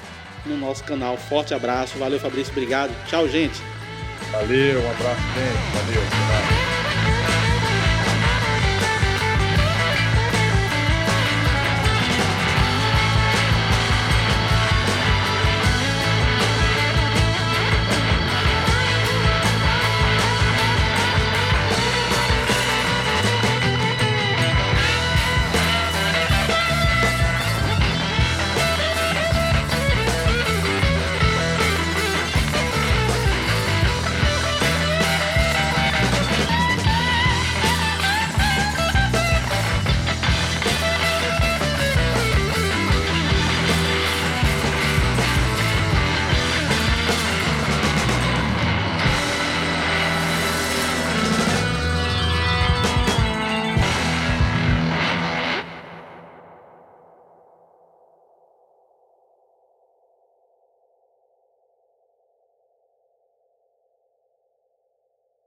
no 0.43 0.57
nosso 0.57 0.83
canal. 0.83 1.17
Forte 1.17 1.53
abraço. 1.53 1.97
Valeu, 1.99 2.19
Fabrício. 2.19 2.51
Obrigado. 2.51 2.91
Tchau, 3.07 3.27
gente. 3.29 3.61
Valeu, 4.31 4.81
um 4.81 4.91
abraço, 4.91 5.21
gente. 5.21 5.85
Valeu. 5.85 6.94